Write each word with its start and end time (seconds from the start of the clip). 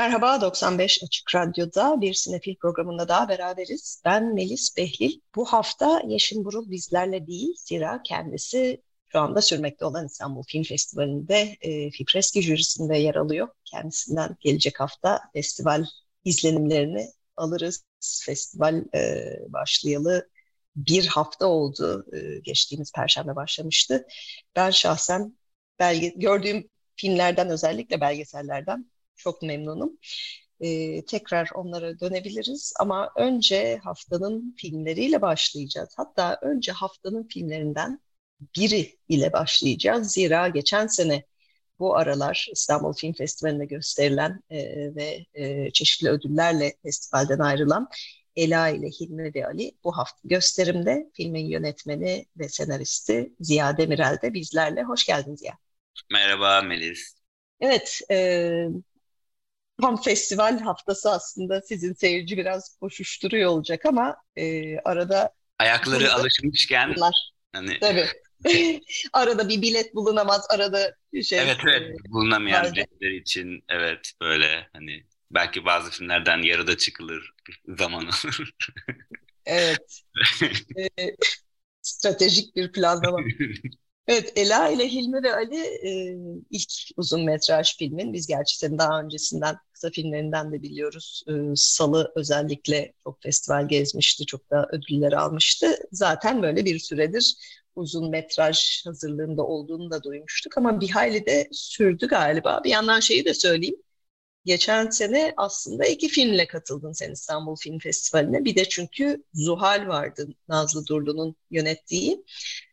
Merhaba, 0.00 0.40
95 0.40 1.02
Açık 1.04 1.34
Radyo'da 1.34 2.00
bir 2.00 2.14
sinefil 2.14 2.56
programında 2.56 3.08
daha 3.08 3.28
beraberiz. 3.28 4.02
Ben 4.04 4.34
Melis 4.34 4.76
Behlil. 4.76 5.20
Bu 5.34 5.44
hafta 5.44 6.02
Yeşim 6.06 6.44
Burul 6.44 6.70
bizlerle 6.70 7.26
değil, 7.26 7.54
zira 7.56 8.02
kendisi 8.02 8.82
şu 9.08 9.20
anda 9.20 9.42
sürmekte 9.42 9.84
olan 9.84 10.06
İstanbul 10.06 10.42
Film 10.42 10.62
Festivali'nde 10.62 11.56
e, 11.60 11.90
Fipreski 11.90 12.42
jürisinde 12.42 12.96
yer 12.96 13.14
alıyor. 13.14 13.48
Kendisinden 13.64 14.36
gelecek 14.40 14.80
hafta 14.80 15.20
festival 15.32 15.84
izlenimlerini 16.24 17.08
alırız. 17.36 17.84
Festival 18.24 18.84
e, 18.94 19.24
başlayalı 19.48 20.28
bir 20.76 21.06
hafta 21.06 21.46
oldu. 21.46 22.06
E, 22.12 22.40
geçtiğimiz 22.40 22.92
Perşembe 22.92 23.36
başlamıştı. 23.36 24.06
Ben 24.56 24.70
şahsen 24.70 25.38
belge 25.78 26.08
gördüğüm 26.08 26.68
filmlerden 26.96 27.48
özellikle 27.48 28.00
belgesellerden 28.00 28.90
çok 29.20 29.42
memnunum. 29.42 29.98
Ee, 30.60 31.04
tekrar 31.04 31.50
onlara 31.54 32.00
dönebiliriz 32.00 32.72
ama 32.80 33.10
önce 33.16 33.80
haftanın 33.84 34.54
filmleriyle 34.58 35.22
başlayacağız. 35.22 35.94
Hatta 35.96 36.38
önce 36.42 36.72
haftanın 36.72 37.28
filmlerinden 37.28 38.00
biri 38.56 38.98
ile 39.08 39.32
başlayacağız. 39.32 40.12
Zira 40.12 40.48
geçen 40.48 40.86
sene 40.86 41.24
bu 41.78 41.96
aralar 41.96 42.48
İstanbul 42.52 42.92
Film 42.92 43.12
Festivali'nde 43.12 43.64
gösterilen 43.64 44.42
e, 44.50 44.58
ve 44.94 45.26
e, 45.34 45.70
çeşitli 45.70 46.08
ödüllerle 46.08 46.72
festivalden 46.82 47.38
ayrılan 47.38 47.88
Ela 48.36 48.68
ile 48.68 48.86
Hilmi 48.86 49.34
ve 49.34 49.46
Ali 49.46 49.72
bu 49.84 49.96
hafta 49.96 50.20
gösterimde 50.24 51.10
filmin 51.14 51.46
yönetmeni 51.46 52.26
ve 52.36 52.48
senaristi 52.48 53.32
Ziya 53.40 53.76
Demirel 53.76 54.18
de 54.22 54.34
bizlerle. 54.34 54.82
Hoş 54.82 55.06
geldin 55.06 55.36
Ziya. 55.36 55.58
Merhaba 56.12 56.62
Melis. 56.62 57.14
Evet, 57.60 58.00
e, 58.10 58.66
tam 59.80 60.02
festival 60.02 60.58
haftası 60.60 61.10
aslında 61.10 61.60
sizin 61.60 61.94
seyirci 61.94 62.36
biraz 62.36 62.76
koşuşturuyor 62.80 63.50
olacak 63.50 63.86
ama 63.86 64.16
e, 64.36 64.78
arada 64.78 65.34
ayakları 65.58 66.00
burada, 66.00 66.14
alışmışken 66.14 66.94
bunlar, 66.96 67.32
hani 67.52 67.78
tabii 67.80 68.06
arada 69.12 69.48
bir 69.48 69.62
bilet 69.62 69.94
bulunamaz 69.94 70.46
arada 70.50 70.96
şey 71.24 71.38
evet 71.40 71.56
evet 71.64 72.00
e, 72.06 72.10
bulunamayan 72.10 72.64
vardı. 72.64 72.72
biletler 72.74 73.10
için 73.10 73.64
evet 73.68 74.12
böyle 74.22 74.68
hani 74.72 75.04
belki 75.30 75.64
bazı 75.64 75.90
filmlerden 75.90 76.42
yarıda 76.42 76.76
çıkılır 76.76 77.32
zaman 77.78 78.04
olur. 78.04 78.50
evet. 79.46 80.02
e, 80.98 81.16
stratejik 81.82 82.56
bir 82.56 82.72
planlama. 82.72 83.18
Evet, 84.06 84.32
Ela 84.36 84.68
ile 84.68 84.88
Hilmi 84.88 85.22
ve 85.22 85.34
Ali 85.34 85.56
e, 85.56 86.16
ilk 86.50 86.72
uzun 86.96 87.24
metraj 87.24 87.76
filmin. 87.78 88.12
Biz 88.12 88.26
gerçi 88.26 88.58
senin 88.58 88.78
daha 88.78 89.00
öncesinden 89.02 89.56
kısa 89.72 89.90
filmlerinden 89.90 90.52
de 90.52 90.62
biliyoruz. 90.62 91.24
E, 91.28 91.32
Salı 91.54 92.12
özellikle 92.16 92.92
çok 93.04 93.22
festival 93.22 93.68
gezmişti, 93.68 94.26
çok 94.26 94.50
da 94.50 94.68
ödüller 94.72 95.12
almıştı. 95.12 95.66
Zaten 95.92 96.42
böyle 96.42 96.64
bir 96.64 96.78
süredir 96.78 97.34
uzun 97.76 98.10
metraj 98.10 98.86
hazırlığında 98.86 99.42
olduğunu 99.46 99.90
da 99.90 100.02
duymuştuk 100.02 100.58
ama 100.58 100.80
bir 100.80 100.90
hayli 100.90 101.26
de 101.26 101.48
sürdü 101.52 102.08
galiba. 102.08 102.60
Bir 102.64 102.70
yandan 102.70 103.00
şeyi 103.00 103.24
de 103.24 103.34
söyleyeyim. 103.34 103.76
Geçen 104.44 104.90
sene 104.90 105.34
aslında 105.36 105.86
iki 105.86 106.08
filmle 106.08 106.46
katıldın 106.46 106.92
sen 106.92 107.12
İstanbul 107.12 107.56
Film 107.56 107.78
Festivali'ne. 107.78 108.44
Bir 108.44 108.56
de 108.56 108.64
çünkü 108.68 109.24
Zuhal 109.34 109.88
vardı 109.88 110.28
Nazlı 110.48 110.86
Durlu'nun 110.86 111.36
yönettiği 111.50 112.24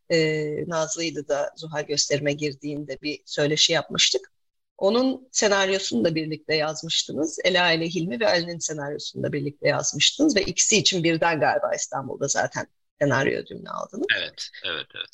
e, 0.10 0.46
Nazlı'ydı 0.68 1.28
da 1.28 1.54
Zuhal 1.58 1.84
gösterime 1.84 2.34
girdiğinde 2.34 2.98
bir 3.02 3.20
söyleşi 3.26 3.74
yapmıştık. 3.74 4.32
Onun 4.78 5.28
senaryosunu 5.32 6.04
da 6.04 6.16
birlikte 6.16 6.56
yazmıştınız. 6.56 7.40
Ela 7.44 7.72
ile 7.72 7.86
Hilmi 7.86 8.20
ve 8.20 8.28
Ali'nin 8.28 8.60
senaryosunu 8.60 9.24
da 9.24 9.34
birlikte 9.34 9.68
yazmıştınız 9.68 10.36
ve 10.36 10.42
ikisi 10.42 10.78
için 10.78 11.04
birden 11.04 11.40
galiba 11.40 11.76
İstanbul'da 11.76 12.28
zaten 12.28 12.68
senaryo 13.02 13.40
ödülünü 13.40 13.70
aldınız. 13.70 14.08
Evet, 14.20 14.50
evet, 14.66 14.88
evet. 14.96 15.10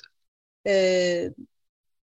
Ee, 0.68 1.34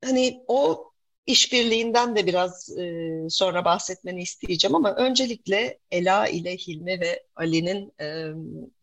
hani 0.04 0.44
o 0.48 0.89
işbirliğinden 1.26 2.16
de 2.16 2.26
biraz 2.26 2.78
e, 2.78 3.10
sonra 3.30 3.64
bahsetmeni 3.64 4.22
isteyeceğim 4.22 4.74
ama 4.74 4.94
öncelikle 4.96 5.78
Ela 5.90 6.28
ile 6.28 6.56
Hilmi 6.56 7.00
ve 7.00 7.22
Ali'nin 7.36 7.92
e, 8.00 8.26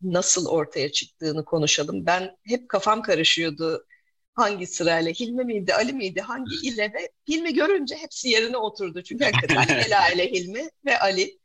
nasıl 0.02 0.46
ortaya 0.46 0.92
çıktığını 0.92 1.44
konuşalım. 1.44 2.06
Ben 2.06 2.36
hep 2.44 2.68
kafam 2.68 3.02
karışıyordu 3.02 3.86
hangi 4.34 4.66
sırayla 4.66 5.12
Hilmi 5.12 5.44
miydi 5.44 5.74
Ali 5.74 5.92
miydi 5.92 6.20
hangi 6.20 6.56
ile 6.62 6.92
ve 6.92 7.12
Hilmi 7.28 7.54
görünce 7.54 7.96
hepsi 7.96 8.28
yerine 8.28 8.56
oturdu. 8.56 9.02
Çünkü 9.02 9.24
hakikaten 9.24 9.68
Ela 9.86 10.08
ile 10.08 10.30
Hilmi 10.30 10.70
ve 10.84 10.98
Ali 10.98 11.38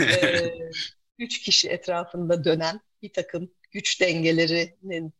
e, 0.00 0.52
üç 1.18 1.42
kişi 1.42 1.68
etrafında 1.68 2.44
dönen 2.44 2.80
bir 3.02 3.12
takım 3.12 3.50
güç 3.72 4.00
dengelerinin 4.00 5.14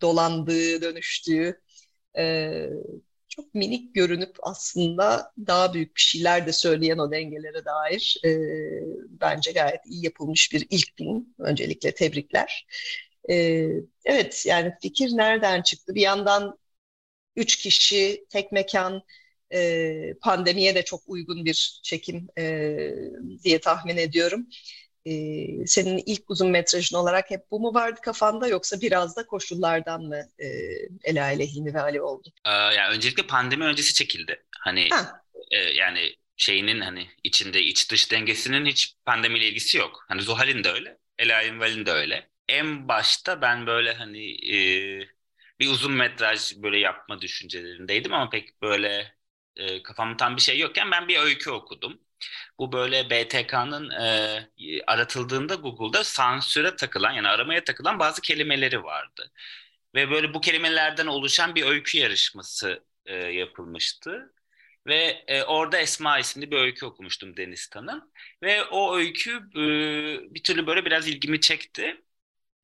dolandığı, 0.00 0.82
dönüştüğü 0.82 1.60
e, 2.18 2.66
çok 3.36 3.54
minik 3.54 3.94
görünüp 3.94 4.36
aslında 4.42 5.32
daha 5.46 5.74
büyük 5.74 5.96
bir 5.96 6.00
şeyler 6.00 6.46
de 6.46 6.52
söyleyen 6.52 6.98
o 6.98 7.10
dengelere 7.12 7.64
dair 7.64 8.16
e, 8.24 8.30
bence 9.20 9.52
gayet 9.52 9.80
iyi 9.86 10.04
yapılmış 10.04 10.52
bir 10.52 10.66
ilk 10.70 10.96
film. 10.96 11.26
Öncelikle 11.38 11.94
tebrikler. 11.94 12.66
E, 13.30 13.34
evet 14.04 14.46
yani 14.46 14.72
fikir 14.82 15.10
nereden 15.16 15.62
çıktı? 15.62 15.94
Bir 15.94 16.00
yandan 16.00 16.58
üç 17.36 17.56
kişi, 17.56 18.26
tek 18.30 18.52
mekan, 18.52 19.02
e, 19.54 20.14
pandemiye 20.22 20.74
de 20.74 20.82
çok 20.84 21.02
uygun 21.06 21.44
bir 21.44 21.80
çekim 21.84 22.28
e, 22.38 22.78
diye 23.44 23.60
tahmin 23.60 23.96
ediyorum. 23.96 24.46
Ee, 25.06 25.66
senin 25.66 26.02
ilk 26.06 26.30
uzun 26.30 26.50
metrajın 26.50 26.96
olarak 26.96 27.30
hep 27.30 27.50
bu 27.50 27.60
mu 27.60 27.74
vardı 27.74 28.00
kafanda 28.02 28.48
yoksa 28.48 28.80
biraz 28.80 29.16
da 29.16 29.26
koşullardan 29.26 30.02
mı 30.02 30.20
e, 30.38 30.46
Ela 31.04 31.30
ile 31.30 31.46
Hilmi 31.46 31.74
ve 31.74 31.80
Ali 31.80 32.02
oldu? 32.02 32.32
Ee, 32.46 32.50
yani 32.50 32.96
öncelikle 32.96 33.22
pandemi 33.22 33.64
öncesi 33.64 33.94
çekildi. 33.94 34.44
Hani 34.60 34.88
e, 35.50 35.58
yani 35.58 36.14
şeyinin 36.36 36.80
hani 36.80 37.08
içinde 37.24 37.62
iç 37.62 37.90
dış 37.90 38.12
dengesinin 38.12 38.66
hiç 38.66 38.94
pandemiyle 39.04 39.46
ilgisi 39.48 39.78
yok. 39.78 40.04
Hani 40.08 40.22
Zuhal'in 40.22 40.64
de 40.64 40.70
öyle, 40.70 40.98
Ela 41.18 41.36
Ali'nin 41.36 41.86
de 41.86 41.90
öyle. 41.92 42.30
En 42.48 42.88
başta 42.88 43.40
ben 43.40 43.66
böyle 43.66 43.92
hani 43.94 44.52
e, 44.56 44.56
bir 45.60 45.68
uzun 45.68 45.92
metraj 45.92 46.56
böyle 46.56 46.78
yapma 46.78 47.20
düşüncelerindeydim 47.20 48.14
ama 48.14 48.30
pek 48.30 48.62
böyle 48.62 49.14
e, 49.56 49.82
kafamda 49.82 50.16
tam 50.16 50.36
bir 50.36 50.42
şey 50.42 50.58
yokken 50.58 50.90
ben 50.90 51.08
bir 51.08 51.18
öykü 51.18 51.50
okudum. 51.50 52.00
Bu 52.58 52.72
böyle 52.72 53.10
BTK'nın 53.10 53.90
e, 53.90 54.48
aratıldığında 54.86 55.54
Google'da 55.54 56.04
sansüre 56.04 56.76
takılan 56.76 57.12
yani 57.12 57.28
aramaya 57.28 57.64
takılan 57.64 57.98
bazı 57.98 58.22
kelimeleri 58.22 58.84
vardı. 58.84 59.32
Ve 59.94 60.10
böyle 60.10 60.34
bu 60.34 60.40
kelimelerden 60.40 61.06
oluşan 61.06 61.54
bir 61.54 61.64
öykü 61.66 61.98
yarışması 61.98 62.84
e, 63.06 63.14
yapılmıştı. 63.14 64.32
Ve 64.86 65.24
e, 65.28 65.42
orada 65.42 65.78
Esma 65.78 66.18
isimli 66.18 66.50
bir 66.50 66.56
öykü 66.56 66.86
okumuştum 66.86 67.36
Deniz 67.36 67.68
Tan'ın. 67.68 68.12
Ve 68.42 68.64
o 68.64 68.96
öykü 68.96 69.30
e, 69.56 70.34
bir 70.34 70.42
türlü 70.42 70.66
böyle 70.66 70.84
biraz 70.84 71.08
ilgimi 71.08 71.40
çekti. 71.40 72.02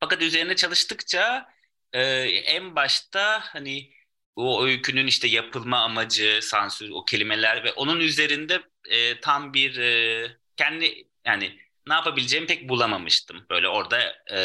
Fakat 0.01 0.23
üzerine 0.23 0.57
çalıştıkça 0.57 1.49
e, 1.93 2.03
en 2.27 2.77
başta 2.77 3.41
hani 3.41 3.93
o 4.37 4.65
öykünün 4.65 5.07
işte 5.07 5.29
yapılma 5.29 5.79
amacı, 5.79 6.39
sansür, 6.43 6.91
o 6.91 7.05
kelimeler 7.05 7.65
ve 7.65 7.73
onun 7.73 8.01
üzerinde 8.01 8.63
e, 8.91 9.21
tam 9.21 9.55
bir 9.55 9.79
e, 9.79 10.37
kendi 10.57 11.09
yani 11.27 11.59
ne 11.89 11.95
yapabileceğimi 11.95 12.47
pek 12.47 12.69
bulamamıştım. 12.69 13.47
Böyle 13.51 13.69
orada 13.69 14.01
e, 14.33 14.39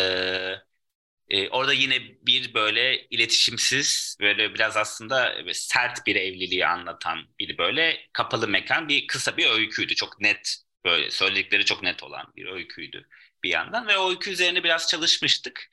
e, 1.29 1.49
orada 1.49 1.73
yine 1.73 1.99
bir 2.21 2.53
böyle 2.53 3.07
iletişimsiz 3.09 4.17
böyle 4.21 4.53
biraz 4.53 4.77
aslında 4.77 5.35
sert 5.53 6.07
bir 6.07 6.15
evliliği 6.15 6.67
anlatan 6.67 7.19
bir 7.39 7.57
böyle 7.57 7.99
kapalı 8.13 8.47
mekan 8.47 8.89
bir 8.89 9.07
kısa 9.07 9.37
bir 9.37 9.49
öyküydü. 9.49 9.95
Çok 9.95 10.21
net 10.21 10.57
böyle 10.85 11.11
söyledikleri 11.11 11.65
çok 11.65 11.83
net 11.83 12.03
olan 12.03 12.33
bir 12.35 12.45
öyküydü 12.45 13.07
bir 13.43 13.49
yandan 13.49 13.87
ve 13.87 13.97
o 13.97 14.09
öykü 14.09 14.31
üzerine 14.31 14.63
biraz 14.63 14.87
çalışmıştık. 14.89 15.69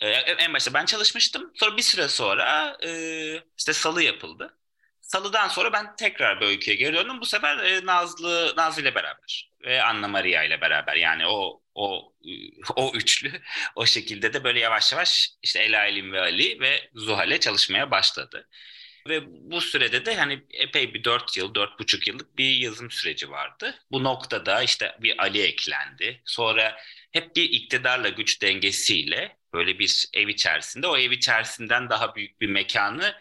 Ee, 0.00 0.08
en 0.10 0.54
başta 0.54 0.74
ben 0.74 0.84
çalışmıştım. 0.84 1.52
Sonra 1.54 1.76
bir 1.76 1.82
süre 1.82 2.08
sonra 2.08 2.76
e, 2.86 2.90
işte 3.58 3.72
salı 3.72 4.02
yapıldı. 4.02 4.58
Salıdan 5.00 5.48
sonra 5.48 5.72
ben 5.72 5.96
tekrar 5.96 6.40
bir 6.40 6.46
öyküye 6.46 6.76
geri 6.76 6.96
döndüm. 6.96 7.20
Bu 7.20 7.26
sefer 7.26 7.58
e, 7.58 7.86
Nazlı 7.86 8.54
Nazlı 8.56 8.82
ile 8.82 8.94
beraber 8.94 9.52
ve 9.64 9.82
Anna 9.82 10.08
Maria 10.08 10.44
ile 10.44 10.60
beraber. 10.60 10.96
Yani 10.96 11.26
o 11.26 11.62
o 11.74 12.14
o 12.76 12.92
üçlü 12.94 13.42
o 13.76 13.86
şekilde 13.86 14.32
de 14.32 14.44
böyle 14.44 14.60
yavaş 14.60 14.92
yavaş 14.92 15.30
işte 15.42 15.58
Ela 15.60 15.86
Elin 15.86 16.12
ve 16.12 16.20
Ali 16.20 16.60
ve 16.60 16.90
Zuhal'e 16.94 17.40
çalışmaya 17.40 17.90
başladı. 17.90 18.48
Ve 19.08 19.22
bu 19.26 19.60
sürede 19.60 20.06
de 20.06 20.16
hani 20.16 20.44
epey 20.50 20.94
bir 20.94 21.04
dört 21.04 21.36
yıl, 21.36 21.54
dört 21.54 21.78
buçuk 21.78 22.08
yıllık 22.08 22.38
bir 22.38 22.56
yazım 22.56 22.90
süreci 22.90 23.30
vardı. 23.30 23.74
Bu 23.90 24.04
noktada 24.04 24.62
işte 24.62 24.96
bir 25.00 25.22
Ali 25.22 25.42
eklendi. 25.42 26.22
Sonra 26.24 26.76
hep 27.12 27.36
bir 27.36 27.50
iktidarla 27.50 28.08
güç 28.08 28.42
dengesiyle 28.42 29.39
böyle 29.54 29.78
bir 29.78 30.06
ev 30.14 30.28
içerisinde 30.28 30.86
o 30.86 30.96
ev 30.98 31.10
içerisinden 31.10 31.90
daha 31.90 32.14
büyük 32.14 32.40
bir 32.40 32.48
mekanı 32.48 33.14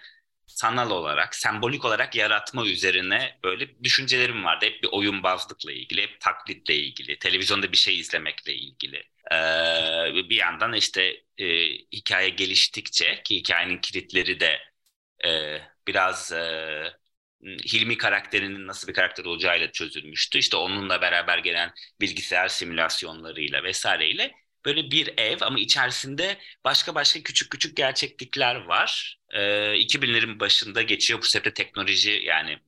sanal 0.48 0.92
olarak, 0.92 1.36
sembolik 1.36 1.86
olarak 1.86 2.16
yaratma 2.16 2.66
üzerine 2.66 3.40
böyle 3.44 3.84
düşüncelerim 3.84 4.46
vardı. 4.46 4.66
Hep 4.66 4.84
bir 4.84 4.90
oyunbazlıkla 4.92 5.72
ilgili, 5.72 6.02
hep 6.02 6.22
taklitle 6.22 6.76
ilgili, 6.76 7.20
televizyonda 7.20 7.72
bir 7.72 7.78
şey 7.78 8.00
izlemekle 8.00 8.54
ilgili. 8.54 8.98
Ee, 9.32 10.30
bir 10.30 10.36
yandan 10.36 10.74
işte 10.74 11.24
e, 11.38 11.46
hikaye 11.94 12.30
geliştikçe 12.30 13.22
ki 13.24 13.36
hikayenin 13.36 13.78
kilitleri 13.78 14.40
de 14.40 14.60
e, 15.26 15.62
biraz 15.88 16.32
e, 16.32 17.00
Hilmi 17.44 17.98
karakterinin 17.98 18.68
nasıl 18.68 18.88
bir 18.88 18.94
karakter 18.94 19.26
olacağıyla 19.26 19.72
çözülmüştü. 19.72 20.38
İşte 20.40 20.58
onunla 20.58 21.02
beraber 21.02 21.38
gelen 21.38 21.74
bilgisayar 22.02 22.48
simülasyonlarıyla 22.48 23.64
vesaireyle 23.64 24.32
böyle 24.66 24.92
bir 24.92 25.14
ev 25.18 25.38
ama 25.42 25.60
içerisinde 25.60 26.38
başka 26.66 26.96
başka 26.96 27.24
küçük 27.24 27.52
küçük 27.52 27.78
gerçeklikler 27.78 28.56
var. 28.56 29.20
E, 29.34 29.76
2000'lerin 29.78 30.40
başında 30.40 30.82
geçiyor 30.82 31.22
bu 31.22 31.26
sefer 31.26 31.54
teknoloji 31.54 32.12
yani 32.12 32.60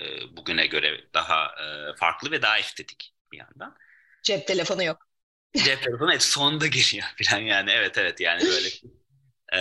e, 0.00 0.36
bugüne 0.36 0.66
göre 0.66 1.04
daha 1.14 1.46
e, 1.46 1.96
farklı 1.96 2.30
ve 2.30 2.42
daha 2.42 2.58
estetik 2.58 3.14
bir 3.32 3.38
yandan. 3.38 3.76
Cep 4.22 4.46
telefonu 4.46 4.82
yok. 4.84 5.08
Cep 5.54 5.82
telefonu 5.82 6.10
evet 6.12 6.22
sonda 6.22 6.66
geliyor 6.66 7.06
falan 7.24 7.40
yani 7.40 7.70
evet 7.70 7.98
evet 7.98 8.20
yani 8.20 8.42
böyle 8.48 8.68
e, 9.54 9.58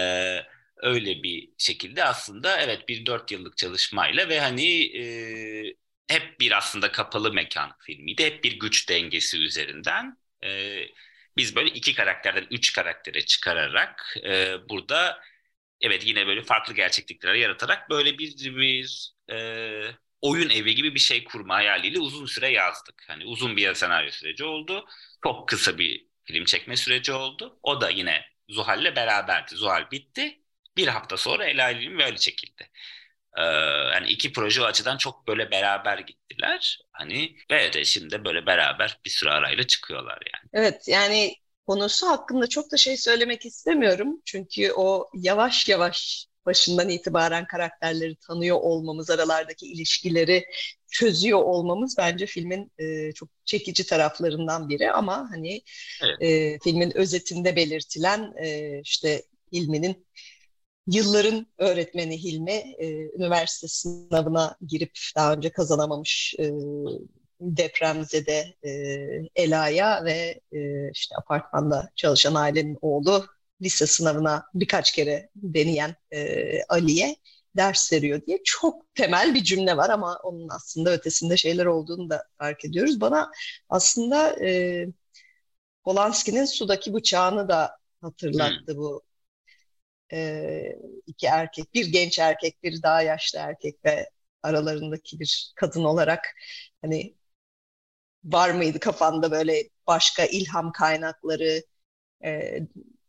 öyle 0.77 1.23
bir 1.23 1.49
şekilde 1.57 2.03
aslında 2.05 2.57
evet 2.61 2.87
bir 2.89 3.05
dört 3.05 3.31
yıllık 3.31 3.57
çalışmayla 3.57 4.29
ve 4.29 4.39
hani 4.39 4.97
e, 4.97 5.75
hep 6.07 6.39
bir 6.39 6.57
aslında 6.57 6.91
kapalı 6.91 7.33
mekan 7.33 7.71
filmiydi. 7.79 8.25
Hep 8.25 8.43
bir 8.43 8.59
güç 8.59 8.89
dengesi 8.89 9.37
üzerinden 9.39 10.17
e, 10.43 10.81
biz 11.39 11.57
böyle 11.57 11.71
iki 11.71 11.95
karakterden 11.95 12.47
üç 12.51 12.73
karaktere 12.73 13.25
çıkararak 13.27 14.17
e, 14.25 14.55
burada 14.69 15.21
evet 15.81 16.07
yine 16.07 16.27
böyle 16.27 16.43
farklı 16.43 16.73
gerçeklikler 16.73 17.33
yaratarak 17.35 17.89
böyle 17.89 18.17
bir, 18.19 18.55
bir 18.57 19.13
e, 19.31 19.35
oyun 20.21 20.49
evi 20.49 20.75
gibi 20.75 20.95
bir 20.95 20.99
şey 20.99 21.23
kurma 21.23 21.55
hayaliyle 21.55 21.99
uzun 21.99 22.25
süre 22.25 22.49
yazdık. 22.51 23.03
Hani 23.07 23.25
uzun 23.25 23.57
bir 23.57 23.73
senaryo 23.73 24.11
süreci 24.11 24.43
oldu. 24.45 24.85
Çok 25.23 25.49
kısa 25.49 25.77
bir 25.77 26.07
film 26.25 26.45
çekme 26.45 26.77
süreci 26.77 27.13
oldu. 27.13 27.59
O 27.63 27.81
da 27.81 27.89
yine 27.89 28.25
Zuhal'le 28.49 28.95
beraberdi. 28.95 29.55
Zuhal 29.55 29.91
bitti. 29.91 30.41
Bir 30.77 30.87
hafta 30.87 31.17
sonra 31.17 31.45
Ela 31.45 31.71
İlgin 31.71 31.99
böyle 31.99 32.17
çekildi. 32.17 32.69
Ee, 33.37 33.43
yani 33.93 34.09
iki 34.09 34.33
proje 34.33 34.61
o 34.61 34.65
açıdan 34.65 34.97
çok 34.97 35.27
böyle 35.27 35.51
beraber 35.51 35.99
gittiler. 35.99 36.79
Hani 36.91 37.35
ve 37.51 37.73
de 37.73 37.85
şimdi 37.85 38.25
böyle 38.25 38.45
beraber 38.45 38.99
bir 39.05 39.09
süre 39.09 39.29
arayla 39.31 39.67
çıkıyorlar 39.67 40.19
yani. 40.33 40.49
Evet 40.65 40.87
yani 40.87 41.35
konusu 41.67 42.07
hakkında 42.07 42.47
çok 42.47 42.71
da 42.71 42.77
şey 42.77 42.97
söylemek 42.97 43.45
istemiyorum. 43.45 44.21
Çünkü 44.25 44.71
o 44.71 45.09
yavaş 45.13 45.69
yavaş 45.69 46.25
başından 46.45 46.89
itibaren 46.89 47.45
karakterleri 47.47 48.15
tanıyor 48.15 48.57
olmamız, 48.61 49.09
aralardaki 49.09 49.65
ilişkileri 49.65 50.45
çözüyor 50.91 51.39
olmamız 51.39 51.95
bence 51.97 52.25
filmin 52.25 52.71
e, 52.79 53.11
çok 53.13 53.29
çekici 53.45 53.85
taraflarından 53.85 54.69
biri. 54.69 54.91
Ama 54.91 55.27
hani 55.31 55.61
evet. 56.03 56.21
e, 56.21 56.59
filmin 56.63 56.97
özetinde 56.97 57.55
belirtilen 57.55 58.33
e, 58.43 58.79
işte 58.83 59.23
Hilmi'nin 59.53 60.07
yılların 60.91 61.47
öğretmeni 61.57 62.23
Hilmi 62.23 62.51
e, 62.51 62.87
üniversite 63.15 63.67
sınavına 63.67 64.57
girip 64.67 64.91
daha 65.15 65.33
önce 65.33 65.49
kazanamamış 65.49 66.35
e, 66.39 66.51
depremzede 67.41 68.55
e, 68.63 68.71
Ela'ya 69.35 70.05
ve 70.05 70.41
e, 70.51 70.91
işte 70.91 71.15
apartmanda 71.15 71.89
çalışan 71.95 72.35
ailenin 72.35 72.77
oğlu 72.81 73.25
lise 73.61 73.87
sınavına 73.87 74.45
birkaç 74.53 74.91
kere 74.91 75.29
deneyen 75.35 75.95
e, 76.13 76.63
Ali'ye 76.63 77.15
ders 77.57 77.93
veriyor 77.93 78.21
diye 78.27 78.39
çok 78.43 78.95
temel 78.95 79.35
bir 79.35 79.43
cümle 79.43 79.77
var 79.77 79.89
ama 79.89 80.19
onun 80.23 80.49
aslında 80.49 80.91
ötesinde 80.91 81.37
şeyler 81.37 81.65
olduğunu 81.65 82.09
da 82.09 82.23
fark 82.37 82.65
ediyoruz. 82.65 83.01
Bana 83.01 83.31
aslında 83.69 84.45
e, 84.45 84.85
Polanski'nin 85.83 86.45
sudaki 86.45 86.93
bıçağını 86.93 87.49
da 87.49 87.77
hatırlattı 88.01 88.73
hmm. 88.73 88.77
bu 88.77 89.01
e, 90.13 90.61
iki 91.07 91.27
erkek, 91.27 91.73
bir 91.73 91.87
genç 91.87 92.19
erkek, 92.19 92.63
bir 92.63 92.81
daha 92.83 93.01
yaşlı 93.01 93.39
erkek 93.39 93.85
ve 93.85 94.09
aralarındaki 94.43 95.19
bir 95.19 95.53
kadın 95.55 95.83
olarak 95.83 96.27
hani 96.81 97.15
var 98.23 98.49
mıydı 98.49 98.79
kafanda 98.79 99.31
böyle 99.31 99.69
başka 99.87 100.25
ilham 100.25 100.71
kaynakları 100.71 101.63
e, 102.25 102.59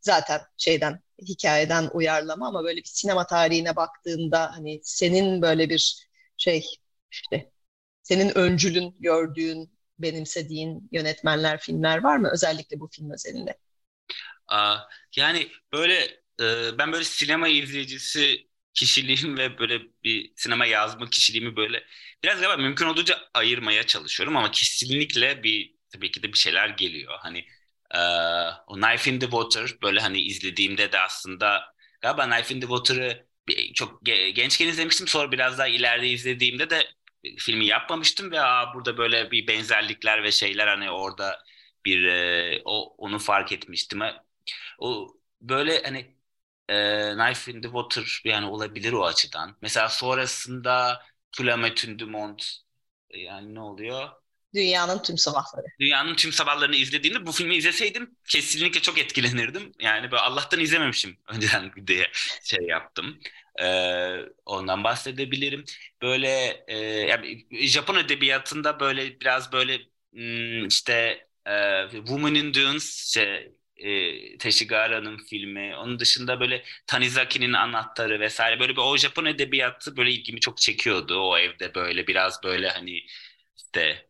zaten 0.00 0.40
şeyden 0.56 1.00
hikayeden 1.18 1.90
uyarlama 1.92 2.48
ama 2.48 2.64
böyle 2.64 2.76
bir 2.80 2.84
sinema 2.84 3.26
tarihine 3.26 3.76
baktığında 3.76 4.52
hani 4.56 4.80
senin 4.84 5.42
böyle 5.42 5.70
bir 5.70 6.08
şey 6.36 6.66
işte 7.10 7.52
senin 8.02 8.38
öncülün 8.38 8.96
gördüğün 9.00 9.78
benimsediğin 9.98 10.88
yönetmenler 10.92 11.60
filmler 11.60 12.02
var 12.02 12.16
mı 12.16 12.30
özellikle 12.32 12.80
bu 12.80 12.88
film 12.88 13.10
özelinde? 13.10 13.58
Yani 15.16 15.48
böyle 15.72 16.19
e, 16.40 16.78
ben 16.78 16.92
böyle 16.92 17.04
sinema 17.04 17.48
izleyicisi 17.48 18.48
kişiliğim 18.74 19.38
ve 19.38 19.58
böyle 19.58 19.80
bir 20.04 20.32
sinema 20.36 20.66
yazma 20.66 21.10
kişiliğimi 21.10 21.56
böyle 21.56 21.84
biraz 22.24 22.40
galiba 22.40 22.56
mümkün 22.62 22.86
olduğunca 22.86 23.18
ayırmaya 23.34 23.82
çalışıyorum 23.86 24.36
ama 24.36 24.50
kesinlikle 24.50 25.42
bir 25.42 25.74
tabii 25.92 26.10
ki 26.10 26.22
de 26.22 26.32
bir 26.32 26.38
şeyler 26.38 26.68
geliyor. 26.68 27.14
Hani 27.22 27.38
e, 27.94 27.98
o 28.66 28.74
Knife 28.74 29.10
in 29.10 29.18
the 29.18 29.26
Water 29.30 29.70
böyle 29.82 30.00
hani 30.00 30.20
izlediğimde 30.20 30.92
de 30.92 30.98
aslında 31.00 31.62
galiba 32.00 32.24
Knife 32.30 32.54
in 32.54 32.60
the 32.60 32.66
Water'ı 32.66 33.26
çok 33.74 34.06
gençken 34.34 34.68
izlemiştim 34.68 35.08
sonra 35.08 35.32
biraz 35.32 35.58
daha 35.58 35.66
ileride 35.68 36.08
izlediğimde 36.08 36.70
de 36.70 36.86
filmi 37.38 37.66
yapmamıştım 37.66 38.30
ve 38.30 38.40
aa, 38.40 38.74
burada 38.74 38.96
böyle 38.98 39.30
bir 39.30 39.46
benzerlikler 39.46 40.22
ve 40.22 40.32
şeyler 40.32 40.66
hani 40.66 40.90
orada 40.90 41.44
bir 41.84 42.04
e, 42.04 42.62
o 42.64 42.94
onu 42.98 43.18
fark 43.18 43.52
etmiştim. 43.52 44.00
O 44.78 45.08
böyle 45.40 45.82
hani 45.82 46.16
e, 46.70 47.12
Knife 47.14 47.52
in 47.52 47.62
the 47.62 47.68
Water 47.68 48.22
yani 48.24 48.46
olabilir 48.46 48.92
o 48.92 49.04
açıdan. 49.04 49.56
Mesela 49.62 49.88
sonrasında 49.88 51.02
Tulametün 51.32 51.98
Dumont 51.98 52.46
yani 53.14 53.54
ne 53.54 53.60
oluyor? 53.60 54.08
Dünyanın 54.54 55.02
tüm 55.02 55.18
sabahları. 55.18 55.66
Dünyanın 55.80 56.14
tüm 56.14 56.32
sabahlarını 56.32 56.76
izlediğimde 56.76 57.26
bu 57.26 57.32
filmi 57.32 57.56
izleseydim 57.56 58.16
kesinlikle 58.28 58.80
çok 58.80 58.98
etkilenirdim. 58.98 59.72
Yani 59.80 60.10
böyle 60.10 60.22
Allah'tan 60.22 60.60
izlememişim 60.60 61.16
önceden 61.28 61.72
diye 61.86 62.10
şey 62.44 62.66
yaptım. 62.66 63.20
Ee, 63.62 64.16
ondan 64.46 64.84
bahsedebilirim. 64.84 65.64
Böyle 66.02 66.28
e, 66.68 66.76
yani 66.78 67.46
Japon 67.68 67.96
edebiyatında 67.96 68.80
böyle 68.80 69.20
biraz 69.20 69.52
böyle 69.52 69.78
hmm, 70.12 70.66
işte 70.66 71.26
e, 71.46 71.88
Woman 71.90 72.34
in 72.34 72.54
Dunes 72.54 73.12
şey, 73.14 73.52
e, 73.80 74.38
Teshigara'nın 74.38 75.18
filmi. 75.18 75.76
Onun 75.76 75.98
dışında 75.98 76.40
böyle 76.40 76.64
Tanizaki'nin 76.86 77.52
anahtarı 77.52 78.20
vesaire 78.20 78.60
böyle 78.60 78.72
bir 78.72 78.80
o 78.82 78.96
Japon 78.96 79.24
edebiyatı 79.24 79.96
böyle 79.96 80.10
ilgimi 80.12 80.40
çok 80.40 80.58
çekiyordu. 80.58 81.18
O 81.20 81.38
evde 81.38 81.74
böyle 81.74 82.06
biraz 82.06 82.42
böyle 82.44 82.68
hani 82.68 83.00
işte 83.56 84.06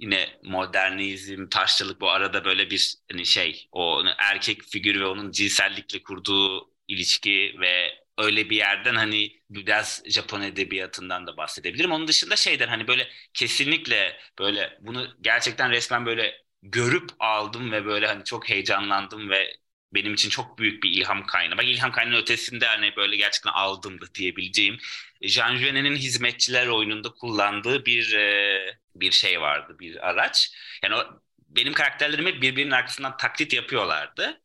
yine 0.00 0.40
modernizm, 0.44 1.48
taşçılık 1.48 2.00
bu 2.00 2.10
arada 2.10 2.44
böyle 2.44 2.70
bir 2.70 2.94
hani 3.12 3.26
şey 3.26 3.68
o 3.72 4.02
erkek 4.18 4.62
figürü 4.62 5.00
ve 5.00 5.06
onun 5.06 5.30
cinsellikle 5.30 6.02
kurduğu 6.02 6.74
ilişki 6.88 7.54
ve 7.60 7.92
öyle 8.18 8.50
bir 8.50 8.56
yerden 8.56 8.94
hani 8.94 9.42
biraz 9.50 10.02
Japon 10.06 10.40
edebiyatından 10.42 11.26
da 11.26 11.36
bahsedebilirim. 11.36 11.92
Onun 11.92 12.08
dışında 12.08 12.36
şeyden 12.36 12.68
hani 12.68 12.88
böyle 12.88 13.08
kesinlikle 13.34 14.20
böyle 14.38 14.78
bunu 14.80 15.08
gerçekten 15.20 15.70
resmen 15.70 16.06
böyle 16.06 16.34
görüp 16.62 17.10
aldım 17.20 17.72
ve 17.72 17.84
böyle 17.86 18.06
hani 18.06 18.24
çok 18.24 18.48
heyecanlandım 18.48 19.30
ve 19.30 19.56
benim 19.94 20.14
için 20.14 20.28
çok 20.30 20.58
büyük 20.58 20.82
bir 20.82 20.90
ilham 20.90 21.26
kaynağı. 21.26 21.58
Bak 21.58 21.64
ilham 21.64 21.92
kaynağının 21.92 22.22
ötesinde 22.22 22.66
hani 22.66 22.96
böyle 22.96 23.16
gerçekten 23.16 23.50
aldım 23.52 24.00
da 24.00 24.14
diyebileceğim. 24.14 24.78
Jean 25.22 25.58
Genet'in 25.58 25.96
hizmetçiler 25.96 26.66
oyununda 26.66 27.10
kullandığı 27.10 27.86
bir 27.86 28.12
e, 28.14 28.78
bir 28.94 29.10
şey 29.12 29.40
vardı, 29.40 29.76
bir 29.80 30.08
araç. 30.08 30.52
Yani 30.84 30.94
o, 30.96 31.20
benim 31.48 31.72
karakterlerimi 31.72 32.42
birbirinin 32.42 32.70
arkasından 32.70 33.16
taklit 33.16 33.52
yapıyorlardı. 33.52 34.40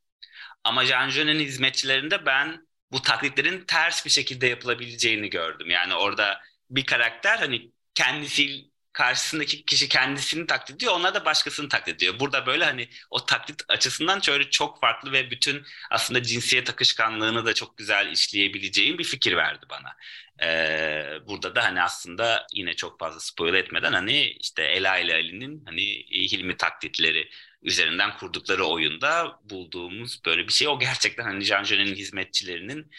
Ama 0.63 0.86
Jean 0.86 1.10
Genet'in 1.10 1.39
hizmetçilerinde 1.39 2.25
ben 2.25 2.67
bu 2.91 3.01
taklitlerin 3.01 3.65
ters 3.65 4.05
bir 4.05 4.10
şekilde 4.12 4.48
yapılabileceğini 4.48 5.29
gördüm. 5.29 5.69
Yani 5.69 5.95
orada 5.95 6.41
bir 6.69 6.86
karakter 6.86 7.38
hani 7.38 7.72
kendisi 7.95 8.65
karşısındaki 8.95 9.65
kişi 9.65 9.89
kendisini 9.89 10.47
taklit 10.47 10.75
ediyor, 10.75 10.93
onlar 10.93 11.13
da 11.15 11.25
başkasını 11.25 11.69
taklit 11.69 11.95
ediyor. 11.95 12.19
Burada 12.19 12.45
böyle 12.45 12.65
hani 12.65 12.89
o 13.09 13.25
taklit 13.25 13.61
açısından 13.67 14.19
şöyle 14.19 14.49
çok 14.49 14.81
farklı 14.81 15.11
ve 15.11 15.31
bütün 15.31 15.63
aslında 15.91 16.23
cinsiyet 16.23 16.69
akışkanlığını 16.69 17.45
da 17.45 17.53
çok 17.53 17.77
güzel 17.77 18.11
işleyebileceğim 18.11 18.97
bir 18.97 19.03
fikir 19.03 19.37
verdi 19.37 19.65
bana. 19.69 19.95
Ee, 20.43 21.19
burada 21.27 21.55
da 21.55 21.63
hani 21.63 21.81
aslında 21.81 22.47
yine 22.53 22.73
çok 22.75 22.99
fazla 22.99 23.19
spoil 23.19 23.53
etmeden 23.53 23.93
hani 23.93 24.25
işte 24.39 24.63
Ela 24.63 24.97
ile 24.97 25.13
Ali'nin 25.13 25.65
hani 25.65 25.81
Hilmi 26.11 26.57
taklitleri 26.57 27.29
üzerinden 27.61 28.17
kurdukları 28.17 28.65
oyunda 28.65 29.39
bulduğumuz 29.43 30.25
böyle 30.25 30.47
bir 30.47 30.53
şey. 30.53 30.67
O 30.67 30.79
gerçekten 30.79 31.23
hani 31.23 31.43
Jean 31.43 31.63
Genet'in 31.63 31.95
hizmetçilerinin 31.95 32.91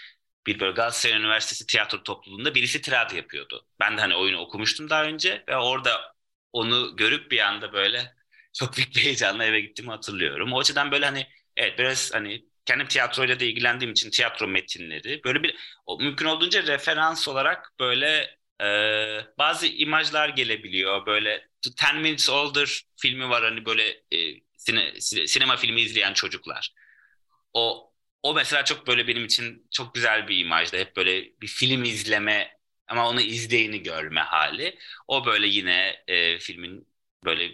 bir 0.46 0.60
böyle 0.60 0.72
Galatasaray 0.72 1.16
Üniversitesi 1.20 1.66
tiyatro 1.66 2.02
topluluğunda 2.02 2.54
birisi 2.54 2.82
tirad 2.82 3.10
yapıyordu. 3.12 3.66
Ben 3.80 3.96
de 3.96 4.00
hani 4.00 4.14
oyunu 4.16 4.38
okumuştum 4.38 4.90
daha 4.90 5.04
önce 5.04 5.44
ve 5.48 5.56
orada 5.56 6.14
onu 6.52 6.96
görüp 6.96 7.30
bir 7.30 7.38
anda 7.40 7.72
böyle 7.72 8.14
çok 8.52 8.76
büyük 8.76 8.96
bir 8.96 9.00
heyecanla 9.04 9.44
eve 9.44 9.60
gittiğimi 9.60 9.90
hatırlıyorum. 9.92 10.52
O 10.52 10.60
açıdan 10.60 10.90
böyle 10.92 11.04
hani 11.06 11.26
evet 11.56 11.78
biraz 11.78 12.14
hani 12.14 12.44
kendim 12.64 12.86
tiyatroyla 12.86 13.40
da 13.40 13.44
ilgilendiğim 13.44 13.92
için 13.92 14.10
tiyatro 14.10 14.48
metinleri 14.48 15.20
böyle 15.24 15.42
bir 15.42 15.56
mümkün 16.00 16.26
olduğunca 16.26 16.62
referans 16.66 17.28
olarak 17.28 17.72
böyle 17.80 18.36
e, 18.62 18.66
bazı 19.38 19.66
imajlar 19.66 20.28
gelebiliyor. 20.28 21.06
Böyle 21.06 21.48
Ten 21.76 21.96
Minutes 22.00 22.30
Older 22.30 22.82
filmi 22.96 23.28
var 23.30 23.44
hani 23.44 23.64
böyle 23.66 23.88
e, 23.88 24.40
sine, 24.56 25.00
sinema 25.26 25.56
filmi 25.56 25.80
izleyen 25.80 26.12
çocuklar. 26.12 26.72
O 27.52 27.85
o 28.30 28.34
mesela 28.34 28.64
çok 28.64 28.86
böyle 28.86 29.06
benim 29.08 29.24
için 29.24 29.66
çok 29.72 29.94
güzel 29.94 30.28
bir 30.28 30.38
imajdı. 30.38 30.76
Hep 30.78 30.96
böyle 30.96 31.24
bir 31.40 31.46
film 31.46 31.84
izleme 31.84 32.58
ama 32.86 33.08
onu 33.08 33.20
izleyeni 33.20 33.82
görme 33.82 34.20
hali. 34.20 34.78
O 35.08 35.26
böyle 35.26 35.46
yine 35.46 36.04
e, 36.08 36.38
filmin 36.38 36.88
böyle 37.24 37.50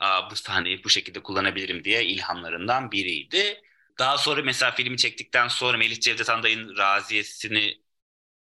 Aa, 0.00 0.30
bu 0.30 0.36
sahneyi 0.36 0.84
bu 0.84 0.88
şekilde 0.90 1.22
kullanabilirim 1.22 1.84
diye 1.84 2.04
ilhamlarından 2.06 2.92
biriydi. 2.92 3.62
Daha 3.98 4.18
sonra 4.18 4.42
mesela 4.42 4.70
filmi 4.72 4.96
çektikten 4.96 5.48
sonra 5.48 5.78
Melih 5.78 6.00
Cevdet 6.00 6.30
Anday'ın 6.30 6.76
Raziyesini 6.76 7.80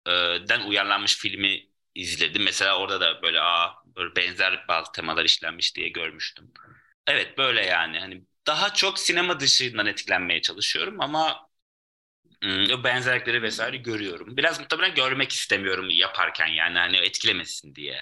e, 0.08 0.12
den 0.50 0.62
uyarlanmış 0.62 1.18
filmi 1.18 1.68
izledim. 1.96 2.44
Mesela 2.44 2.78
orada 2.80 3.02
da 3.02 3.22
böyle 3.22 3.42
aa 3.42 3.74
böyle 3.96 4.16
benzer 4.16 4.66
bazı 4.68 4.92
temalar 4.92 5.26
işlenmiş 5.26 5.76
diye 5.76 5.90
görmüştüm. 5.90 6.52
Evet 7.08 7.38
böyle 7.38 7.66
yani 7.66 8.00
hani 8.00 8.24
daha 8.48 8.74
çok 8.74 9.00
sinema 9.00 9.40
dışından 9.40 9.86
etkilenmeye 9.86 10.42
çalışıyorum 10.42 11.02
ama 11.02 11.51
benzerlikleri 12.84 13.42
vesaire 13.42 13.78
görüyorum. 13.78 14.38
Biraz 14.38 14.60
muhtemelen 14.60 14.96
görmek 14.96 15.32
istemiyorum 15.32 15.90
yaparken 15.90 16.48
yani 16.48 16.78
hani 16.78 16.98
etkilemesin 16.98 17.76
diye. 17.76 18.02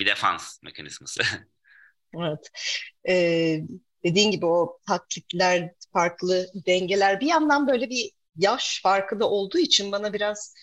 Bir 0.00 0.06
defans 0.06 0.62
mekanizması. 0.62 1.22
evet. 2.14 2.50
Ee, 3.08 3.60
dediğin 4.04 4.30
gibi 4.30 4.46
o 4.46 4.80
taklitler, 4.86 5.70
farklı 5.92 6.46
dengeler 6.66 7.20
bir 7.20 7.26
yandan 7.26 7.68
böyle 7.68 7.90
bir 7.90 8.10
yaş 8.36 8.80
farkı 8.82 9.20
da 9.20 9.30
olduğu 9.30 9.58
için 9.58 9.92
bana 9.92 10.12
biraz 10.12 10.54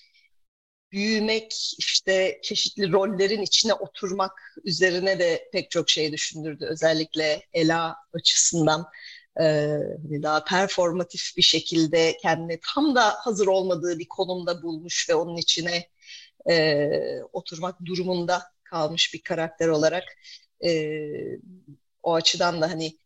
büyümek, 0.91 1.75
işte 1.79 2.39
çeşitli 2.43 2.91
rollerin 2.91 3.41
içine 3.41 3.73
oturmak 3.73 4.31
üzerine 4.63 5.19
de 5.19 5.49
pek 5.53 5.71
çok 5.71 5.89
şey 5.89 6.11
düşündürdü. 6.11 6.65
Özellikle 6.69 7.41
Ela 7.53 7.95
açısından 8.13 8.87
hani 9.37 10.23
daha 10.23 10.43
performatif 10.43 11.37
bir 11.37 11.41
şekilde 11.41 12.17
kendini 12.17 12.59
tam 12.73 12.95
da 12.95 13.09
hazır 13.09 13.47
olmadığı 13.47 13.99
bir 13.99 14.07
konumda 14.09 14.63
bulmuş 14.63 15.09
ve 15.09 15.15
onun 15.15 15.37
içine 15.37 15.89
e, 16.49 16.89
oturmak 17.33 17.85
durumunda 17.85 18.43
kalmış 18.63 19.13
bir 19.13 19.21
karakter 19.21 19.67
olarak 19.67 20.03
e, 20.65 21.01
o 22.03 22.13
açıdan 22.13 22.61
da 22.61 22.71
hani 22.71 22.97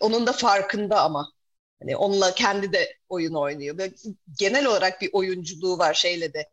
onun 0.00 0.26
da 0.26 0.32
farkında 0.32 1.02
ama 1.02 1.32
hani 1.80 1.96
onunla 1.96 2.34
kendi 2.34 2.72
de 2.72 2.96
oyun 3.08 3.34
oynuyor. 3.34 3.78
Böyle 3.78 3.94
genel 4.38 4.66
olarak 4.66 5.00
bir 5.00 5.10
oyunculuğu 5.12 5.78
var 5.78 5.94
şeyle 5.94 6.34
de 6.34 6.50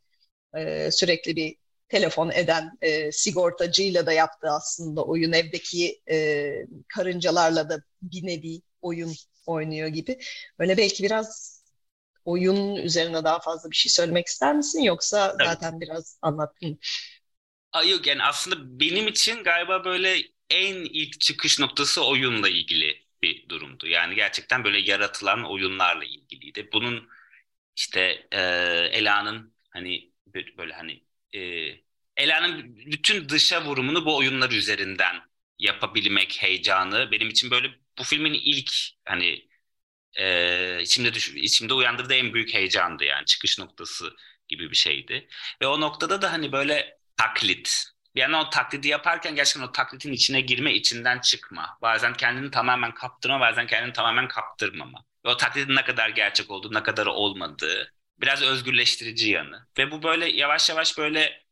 e, 0.58 0.92
sürekli 0.92 1.36
bir 1.36 1.58
telefon 1.90 2.32
eden 2.32 2.78
e, 2.82 3.12
sigortacıyla 3.12 4.06
da 4.06 4.14
yaptı 4.14 4.48
aslında 4.50 5.06
oyun 5.06 5.32
evdeki 5.32 6.02
e, 6.10 6.54
karıncalarla 6.88 7.70
da 7.70 7.84
bir 8.02 8.28
nevi 8.28 8.62
oyun 8.82 9.14
oynuyor 9.46 9.88
gibi. 9.88 10.20
Böyle 10.60 10.78
belki 10.78 11.04
biraz 11.04 11.62
oyun 12.26 12.76
üzerine 12.76 13.24
daha 13.24 13.40
fazla 13.40 13.72
bir 13.72 13.76
şey 13.76 13.90
söylemek 13.90 14.28
ister 14.28 14.56
misin 14.56 14.82
yoksa 14.82 15.38
Tabii. 15.38 15.48
zaten 15.48 15.82
biraz 15.82 16.20
anlattın. 16.22 16.80
Aa, 17.74 17.84
yok 17.84 18.08
yani 18.08 18.24
aslında 18.24 18.80
benim 18.80 19.08
için 19.08 19.44
galiba 19.44 19.86
böyle 19.86 20.18
en 20.50 20.76
ilk 20.76 21.20
çıkış 21.22 21.60
noktası 21.60 22.06
oyunla 22.06 22.50
ilgili 22.50 23.06
bir 23.22 23.50
durumdu. 23.50 23.88
Yani 23.88 24.16
gerçekten 24.16 24.64
böyle 24.64 24.80
yaratılan 24.80 25.52
oyunlarla 25.52 26.04
ilgiliydi. 26.06 26.70
Bunun 26.74 27.10
işte 27.76 28.28
e, 28.32 28.40
Ela'nın 28.92 29.54
hani 29.70 30.12
böyle 30.58 30.74
hani 30.74 31.04
e, 31.34 31.40
Ela'nın 32.18 32.76
bütün 32.78 33.30
dışa 33.30 33.66
vurumunu 33.66 34.06
bu 34.06 34.18
oyunlar 34.18 34.52
üzerinden 34.52 35.16
yapabilmek 35.62 36.38
heyecanı 36.44 37.12
benim 37.12 37.30
için 37.30 37.52
böyle 37.52 37.68
bu 38.00 38.04
filmin 38.04 38.34
ilk 38.34 38.72
hani 39.06 39.50
e, 40.20 40.82
içimde 40.82 41.14
düş, 41.14 41.30
içimde 41.36 41.74
uyandırdığı 41.74 42.14
en 42.14 42.34
büyük 42.34 42.54
heyecandı 42.54 43.04
yani 43.06 43.26
çıkış 43.26 43.60
noktası 43.60 44.16
gibi 44.48 44.72
bir 44.72 44.76
şeydi. 44.76 45.28
Ve 45.62 45.68
o 45.68 45.82
noktada 45.82 46.22
da 46.22 46.32
hani 46.34 46.52
böyle 46.52 47.00
taklit 47.18 47.86
bir 48.16 48.22
yandan 48.22 48.46
o 48.48 48.50
taklidi 48.50 48.88
yaparken 48.88 49.36
gerçekten 49.36 49.68
o 49.68 49.72
taklitin 49.72 50.12
içine 50.12 50.42
girme, 50.42 50.74
içinden 50.74 51.20
çıkma. 51.20 51.78
Bazen 51.82 52.14
kendini 52.14 52.52
tamamen 52.52 52.94
kaptırma, 52.94 53.40
bazen 53.40 53.68
kendini 53.68 53.94
tamamen 53.94 54.28
kaptırmama. 54.28 55.06
Ve 55.26 55.30
o 55.30 55.38
taklidin 55.38 55.76
ne 55.76 55.84
kadar 55.84 56.10
gerçek 56.10 56.52
olduğu, 56.52 56.74
ne 56.74 56.84
kadar 56.84 57.06
olmadığı 57.06 57.94
biraz 58.22 58.42
özgürleştirici 58.42 59.30
yanı. 59.30 59.68
Ve 59.78 59.92
bu 59.92 60.04
böyle 60.04 60.30
yavaş 60.30 60.70
yavaş 60.70 60.98
böyle 60.98 61.44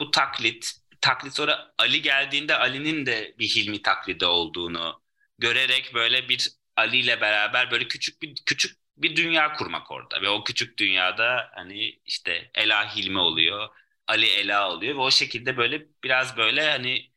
bu 0.00 0.10
taklit, 0.10 0.72
taklit 1.02 1.34
sonra 1.34 1.74
Ali 1.78 2.02
geldiğinde 2.02 2.56
Ali'nin 2.56 3.06
de 3.06 3.36
bir 3.38 3.48
Hilmi 3.48 3.82
taklidi 3.82 4.26
olduğunu 4.26 5.02
görerek 5.38 5.94
böyle 5.94 6.28
bir 6.28 6.50
Ali 6.76 6.98
ile 6.98 7.20
beraber 7.20 7.70
böyle 7.70 7.88
küçük 7.88 8.22
bir 8.22 8.34
küçük 8.46 8.78
bir 8.96 9.16
dünya 9.16 9.52
kurmak 9.52 9.90
orada 9.90 10.22
ve 10.22 10.28
o 10.28 10.44
küçük 10.44 10.78
dünyada 10.78 11.50
hani 11.54 12.00
işte 12.06 12.50
Ela 12.54 12.96
Hilmi 12.96 13.18
oluyor, 13.18 13.68
Ali 14.06 14.26
Ela 14.26 14.70
oluyor 14.72 14.94
ve 14.96 15.00
o 15.00 15.10
şekilde 15.10 15.56
böyle 15.56 15.86
biraz 16.04 16.36
böyle 16.36 16.70
hani 16.70 17.12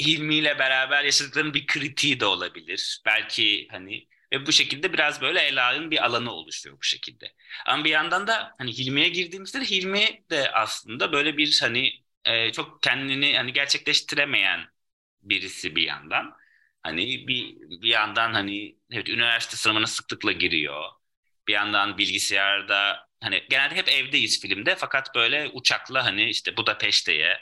Hilmi 0.00 0.34
ile 0.34 0.58
beraber 0.58 1.04
yaşadıklarının 1.04 1.54
bir 1.54 1.66
kritiği 1.66 2.20
de 2.20 2.26
olabilir. 2.26 3.02
Belki 3.06 3.68
hani 3.70 4.08
ve 4.32 4.46
bu 4.46 4.52
şekilde 4.52 4.92
biraz 4.92 5.20
böyle 5.22 5.40
Ela'nın 5.40 5.90
bir 5.90 6.04
alanı 6.04 6.32
oluşuyor 6.32 6.78
bu 6.78 6.82
şekilde. 6.82 7.34
Ama 7.66 7.84
bir 7.84 7.90
yandan 7.90 8.26
da 8.26 8.54
hani 8.58 8.78
Hilmi'ye 8.78 9.08
girdiğimizde 9.08 9.60
de 9.60 9.64
Hilmi 9.64 10.24
de 10.30 10.52
aslında 10.52 11.12
böyle 11.12 11.36
bir 11.36 11.58
hani 11.62 12.01
e, 12.24 12.52
çok 12.52 12.82
kendini 12.82 13.36
hani 13.36 13.52
gerçekleştiremeyen 13.52 14.60
birisi 15.22 15.76
bir 15.76 15.82
yandan. 15.82 16.34
Hani 16.82 17.28
bir 17.28 17.56
bir 17.82 17.88
yandan 17.88 18.32
hani 18.32 18.76
evet 18.90 19.08
üniversite 19.08 19.56
sınavına 19.56 19.86
sıklıkla 19.86 20.32
giriyor. 20.32 20.84
Bir 21.48 21.52
yandan 21.52 21.98
bilgisayarda 21.98 23.08
hani 23.20 23.44
genelde 23.50 23.74
hep 23.74 23.88
evdeyiz 23.88 24.40
filmde 24.42 24.74
fakat 24.76 25.14
böyle 25.14 25.48
uçakla 25.52 26.04
hani 26.04 26.30
işte 26.30 26.56
Budapeşte'ye 26.56 27.38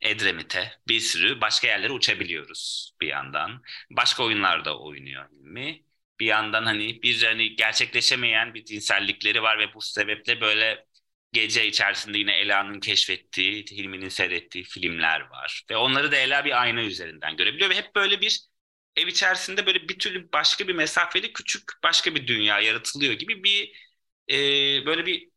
Edremit'e 0.00 0.72
bir 0.88 1.00
sürü 1.00 1.40
başka 1.40 1.66
yerlere 1.68 1.92
uçabiliyoruz 1.92 2.92
bir 3.00 3.06
yandan. 3.08 3.62
Başka 3.90 4.24
oyunlarda 4.24 4.78
oynuyor 4.80 5.30
mi? 5.30 5.82
bir 6.20 6.26
yandan 6.26 6.64
hani 6.64 7.02
bir 7.02 7.22
hani 7.22 7.56
gerçekleşemeyen 7.56 8.54
bir 8.54 8.64
cinsellikleri 8.64 9.42
var 9.42 9.58
ve 9.58 9.74
bu 9.74 9.80
sebeple 9.80 10.40
böyle 10.40 10.86
gece 11.32 11.66
içerisinde 11.66 12.18
yine 12.18 12.32
Ela'nın 12.32 12.80
keşfettiği, 12.80 13.64
Hilmi'nin 13.64 14.08
seyrettiği 14.08 14.64
filmler 14.64 15.20
var. 15.20 15.64
Ve 15.70 15.76
onları 15.76 16.12
da 16.12 16.16
Ela 16.16 16.44
bir 16.44 16.62
ayna 16.62 16.82
üzerinden 16.82 17.36
görebiliyor 17.36 17.70
ve 17.70 17.74
hep 17.74 17.94
böyle 17.96 18.20
bir 18.20 18.40
ev 18.96 19.06
içerisinde 19.06 19.66
böyle 19.66 19.88
bir 19.88 19.98
türlü 19.98 20.32
başka 20.32 20.68
bir 20.68 20.74
mesafeli 20.74 21.32
küçük 21.32 21.62
başka 21.82 22.14
bir 22.14 22.26
dünya 22.26 22.60
yaratılıyor 22.60 23.12
gibi 23.12 23.44
bir 23.44 23.72
e, 24.30 24.36
böyle 24.86 25.06
bir, 25.06 25.30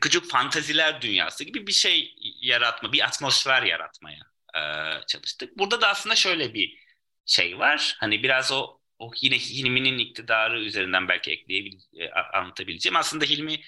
küçük 0.00 0.30
fantaziler 0.30 1.02
dünyası 1.02 1.44
gibi 1.44 1.66
bir 1.66 1.72
şey 1.72 2.14
yaratma, 2.42 2.92
bir 2.92 3.04
atmosfer 3.04 3.62
yaratmaya 3.62 4.20
e, 4.56 4.60
çalıştık. 5.06 5.58
Burada 5.58 5.80
da 5.80 5.88
aslında 5.88 6.16
şöyle 6.16 6.54
bir 6.54 6.78
şey 7.26 7.58
var. 7.58 7.96
Hani 8.00 8.22
biraz 8.22 8.52
o 8.52 8.80
o 8.98 9.10
yine 9.22 9.38
Hilmi'nin 9.38 9.98
iktidarı 9.98 10.60
üzerinden 10.60 11.08
belki 11.08 11.30
ekleyebil 11.30 11.78
e, 11.98 12.10
anlatabileceğim. 12.10 12.96
Aslında 12.96 13.24
Hilmi 13.24 13.60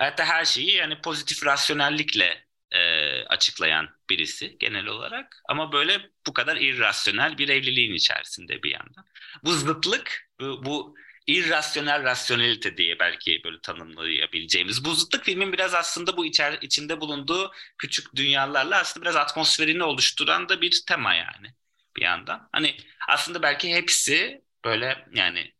hayatta 0.00 0.24
her 0.24 0.44
şeyi 0.44 0.72
yani 0.74 1.00
pozitif 1.00 1.46
rasyonellikle 1.46 2.44
e, 2.70 2.80
açıklayan 3.24 3.88
birisi 4.10 4.56
genel 4.58 4.86
olarak. 4.86 5.42
Ama 5.48 5.72
böyle 5.72 6.10
bu 6.26 6.32
kadar 6.32 6.56
irrasyonel 6.56 7.38
bir 7.38 7.48
evliliğin 7.48 7.94
içerisinde 7.94 8.62
bir 8.62 8.70
yandan. 8.70 9.04
Bu 9.44 9.52
zıtlık, 9.52 10.30
bu, 10.40 10.64
bu 10.64 10.96
irrasyonel 11.26 12.04
rasyonelite 12.04 12.76
diye 12.76 12.98
belki 12.98 13.40
böyle 13.44 13.60
tanımlayabileceğimiz. 13.60 14.84
Bu 14.84 14.94
zıtlık 14.94 15.24
filmin 15.24 15.52
biraz 15.52 15.74
aslında 15.74 16.16
bu 16.16 16.26
içer, 16.26 16.58
içinde 16.62 17.00
bulunduğu 17.00 17.52
küçük 17.78 18.16
dünyalarla 18.16 18.78
aslında 18.78 19.04
biraz 19.04 19.16
atmosferini 19.16 19.82
oluşturan 19.82 20.48
da 20.48 20.60
bir 20.60 20.82
tema 20.88 21.14
yani 21.14 21.54
bir 21.96 22.02
yandan. 22.02 22.48
Hani 22.52 22.76
aslında 23.08 23.42
belki 23.42 23.74
hepsi 23.74 24.44
böyle 24.64 25.06
yani 25.14 25.52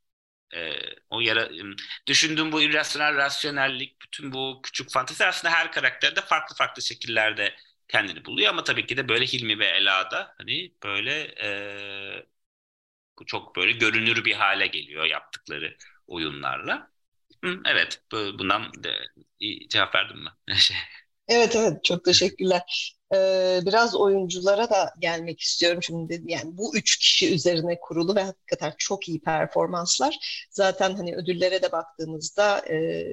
yara 1.23 1.49
düşündüğüm 2.07 2.53
bu 2.53 2.63
irrasyonel 2.63 3.17
rasyonellik 3.17 4.03
bütün 4.03 4.33
bu 4.33 4.61
küçük 4.63 4.91
fantezi 4.91 5.27
aslında 5.27 5.55
her 5.55 5.73
karakterde 5.73 6.21
farklı 6.21 6.57
farklı 6.57 6.83
şekillerde 6.83 7.55
kendini 7.89 8.25
buluyor 8.25 8.51
ama 8.51 8.65
tabii 8.65 8.87
ki 8.87 8.97
de 8.97 9.09
böyle 9.09 9.27
Hilmi 9.27 9.59
ve 9.59 9.67
Ela'da 9.67 10.35
hani 10.39 10.73
böyle 10.85 11.23
e, 11.43 12.27
çok 13.27 13.57
böyle 13.57 13.73
görünür 13.73 14.25
bir 14.25 14.35
hale 14.35 14.67
geliyor 14.67 15.05
yaptıkları 15.05 15.77
oyunlarla. 16.07 16.91
Hı, 17.45 17.61
evet 17.67 18.03
bundan 18.13 18.73
de, 18.85 18.99
cevap 19.71 19.95
verdim 19.95 20.19
mi? 20.25 20.31
Evet 21.31 21.57
evet 21.57 21.85
çok 21.85 22.05
teşekkürler. 22.05 22.97
Ee, 23.15 23.61
biraz 23.67 23.97
oyunculara 23.97 24.71
da 24.71 24.95
gelmek 24.99 25.41
istiyorum 25.41 25.83
şimdi 25.83 26.23
yani 26.27 26.57
bu 26.57 26.77
üç 26.77 26.97
kişi 26.99 27.35
üzerine 27.35 27.81
kurulu 27.81 28.17
ve 28.17 28.23
hakikaten 28.23 28.75
çok 28.79 29.09
iyi 29.09 29.21
performanslar. 29.21 30.47
Zaten 30.51 30.95
hani 30.95 31.17
ödüllere 31.17 31.63
de 31.63 31.73
baktığımızda 31.73 32.59
e, 32.71 33.07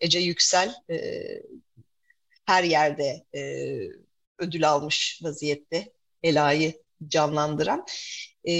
Ece 0.00 0.18
Yüksel 0.18 0.74
e, 0.90 0.98
her 2.46 2.64
yerde 2.64 3.24
e, 3.34 3.40
ödül 4.38 4.68
almış 4.68 5.20
vaziyette 5.22 5.92
Ela'yı 6.22 6.82
canlandıran 7.08 7.86
e, 8.44 8.52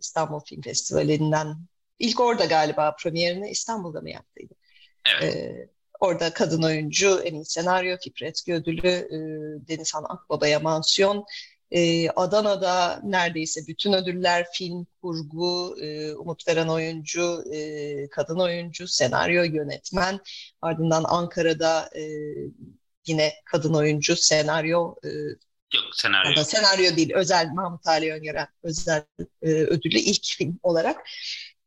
İstanbul 0.00 0.40
Film 0.40 0.62
Festivali'nden 0.62 1.56
ilk 1.98 2.20
orada 2.20 2.44
galiba 2.44 2.96
premierini 2.96 3.50
İstanbul'da 3.50 4.00
mı 4.00 4.10
yaptıydı? 4.10 4.54
Evet. 5.06 5.36
E, 5.36 5.68
orada 5.98 6.32
kadın 6.32 6.62
oyuncu, 6.62 7.20
en 7.24 7.34
iyi 7.34 7.44
senaryo, 7.44 7.96
Fikret 8.02 8.48
ödülü, 8.48 8.88
e, 8.88 9.18
Denizhan 9.68 10.04
Akbaba'ya 10.08 10.60
mansiyon. 10.60 11.24
E, 11.70 12.10
Adana'da 12.10 13.00
neredeyse 13.04 13.60
bütün 13.66 13.92
ödüller, 13.92 14.46
film, 14.52 14.86
kurgu, 15.02 15.76
e, 15.80 16.14
Umut 16.14 16.48
Veren 16.48 16.68
oyuncu, 16.68 17.44
e, 17.52 18.08
kadın 18.08 18.38
oyuncu, 18.38 18.88
senaryo, 18.88 19.42
yönetmen. 19.44 20.20
Ardından 20.62 21.04
Ankara'da 21.04 21.90
e, 21.96 22.02
yine 23.06 23.32
kadın 23.44 23.74
oyuncu, 23.74 24.16
senaryo, 24.16 24.94
e, 25.04 25.08
Yok 25.74 25.84
senaryo. 25.96 26.32
Ama 26.32 26.44
senaryo 26.44 26.96
değil, 26.96 27.12
özel 27.14 27.46
Mahmut 27.46 27.86
Ali 27.86 28.12
Öngören 28.12 28.48
özel 28.62 29.04
e, 29.42 29.50
ödülü 29.50 29.98
ilk 29.98 30.24
film 30.24 30.58
olarak. 30.62 31.08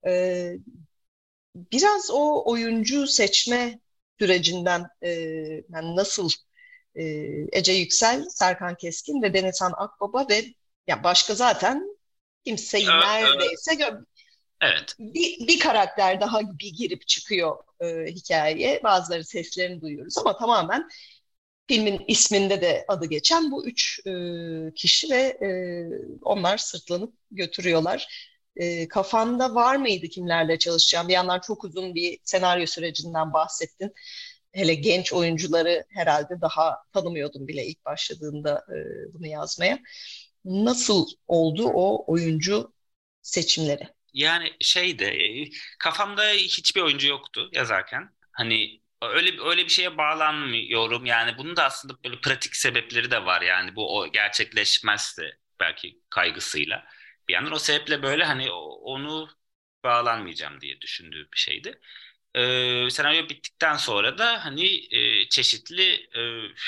E, 0.07 0.53
biraz 1.55 2.09
o 2.11 2.51
oyuncu 2.51 3.07
seçme 3.07 3.79
sürecinden 4.21 4.87
e, 5.01 5.09
yani 5.69 5.95
nasıl 5.95 6.29
e, 6.95 7.03
Ece 7.51 7.73
Yüksel, 7.73 8.25
Serkan 8.29 8.75
Keskin 8.75 9.21
ve 9.21 9.33
Denizhan 9.33 9.73
Akbaba 9.77 10.25
ve 10.29 10.45
ya 10.87 11.03
başka 11.03 11.35
zaten 11.35 11.97
kimseyi 12.45 12.87
evet, 12.91 13.03
neredeyse 13.03 13.71
evet. 13.79 13.93
Evet. 14.61 14.95
Bir, 14.99 15.47
bir 15.47 15.59
karakter 15.59 16.21
daha 16.21 16.41
bir 16.59 16.73
girip 16.73 17.07
çıkıyor 17.07 17.57
e, 17.79 18.05
hikayeye. 18.11 18.83
Bazıları 18.83 19.25
seslerini 19.25 19.81
duyuyoruz 19.81 20.17
ama 20.17 20.37
tamamen 20.37 20.89
filmin 21.67 22.01
isminde 22.07 22.61
de 22.61 22.85
adı 22.87 23.05
geçen 23.05 23.51
bu 23.51 23.65
üç 23.65 23.99
e, 24.07 24.11
kişi 24.75 25.09
ve 25.09 25.21
e, 25.21 25.49
onlar 26.21 26.57
sırtlanıp 26.57 27.13
götürüyorlar. 27.31 28.30
E, 28.55 28.87
kafanda 28.87 29.55
var 29.55 29.75
mıydı 29.75 30.07
kimlerle 30.07 30.59
çalışacağım? 30.59 31.07
Bir 31.07 31.13
yandan 31.13 31.39
çok 31.39 31.63
uzun 31.63 31.95
bir 31.95 32.19
senaryo 32.23 32.65
sürecinden 32.65 33.33
bahsettin. 33.33 33.93
Hele 34.53 34.73
genç 34.75 35.13
oyuncuları 35.13 35.85
herhalde 35.89 36.41
daha 36.41 36.77
tanımıyordum 36.93 37.47
bile 37.47 37.65
ilk 37.65 37.85
başladığında 37.85 38.65
e, 38.69 38.77
bunu 39.13 39.27
yazmaya. 39.27 39.79
Nasıl 40.45 41.07
oldu 41.27 41.67
o 41.73 42.11
oyuncu 42.13 42.73
seçimleri? 43.21 43.87
Yani 44.13 44.53
şeyde 44.61 45.15
kafamda 45.79 46.29
hiçbir 46.31 46.81
oyuncu 46.81 47.07
yoktu 47.07 47.49
yazarken. 47.53 48.09
Hani 48.31 48.81
öyle 49.01 49.41
öyle 49.43 49.63
bir 49.63 49.69
şeye 49.69 49.97
bağlanmıyorum. 49.97 51.05
Yani 51.05 51.37
bunun 51.37 51.55
da 51.55 51.63
aslında 51.65 51.93
böyle 52.05 52.21
pratik 52.21 52.55
sebepleri 52.55 53.11
de 53.11 53.25
var. 53.25 53.41
Yani 53.41 53.75
bu 53.75 53.97
o 53.97 54.11
gerçekleşmezse 54.11 55.23
belki 55.59 55.99
kaygısıyla. 56.09 56.85
Bir 57.27 57.33
yandan 57.33 57.53
o 57.53 57.59
sebeple 57.59 58.03
böyle 58.03 58.23
hani 58.25 58.51
onu 58.51 59.29
bağlanmayacağım 59.83 60.61
diye 60.61 60.81
düşündüğüm 60.81 61.27
bir 61.33 61.37
şeydi. 61.37 61.79
Ee, 62.35 62.89
senaryo 62.91 63.29
bittikten 63.29 63.77
sonra 63.77 64.17
da 64.17 64.45
hani 64.45 64.95
e, 64.95 65.29
çeşitli 65.29 66.09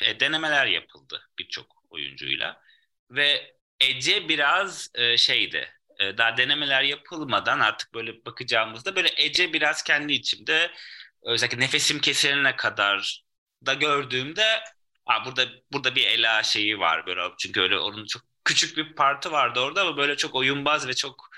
e, 0.03 0.09
e 0.09 0.19
denemeler 0.19 0.65
yapıldı 0.67 1.29
birçok 1.39 1.83
oyuncuyla 1.91 2.61
ve 3.11 3.55
Ece 3.79 4.29
biraz 4.29 4.91
e, 4.95 5.17
şeydi 5.17 5.73
e, 5.99 6.17
daha 6.17 6.37
denemeler 6.37 6.83
yapılmadan 6.83 7.59
artık 7.59 7.93
böyle 7.93 8.25
bakacağımızda 8.25 8.95
böyle 8.95 9.09
Ece 9.17 9.53
biraz 9.53 9.83
kendi 9.83 10.13
içimde 10.13 10.71
özellikle 11.23 11.59
nefesim 11.59 11.99
kesilene 12.01 12.55
kadar 12.55 13.23
da 13.65 13.73
gördüğümde 13.73 14.45
Aa, 15.05 15.25
burada 15.25 15.45
burada 15.73 15.95
bir 15.95 16.05
Ela 16.07 16.43
şeyi 16.43 16.79
var 16.79 17.05
böyle 17.05 17.21
çünkü 17.39 17.61
öyle 17.61 17.79
onun 17.79 18.05
çok 18.05 18.23
küçük 18.45 18.77
bir 18.77 18.95
parti 18.95 19.31
vardı 19.31 19.59
orada 19.59 19.81
ama 19.81 19.97
böyle 19.97 20.17
çok 20.17 20.35
oyunbaz 20.35 20.87
ve 20.87 20.93
çok 20.93 21.29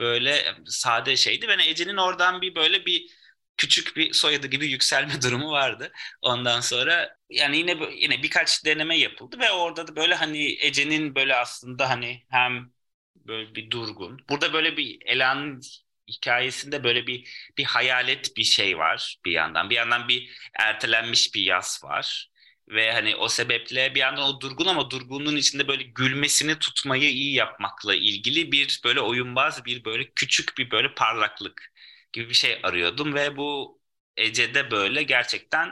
böyle 0.00 0.54
sade 0.66 1.16
şeydi. 1.16 1.48
Ben 1.48 1.58
Ece'nin 1.58 1.96
oradan 1.96 2.40
bir 2.42 2.54
böyle 2.54 2.86
bir 2.86 3.10
küçük 3.56 3.96
bir 3.96 4.12
soyadı 4.12 4.46
gibi 4.46 4.66
yükselme 4.66 5.22
durumu 5.22 5.50
vardı. 5.50 5.92
Ondan 6.22 6.60
sonra 6.60 7.16
yani 7.30 7.56
yine 7.58 7.76
yine 7.96 8.22
birkaç 8.22 8.64
deneme 8.64 8.98
yapıldı 8.98 9.38
ve 9.38 9.50
orada 9.50 9.86
da 9.88 9.96
böyle 9.96 10.14
hani 10.14 10.56
Ece'nin 10.60 11.14
böyle 11.14 11.36
aslında 11.36 11.90
hani 11.90 12.22
hem 12.30 12.70
böyle 13.16 13.54
bir 13.54 13.70
durgun. 13.70 14.20
Burada 14.30 14.52
böyle 14.52 14.76
bir 14.76 14.98
Ela'nın 15.06 15.60
hikayesinde 16.08 16.84
böyle 16.84 17.06
bir 17.06 17.28
bir 17.58 17.64
hayalet 17.64 18.36
bir 18.36 18.44
şey 18.44 18.78
var 18.78 19.16
bir 19.24 19.32
yandan. 19.32 19.70
Bir 19.70 19.74
yandan 19.74 20.08
bir 20.08 20.30
ertelenmiş 20.60 21.34
bir 21.34 21.42
yaz 21.42 21.80
var. 21.84 22.30
Ve 22.68 22.92
hani 22.92 23.16
o 23.16 23.28
sebeple 23.28 23.94
bir 23.94 24.00
yandan 24.00 24.22
o 24.24 24.40
durgun 24.40 24.66
ama 24.66 24.90
durgunluğun 24.90 25.36
içinde 25.36 25.68
böyle 25.68 25.82
gülmesini 25.82 26.58
tutmayı 26.58 27.10
iyi 27.10 27.34
yapmakla 27.34 27.94
ilgili 27.94 28.52
bir 28.52 28.80
böyle 28.84 29.00
oyunbaz 29.00 29.64
bir 29.64 29.84
böyle 29.84 30.10
küçük 30.16 30.58
bir 30.58 30.70
böyle 30.70 30.94
parlaklık 30.94 31.72
gibi 32.12 32.28
bir 32.28 32.34
şey 32.34 32.60
arıyordum 32.62 33.14
ve 33.14 33.36
bu 33.36 33.80
Ece'de 34.16 34.70
böyle 34.70 35.02
gerçekten 35.02 35.68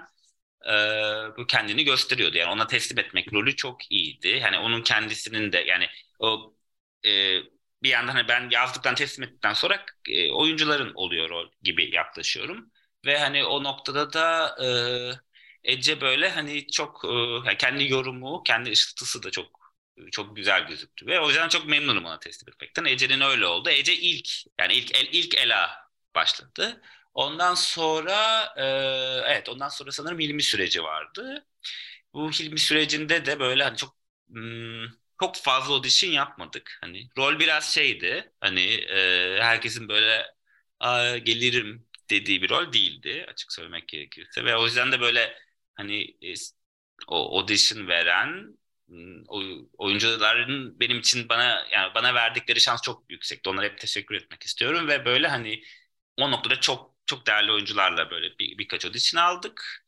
e, 0.67 0.73
bu 1.39 1.47
kendini 1.47 1.85
gösteriyordu. 1.85 2.37
Yani 2.39 2.51
ona 2.53 2.67
teslim 2.67 2.99
etmek 2.99 3.33
rolü 3.33 3.57
çok 3.57 3.93
iyiydi. 3.93 4.41
Hani 4.41 4.59
onun 4.59 4.83
kendisinin 4.83 5.53
de 5.53 5.59
yani 5.59 5.87
o 6.19 6.55
e, 7.07 7.11
bir 7.83 7.89
yandan 7.89 8.13
hani 8.13 8.29
ben 8.29 8.51
yazdıktan 8.51 8.95
teslim 8.95 9.25
ettikten 9.29 9.53
sonra 9.53 9.87
e, 10.09 10.33
oyuncuların 10.33 10.93
oluyor 10.95 11.31
rol 11.31 11.51
gibi 11.63 11.95
yaklaşıyorum. 11.95 12.71
Ve 13.07 13.19
hani 13.19 13.45
o 13.45 13.65
noktada 13.65 14.13
da 14.13 14.57
e, 14.65 14.69
Ece 15.65 16.01
böyle 16.01 16.29
hani 16.31 16.67
çok 16.67 17.05
e, 17.53 17.57
kendi 17.59 17.89
yorumu, 17.93 18.43
kendi 18.47 18.71
ışıltısı 18.71 19.23
da 19.23 19.31
çok 19.31 19.47
çok 20.13 20.37
güzel 20.37 20.67
gözüktü. 20.69 21.07
Ve 21.07 21.21
o 21.21 21.29
yüzden 21.29 21.49
çok 21.49 21.67
memnunum 21.67 22.05
ona 22.05 22.19
teslim 22.19 22.49
etmekten. 22.55 22.85
Ece'nin 22.85 23.21
öyle 23.21 23.47
oldu. 23.47 23.71
Ece 23.71 23.97
ilk 23.97 24.29
yani 24.61 24.75
ilk 24.75 24.95
el, 24.95 25.09
ilk 25.13 25.35
Ela 25.39 25.71
başladı. 26.15 26.83
Ondan 27.15 27.55
sonra 27.55 28.45
e, 28.57 28.63
evet 29.33 29.49
ondan 29.49 29.69
sonra 29.69 29.93
sanırım 29.93 30.19
Hilmi 30.21 30.43
süreci 30.43 30.83
vardı. 30.83 31.47
Bu 32.15 32.31
Hilmi 32.33 32.59
sürecinde 32.59 33.27
de 33.27 33.41
böyle 33.41 33.65
hani 33.65 33.77
çok 33.77 33.97
hmm, 34.29 34.85
çok 35.21 35.37
fazla 35.37 35.75
audition 35.75 36.11
yapmadık. 36.13 36.79
Hani 36.81 37.09
rol 37.19 37.39
biraz 37.39 37.75
şeydi. 37.75 38.33
Hani 38.41 38.61
e, 38.75 39.39
herkesin 39.43 39.89
böyle 39.89 40.27
gelirim 41.25 41.87
dediği 42.11 42.43
bir 42.43 42.51
rol 42.51 42.73
değildi 42.73 43.27
açık 43.29 43.53
söylemek 43.53 43.89
gerekirse 43.89 44.45
ve 44.45 44.57
o 44.57 44.65
yüzden 44.65 44.93
de 44.93 45.01
böyle 45.01 45.35
hani 45.83 46.17
o 47.09 47.39
audition 47.39 47.89
veren 47.89 48.59
oyuncuların 49.79 50.81
benim 50.81 50.99
için 50.99 51.29
bana 51.29 51.67
yani 51.73 51.95
bana 51.95 52.15
verdikleri 52.15 52.61
şans 52.61 52.83
çok 52.83 53.11
yüksekti. 53.11 53.51
Onlara 53.51 53.67
hep 53.67 53.79
teşekkür 53.79 54.15
etmek 54.15 54.43
istiyorum 54.43 54.89
ve 54.89 55.05
böyle 55.05 55.29
hani 55.29 55.63
o 56.19 56.31
noktada 56.31 56.61
çok 56.61 56.93
çok 57.07 57.27
değerli 57.27 57.53
oyuncularla 57.53 58.11
böyle 58.11 58.39
bir, 58.39 58.59
birkaç 58.59 58.85
audition 58.87 59.23
aldık 59.23 59.85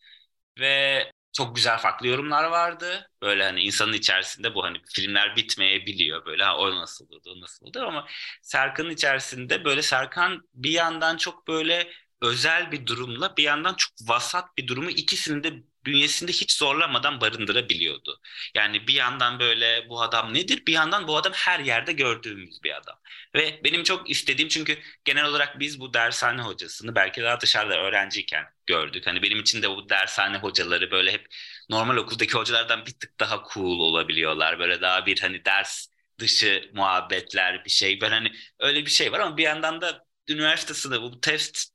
ve 0.61 1.05
çok 1.33 1.57
güzel 1.57 1.79
farklı 1.79 2.07
yorumlar 2.09 2.45
vardı. 2.45 3.11
Böyle 3.23 3.45
hani 3.45 3.61
insanın 3.63 3.93
içerisinde 3.93 4.55
bu 4.55 4.65
hani 4.65 4.79
filmler 4.95 5.37
bitmeyebiliyor. 5.37 6.27
Böyle 6.27 6.45
ha 6.45 6.57
o 6.59 6.77
nasıl 6.77 7.07
oldu, 7.07 7.33
o 7.37 7.41
nasıl 7.41 7.67
oldu 7.67 7.81
ama 7.89 8.09
Serkan'ın 8.43 8.91
içerisinde 8.91 9.65
böyle 9.65 9.83
Serkan 9.83 10.49
bir 10.55 10.71
yandan 10.71 11.17
çok 11.17 11.49
böyle 11.49 11.93
özel 12.23 12.73
bir 12.73 12.87
durumla 12.87 13.37
bir 13.37 13.43
yandan 13.43 13.75
çok 13.75 13.93
vasat 14.09 14.59
bir 14.59 14.67
durumu 14.67 14.91
ikisini 14.91 15.45
de 15.45 15.63
bünyesinde 15.87 16.33
hiç 16.33 16.53
zorlamadan 16.53 17.21
barındırabiliyordu. 17.21 18.21
Yani 18.55 18.87
bir 18.89 18.95
yandan 18.95 19.41
böyle 19.41 19.89
bu 19.89 20.03
adam 20.03 20.35
nedir? 20.35 20.67
Bir 20.67 20.73
yandan 20.73 21.09
bu 21.09 21.17
adam 21.17 21.33
her 21.33 21.61
yerde 21.61 21.93
gördüğümüz 21.93 22.63
bir 22.65 22.77
adam. 22.77 22.99
Ve 23.35 23.61
benim 23.65 23.83
çok 23.83 24.11
istediğim 24.11 24.49
çünkü 24.49 24.79
genel 25.05 25.25
olarak 25.25 25.61
biz 25.61 25.81
bu 25.81 25.95
dershane 25.95 26.43
hocasını 26.43 26.95
belki 26.95 27.23
daha 27.23 27.41
dışarıda 27.41 27.79
öğrenciyken 27.79 28.45
gördük. 28.67 29.07
Hani 29.07 29.23
benim 29.23 29.41
için 29.41 29.63
de 29.63 29.71
bu 29.71 29.89
dershane 29.89 30.39
hocaları 30.39 30.91
böyle 30.91 31.13
hep 31.13 31.27
normal 31.71 31.97
okuldaki 31.97 32.33
hocalardan 32.33 32.87
bir 32.87 32.93
tık 32.93 33.21
daha 33.21 33.43
cool 33.55 33.79
olabiliyorlar. 33.81 34.59
Böyle 34.59 34.81
daha 34.81 35.07
bir 35.07 35.21
hani 35.21 35.45
ders 35.45 35.87
dışı 36.19 36.71
muhabbetler 36.75 37.65
bir 37.65 37.71
şey. 37.71 38.01
Ben 38.01 38.11
hani 38.11 38.33
öyle 38.59 38.87
bir 38.87 38.91
şey 38.91 39.13
var 39.13 39.21
ama 39.21 39.37
bir 39.37 39.43
yandan 39.43 39.81
da 39.81 40.05
üniversite 40.29 40.75
sınavı 40.75 41.03
bu 41.03 41.21
test 41.21 41.75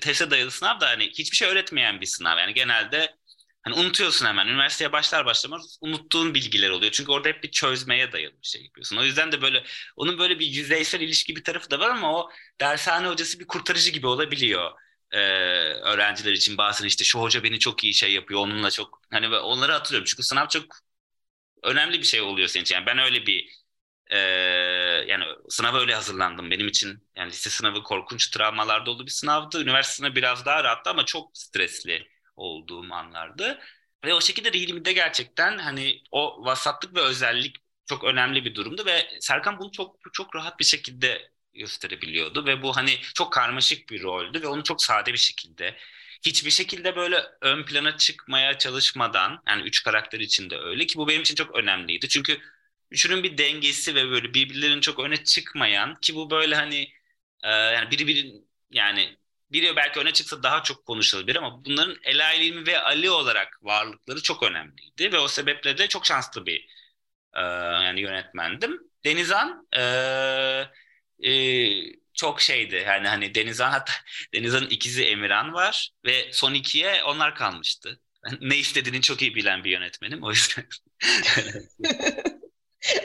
teste 0.00 0.30
dayalı 0.30 0.50
sınav 0.50 0.80
da 0.80 0.88
hani 0.88 1.10
hiçbir 1.10 1.36
şey 1.36 1.48
öğretmeyen 1.48 2.00
bir 2.00 2.06
sınav. 2.06 2.38
Yani 2.38 2.54
genelde 2.54 3.14
hani 3.62 3.74
unutuyorsun 3.74 4.26
hemen. 4.26 4.46
Üniversiteye 4.48 4.92
başlar 4.92 5.26
başlamaz 5.26 5.78
unuttuğun 5.80 6.34
bilgiler 6.34 6.70
oluyor. 6.70 6.92
Çünkü 6.92 7.12
orada 7.12 7.28
hep 7.28 7.42
bir 7.44 7.50
çözmeye 7.50 8.12
dayalı 8.12 8.32
bir 8.42 8.46
şey 8.46 8.62
yapıyorsun. 8.64 8.96
O 8.96 9.04
yüzden 9.04 9.32
de 9.32 9.42
böyle 9.42 9.64
onun 9.96 10.18
böyle 10.18 10.38
bir 10.38 10.46
yüzeysel 10.46 11.00
ilişki 11.00 11.36
bir 11.36 11.44
tarafı 11.44 11.70
da 11.70 11.80
var 11.80 11.90
ama 11.90 12.18
o 12.18 12.30
dershane 12.60 13.08
hocası 13.08 13.40
bir 13.40 13.46
kurtarıcı 13.46 13.90
gibi 13.90 14.06
olabiliyor. 14.06 14.70
Ee, 15.12 15.18
öğrenciler 15.82 16.32
için 16.32 16.58
bazen 16.58 16.86
işte 16.86 17.04
şu 17.04 17.20
hoca 17.20 17.42
beni 17.44 17.58
çok 17.58 17.84
iyi 17.84 17.94
şey 17.94 18.12
yapıyor 18.12 18.40
onunla 18.40 18.70
çok 18.70 19.02
hani 19.10 19.36
onları 19.36 19.72
hatırlıyorum 19.72 20.04
çünkü 20.10 20.22
sınav 20.22 20.48
çok 20.48 20.64
önemli 21.62 21.98
bir 21.98 22.04
şey 22.04 22.20
oluyor 22.20 22.48
senin 22.48 22.62
için. 22.64 22.74
Yani 22.74 22.86
ben 22.86 22.98
öyle 22.98 23.26
bir 23.26 23.48
e, 24.10 24.18
yani 25.08 25.24
sınava 25.48 25.80
öyle 25.80 25.94
hazırlandım. 25.94 26.50
Benim 26.50 26.68
için 26.68 27.08
yani 27.16 27.30
lise 27.30 27.50
sınavı 27.50 27.82
korkunç 27.82 28.30
travmalar 28.30 28.86
dolu 28.86 29.06
bir 29.06 29.10
sınavdı. 29.10 29.62
Üniversite 29.62 29.94
sınavı 29.96 30.14
biraz 30.16 30.46
daha 30.46 30.64
rahattı 30.64 30.90
ama 30.90 31.04
çok 31.04 31.38
stresli 31.38 32.08
olduğum 32.36 32.92
anlardı. 32.94 33.60
Ve 34.04 34.14
o 34.14 34.20
şekilde 34.20 34.50
Hilmi'de 34.52 34.92
gerçekten 34.92 35.58
hani 35.58 36.02
o 36.10 36.44
vasatlık 36.44 36.94
ve 36.96 37.00
özellik 37.00 37.56
çok 37.86 38.04
önemli 38.04 38.44
bir 38.44 38.54
durumdu 38.54 38.86
ve 38.86 39.08
Serkan 39.20 39.58
bunu 39.58 39.72
çok 39.72 39.96
çok 40.12 40.36
rahat 40.36 40.58
bir 40.58 40.64
şekilde 40.64 41.30
gösterebiliyordu 41.54 42.46
ve 42.46 42.62
bu 42.62 42.76
hani 42.76 42.98
çok 43.14 43.32
karmaşık 43.32 43.90
bir 43.90 44.02
roldü 44.02 44.42
ve 44.42 44.46
onu 44.46 44.64
çok 44.64 44.82
sade 44.84 45.12
bir 45.12 45.18
şekilde 45.18 45.76
hiçbir 46.26 46.50
şekilde 46.50 46.96
böyle 46.96 47.16
ön 47.40 47.64
plana 47.64 47.96
çıkmaya 47.96 48.58
çalışmadan 48.58 49.42
yani 49.48 49.62
üç 49.62 49.82
karakter 49.82 50.20
için 50.20 50.50
de 50.50 50.56
öyle 50.58 50.86
ki 50.86 50.98
bu 50.98 51.08
benim 51.08 51.22
için 51.22 51.34
çok 51.34 51.56
önemliydi. 51.56 52.08
Çünkü 52.08 52.40
üçünün 52.90 53.22
bir 53.22 53.38
dengesi 53.38 53.94
ve 53.94 54.10
böyle 54.10 54.34
birbirlerinin 54.34 54.80
çok 54.80 54.98
öne 55.00 55.24
çıkmayan 55.24 55.94
ki 56.00 56.14
bu 56.14 56.30
böyle 56.30 56.54
hani 56.56 56.92
e, 57.42 57.48
yani 57.50 57.90
biri 57.90 58.32
yani 58.70 59.16
biri 59.52 59.76
belki 59.76 60.00
öne 60.00 60.12
çıksa 60.12 60.42
daha 60.42 60.62
çok 60.62 60.86
konuşulabilir 60.86 61.36
ama 61.36 61.64
bunların 61.64 61.96
Ela 62.04 62.32
İlmi 62.32 62.66
ve 62.66 62.78
Ali 62.80 63.10
olarak 63.10 63.58
varlıkları 63.62 64.22
çok 64.22 64.42
önemliydi 64.42 65.12
ve 65.12 65.18
o 65.18 65.28
sebeple 65.28 65.78
de 65.78 65.88
çok 65.88 66.06
şanslı 66.06 66.46
bir 66.46 66.68
e, 67.34 67.40
yani 67.84 68.00
yönetmendim. 68.00 68.80
Denizhan 69.04 69.68
e, 69.76 69.80
e, 71.30 71.32
çok 72.14 72.40
şeydi 72.40 72.74
yani 72.86 73.08
hani 73.08 73.34
Denizhan 73.34 73.70
hatta 73.70 73.92
Denizhan'ın 74.34 74.70
ikizi 74.70 75.04
Emirhan 75.04 75.52
var 75.54 75.90
ve 76.04 76.32
son 76.32 76.54
ikiye 76.54 77.04
onlar 77.04 77.34
kalmıştı. 77.34 78.00
ne 78.40 78.56
istediğini 78.56 79.00
çok 79.02 79.22
iyi 79.22 79.34
bilen 79.34 79.64
bir 79.64 79.70
yönetmenim 79.70 80.22
o 80.22 80.30
yüzden. 80.30 80.64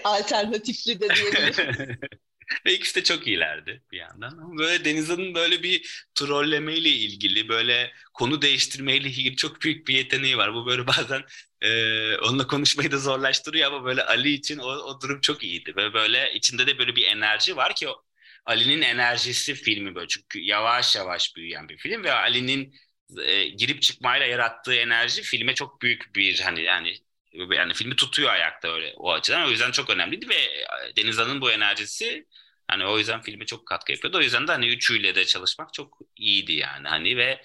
Alternatifli 0.04 1.00
de 1.00 1.16
diyebilirim. 1.16 2.00
Ve 2.66 2.74
ikisi 2.74 2.96
de 2.96 3.04
çok 3.04 3.28
iyilerdi 3.28 3.84
bir 3.92 3.98
yandan. 3.98 4.38
Ama 4.38 4.58
böyle 4.58 4.86
Denizhan'ın 4.86 5.36
böyle 5.36 5.64
bir 5.64 6.06
trollemeyle 6.16 6.90
ilgili, 6.90 7.50
böyle 7.50 7.94
konu 8.14 8.42
değiştirmeyle 8.42 9.10
ilgili 9.10 9.36
çok 9.36 9.62
büyük 9.62 9.88
bir 9.88 9.94
yeteneği 9.94 10.38
var. 10.38 10.54
Bu 10.54 10.66
böyle 10.66 10.88
bazen 10.88 11.22
e, 11.62 12.16
onunla 12.18 12.48
konuşmayı 12.48 12.92
da 12.92 12.98
zorlaştırıyor 12.98 13.72
ama 13.72 13.86
böyle 13.86 14.04
Ali 14.06 14.30
için 14.30 14.58
o, 14.58 14.66
o 14.68 15.02
durum 15.02 15.22
çok 15.22 15.44
iyiydi. 15.44 15.74
Ve 15.76 15.94
böyle 15.94 16.34
içinde 16.34 16.68
de 16.68 16.78
böyle 16.78 16.96
bir 16.96 17.06
enerji 17.06 17.56
var 17.58 17.76
ki 17.76 17.88
Ali'nin 18.46 18.82
enerjisi 18.82 19.54
filmi 19.56 19.96
böyle 19.96 20.08
çünkü 20.08 20.40
yavaş 20.40 20.96
yavaş 20.96 21.36
büyüyen 21.36 21.70
bir 21.70 21.78
film 21.78 22.04
ve 22.04 22.12
Ali'nin 22.14 22.74
e, 23.24 23.46
girip 23.50 23.82
çıkmayla 23.82 24.26
yarattığı 24.26 24.74
enerji 24.74 25.22
filme 25.22 25.56
çok 25.56 25.82
büyük 25.82 26.16
bir 26.16 26.40
hani 26.40 26.62
yani 26.62 26.94
yani 27.56 27.74
filmi 27.74 27.96
tutuyor 27.96 28.30
ayakta 28.30 28.68
öyle 28.74 28.94
o 28.98 29.14
açıdan. 29.14 29.48
O 29.48 29.50
yüzden 29.50 29.72
çok 29.72 29.90
önemliydi 29.90 30.30
ve 30.30 30.36
e, 30.36 30.96
Denizhan'ın 30.98 31.42
bu 31.42 31.52
enerjisi 31.52 32.28
hani 32.68 32.86
o 32.86 32.98
yüzden 32.98 33.22
filme 33.22 33.46
çok 33.46 33.66
katkı 33.68 33.92
yapıyordu. 33.92 34.18
O 34.18 34.22
yüzden 34.22 34.48
de 34.48 34.52
hani 34.52 34.68
üçüyle 34.68 35.16
de 35.16 35.26
çalışmak 35.26 35.74
çok 35.74 35.98
iyiydi 36.18 36.54
yani 36.54 36.88
hani 36.88 37.18
ve 37.18 37.42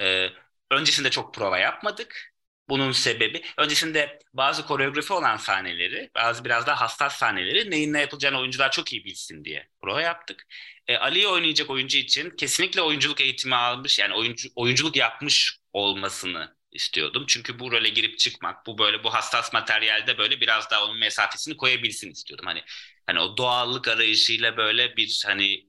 e, 0.00 0.28
öncesinde 0.70 1.10
çok 1.10 1.34
prova 1.34 1.58
yapmadık. 1.58 2.34
Bunun 2.68 2.92
sebebi 2.92 3.42
öncesinde 3.58 4.18
bazı 4.34 4.66
koreografi 4.66 5.12
olan 5.12 5.36
sahneleri, 5.36 6.10
bazı 6.14 6.44
biraz 6.44 6.66
daha 6.66 6.80
hassas 6.80 7.16
sahneleri 7.16 7.70
neyin 7.70 7.92
ne 7.92 8.00
yapılacağını 8.00 8.38
oyuncular 8.40 8.70
çok 8.70 8.92
iyi 8.92 9.04
bilsin 9.04 9.44
diye 9.44 9.68
prova 9.82 10.02
yaptık. 10.02 10.46
E, 10.86 10.96
Ali'yi 10.96 11.26
oynayacak 11.28 11.70
oyuncu 11.70 11.98
için 11.98 12.30
kesinlikle 12.30 12.82
oyunculuk 12.82 13.20
eğitimi 13.20 13.54
almış 13.54 13.98
yani 13.98 14.14
oyuncu, 14.14 14.48
oyunculuk 14.56 14.96
yapmış 14.96 15.58
olmasını 15.72 16.56
istiyordum. 16.74 17.24
Çünkü 17.28 17.58
bu 17.58 17.72
role 17.72 17.88
girip 17.88 18.18
çıkmak, 18.18 18.66
bu 18.66 18.78
böyle 18.78 19.04
bu 19.04 19.14
hassas 19.14 19.52
materyalde 19.52 20.18
böyle 20.18 20.40
biraz 20.40 20.70
daha 20.70 20.84
onun 20.84 20.98
mesafesini 20.98 21.56
koyabilsin 21.56 22.10
istiyordum. 22.10 22.46
Hani 22.46 22.62
hani 23.06 23.20
o 23.20 23.36
doğallık 23.36 23.88
arayışıyla 23.88 24.56
böyle 24.56 24.96
bir 24.96 25.22
hani 25.26 25.66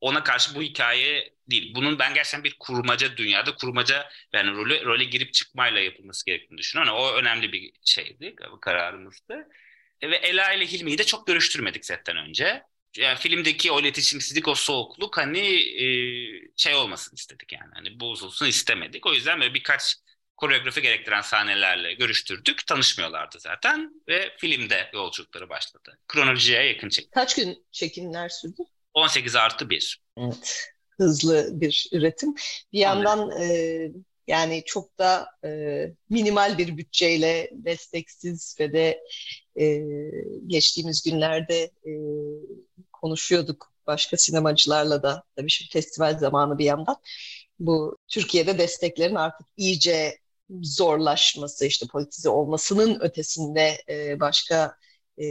ona 0.00 0.24
karşı 0.24 0.54
bu 0.54 0.62
hikaye 0.62 1.34
değil. 1.50 1.74
Bunun 1.74 1.98
ben 1.98 2.14
gerçekten 2.14 2.44
bir 2.44 2.56
kurmaca 2.58 3.16
dünyada 3.16 3.54
kurmaca 3.54 4.08
yani 4.32 4.52
role, 4.56 4.84
role 4.84 5.04
girip 5.04 5.34
çıkmayla 5.34 5.80
yapılması 5.80 6.26
gerektiğini 6.26 6.58
düşünüyorum. 6.58 6.94
Yani 6.94 7.02
o 7.02 7.12
önemli 7.14 7.52
bir 7.52 7.72
şeydi, 7.84 8.34
kararımızdı. 8.60 9.48
E, 10.00 10.10
ve 10.10 10.16
Ela 10.16 10.52
ile 10.52 10.66
Hilmi'yi 10.66 10.98
de 10.98 11.04
çok 11.04 11.26
görüştürmedik 11.26 11.84
zaten 11.86 12.16
önce. 12.16 12.62
Yani 12.96 13.18
filmdeki 13.18 13.72
o 13.72 13.80
iletişimsizlik, 13.80 14.48
o 14.48 14.54
soğukluk 14.54 15.16
hani 15.18 15.38
e, 15.82 15.86
şey 16.56 16.74
olmasın 16.74 17.16
istedik 17.16 17.52
yani. 17.52 17.70
Hani 17.74 18.00
bozulsun 18.00 18.46
istemedik. 18.46 19.06
O 19.06 19.14
yüzden 19.14 19.40
böyle 19.40 19.54
birkaç 19.54 19.96
koreografi 20.36 20.82
gerektiren 20.82 21.20
sahnelerle 21.20 21.94
görüştürdük. 21.94 22.66
Tanışmıyorlardı 22.66 23.40
zaten 23.40 24.02
ve 24.08 24.32
filmde 24.38 24.90
yolculukları 24.94 25.48
başladı. 25.48 25.98
Kronolojiye 26.08 26.62
yakın 26.62 26.88
çekim. 26.88 27.10
Kaç 27.10 27.34
gün 27.34 27.66
çekimler 27.72 28.28
sürdü? 28.28 28.62
18 28.94 29.36
artı 29.36 29.70
1. 29.70 30.02
Evet. 30.18 30.72
Hızlı 30.90 31.60
bir 31.60 31.88
üretim. 31.92 32.34
Bir 32.72 32.78
yandan 32.78 33.30
e, 33.40 33.90
yani 34.26 34.62
çok 34.66 34.98
da 34.98 35.28
e, 35.44 35.48
minimal 36.10 36.58
bir 36.58 36.76
bütçeyle 36.76 37.50
desteksiz 37.52 38.56
ve 38.60 38.72
de 38.72 39.00
e, 39.60 39.82
geçtiğimiz 40.46 41.02
günlerde 41.02 41.62
e, 41.62 41.92
konuşuyorduk 42.92 43.72
başka 43.86 44.16
sinemacılarla 44.16 45.02
da 45.02 45.22
tabii 45.36 45.50
şimdi 45.50 45.70
festival 45.72 46.18
zamanı 46.18 46.58
bir 46.58 46.64
yandan 46.64 46.96
bu 47.58 47.98
Türkiye'de 48.08 48.58
desteklerin 48.58 49.14
artık 49.14 49.46
iyice 49.56 50.18
zorlaşması 50.62 51.66
işte 51.66 51.86
politize 51.86 52.28
olmasının 52.28 53.00
ötesinde 53.00 53.76
e, 53.88 54.20
başka 54.20 54.76
e, 55.18 55.24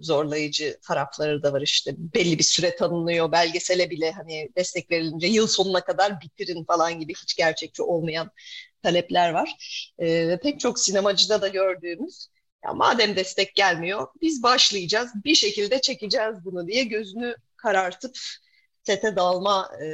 zorlayıcı 0.00 0.78
tarafları 0.82 1.42
da 1.42 1.52
var. 1.52 1.60
İşte 1.62 1.94
belli 1.98 2.38
bir 2.38 2.44
süre 2.44 2.76
tanınıyor. 2.76 3.32
Belgesele 3.32 3.90
bile 3.90 4.12
hani 4.12 4.48
destek 4.56 4.90
verilince 4.90 5.26
yıl 5.26 5.46
sonuna 5.46 5.80
kadar 5.80 6.20
bitirin 6.20 6.64
falan 6.64 7.00
gibi 7.00 7.12
hiç 7.14 7.34
gerçekçi 7.36 7.82
olmayan 7.82 8.30
talepler 8.82 9.30
var. 9.30 9.56
E, 9.98 10.28
ve 10.28 10.38
pek 10.40 10.60
çok 10.60 10.78
sinemacıda 10.78 11.42
da 11.42 11.48
gördüğümüz 11.48 12.28
ya 12.64 12.72
madem 12.72 13.16
destek 13.16 13.54
gelmiyor 13.54 14.06
biz 14.20 14.42
başlayacağız 14.42 15.10
bir 15.24 15.34
şekilde 15.34 15.80
çekeceğiz 15.80 16.36
bunu 16.44 16.66
diye 16.68 16.84
gözünü 16.84 17.36
karartıp 17.56 18.18
sete 18.84 19.16
dalma 19.16 19.70
e, 19.84 19.88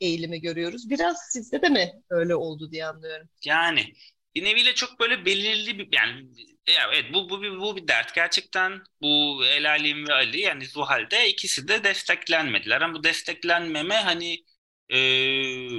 eğilimi 0.00 0.40
görüyoruz. 0.40 0.90
Biraz 0.90 1.16
sizde 1.32 1.62
de 1.62 1.68
mi 1.68 1.92
öyle 2.10 2.34
oldu 2.34 2.70
diye 2.72 2.86
anlıyorum. 2.86 3.28
Yani 3.44 3.92
bir 4.34 4.44
neviyle 4.44 4.74
çok 4.74 5.00
böyle 5.00 5.24
belirli 5.24 5.78
bir 5.78 5.88
yani 5.92 6.28
evet 6.66 7.04
bu 7.14 7.30
bu 7.30 7.42
bir 7.42 7.50
bu 7.58 7.76
bir 7.76 7.88
dert 7.88 8.14
gerçekten 8.14 8.82
bu 9.02 9.40
El 9.46 9.70
Alim 9.70 10.08
ve 10.08 10.12
Ali 10.14 10.40
yani 10.40 10.66
Zuhal'de 10.66 11.28
ikisi 11.28 11.68
de 11.68 11.84
desteklenmediler 11.84 12.80
ama 12.80 12.94
bu 12.94 13.04
desteklenmeme 13.04 13.94
hani 13.94 14.44
e, 14.88 14.98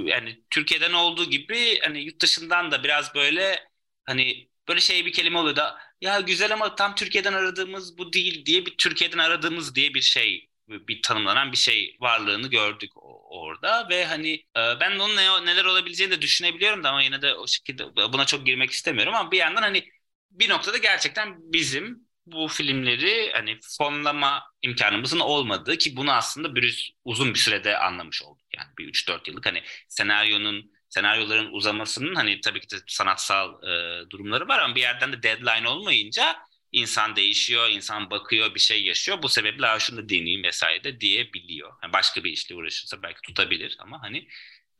yani 0.06 0.42
Türkiye'den 0.50 0.92
olduğu 0.92 1.30
gibi 1.30 1.80
hani 1.80 2.00
yurt 2.04 2.22
dışından 2.22 2.70
da 2.70 2.84
biraz 2.84 3.14
böyle 3.14 3.68
hani 4.04 4.48
böyle 4.68 4.80
şey 4.80 5.06
bir 5.06 5.12
kelime 5.12 5.38
oluyor 5.38 5.56
da 5.56 5.78
ya 6.00 6.20
güzel 6.20 6.52
ama 6.52 6.74
tam 6.74 6.94
Türkiye'den 6.94 7.32
aradığımız 7.32 7.98
bu 7.98 8.12
değil 8.12 8.46
diye 8.46 8.66
bir 8.66 8.76
Türkiye'den 8.76 9.18
aradığımız 9.18 9.74
diye 9.74 9.94
bir 9.94 10.00
şey 10.00 10.48
bir 10.68 11.02
tanımlanan 11.02 11.52
bir 11.52 11.56
şey 11.56 11.96
varlığını 12.00 12.48
gördük 12.48 12.90
orada 13.30 13.88
ve 13.90 14.04
hani 14.04 14.32
e, 14.32 14.60
ben 14.80 14.98
onun 14.98 15.16
ne, 15.16 15.46
neler 15.46 15.64
olabileceğini 15.64 16.12
de 16.16 16.22
düşünebiliyorum 16.22 16.84
da 16.84 16.88
ama 16.90 17.02
yine 17.02 17.22
de 17.22 17.34
o 17.34 17.46
şekilde 17.46 17.96
buna 18.12 18.26
çok 18.26 18.46
girmek 18.46 18.70
istemiyorum 18.70 19.14
ama 19.14 19.30
bir 19.30 19.38
yandan 19.38 19.62
hani 19.62 19.84
bir 20.30 20.48
noktada 20.48 20.78
gerçekten 20.78 21.34
bizim 21.52 22.08
bu 22.26 22.48
filmleri 22.48 23.30
hani 23.32 23.58
fonlama 23.78 24.42
imkanımızın 24.62 25.20
olmadığı 25.20 25.78
ki 25.78 25.96
bunu 25.96 26.12
aslında 26.12 26.54
bir 26.54 26.94
uzun 27.04 27.34
bir 27.34 27.38
sürede 27.38 27.78
anlamış 27.78 28.22
olduk. 28.22 28.46
Yani 28.56 28.68
bir 28.78 28.88
3-4 28.88 29.28
yıllık 29.28 29.46
hani 29.46 29.62
senaryonun 29.88 30.72
senaryoların 30.88 31.52
uzamasının 31.52 32.14
hani 32.14 32.40
tabii 32.40 32.60
ki 32.60 32.70
de 32.70 32.76
sanatsal 32.86 33.62
e, 33.62 34.10
durumları 34.10 34.48
var 34.48 34.58
ama 34.58 34.74
bir 34.74 34.80
yerden 34.80 35.12
de 35.12 35.22
deadline 35.22 35.68
olmayınca 35.68 36.36
insan 36.72 37.16
değişiyor, 37.16 37.70
insan 37.70 38.10
bakıyor, 38.10 38.54
bir 38.54 38.60
şey 38.60 38.82
yaşıyor. 38.84 39.22
Bu 39.22 39.28
sebeple 39.28 39.66
şunu 39.80 39.96
da 39.98 40.08
deneyeyim 40.08 40.42
vesaire 40.44 40.84
de 40.84 41.00
diyebiliyor. 41.00 41.72
Yani 41.82 41.92
başka 41.92 42.24
bir 42.24 42.30
işle 42.32 42.54
uğraşırsa 42.54 43.02
belki 43.02 43.20
tutabilir 43.22 43.76
ama 43.80 44.02
hani 44.02 44.28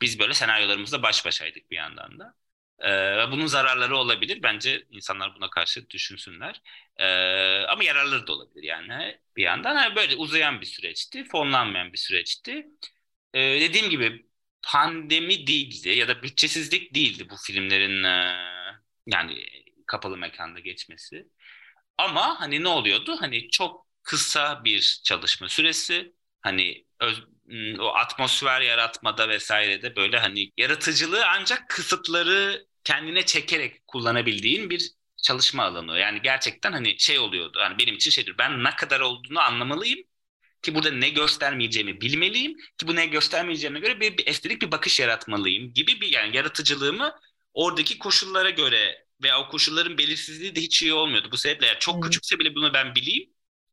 biz 0.03 0.19
böyle 0.19 0.35
senaryolarımızla 0.35 1.03
baş 1.03 1.25
başaydık 1.27 1.71
bir 1.71 1.77
yandan 1.77 2.19
da. 2.19 2.35
Ee, 2.85 3.31
bunun 3.33 3.47
zararları 3.47 3.97
olabilir. 3.97 4.43
Bence 4.43 4.87
insanlar 4.91 5.35
buna 5.37 5.51
karşı 5.51 5.91
düşünsünler. 5.91 6.63
Ee, 6.97 7.07
ama 7.69 7.85
yararları 7.85 8.27
da 8.27 8.33
olabilir 8.33 8.63
yani 8.63 9.21
bir 9.37 9.43
yandan. 9.43 9.75
Yani 9.77 9.97
böyle 9.97 10.17
uzayan 10.17 10.61
bir 10.61 10.67
süreçti, 10.67 11.25
fonlanmayan 11.25 11.93
bir 11.93 11.99
süreçti. 11.99 12.67
Ee, 13.35 13.41
dediğim 13.61 13.91
gibi 13.91 14.27
pandemi 14.63 15.47
değildi 15.47 15.89
ya 15.89 16.09
da 16.09 16.23
bütçesizlik 16.23 16.95
değildi 16.95 17.31
bu 17.31 17.37
filmlerin 17.37 18.05
yani 19.07 19.45
kapalı 19.87 20.17
mekanda 20.17 20.61
geçmesi. 20.61 21.29
Ama 21.99 22.41
hani 22.41 22.63
ne 22.63 22.69
oluyordu? 22.69 23.17
Hani 23.21 23.51
çok 23.51 23.87
kısa 24.03 24.65
bir 24.65 25.01
çalışma 25.05 25.49
süresi. 25.49 26.13
Hani 26.41 26.85
öz, 27.01 27.23
o 27.81 27.87
atmosfer 27.95 28.61
yaratmada 28.61 29.29
vesairede 29.29 29.97
böyle 29.97 30.19
hani 30.19 30.53
yaratıcılığı 30.57 31.27
ancak 31.27 31.69
kısıtları 31.69 32.67
kendine 32.85 33.27
çekerek 33.27 33.87
kullanabildiğin 33.87 34.71
bir 34.71 34.91
çalışma 35.23 35.65
alanı. 35.65 35.99
Yani 35.99 36.23
gerçekten 36.23 36.73
hani 36.73 36.99
şey 36.99 37.19
oluyordu. 37.19 37.59
Hani 37.63 37.79
benim 37.79 37.95
için 37.95 38.11
şeydir. 38.11 38.39
Ben 38.39 38.65
ne 38.65 38.71
kadar 38.77 39.01
olduğunu 39.01 39.41
anlamalıyım 39.41 40.01
ki 40.63 40.75
burada 40.75 40.91
ne 40.91 41.09
göstermeyeceğimi 41.11 42.01
bilmeliyim 42.01 42.57
ki 42.79 42.87
bu 42.89 42.97
ne 42.97 43.07
göstermeyeceğime 43.07 43.81
göre 43.81 44.01
bir, 44.01 44.19
bir 44.19 44.27
estetik 44.27 44.63
bir 44.63 44.71
bakış 44.73 45.01
yaratmalıyım 45.01 45.73
gibi 45.75 46.01
bir 46.01 46.13
yani 46.13 46.37
yaratıcılığımı 46.37 47.21
oradaki 47.55 47.99
koşullara 47.99 48.51
göre 48.51 49.07
veya 49.23 49.41
o 49.41 49.49
koşulların 49.49 49.99
belirsizliği 49.99 50.57
de 50.57 50.61
hiç 50.61 50.83
iyi 50.83 50.93
olmuyordu. 50.93 51.29
Bu 51.33 51.37
sebeple 51.37 51.67
yani 51.67 51.79
çok 51.79 51.95
hmm. 51.95 52.03
küçükse 52.03 52.39
bile 52.39 52.55
bunu 52.55 52.75
ben 52.75 52.95
bileyim 52.95 53.31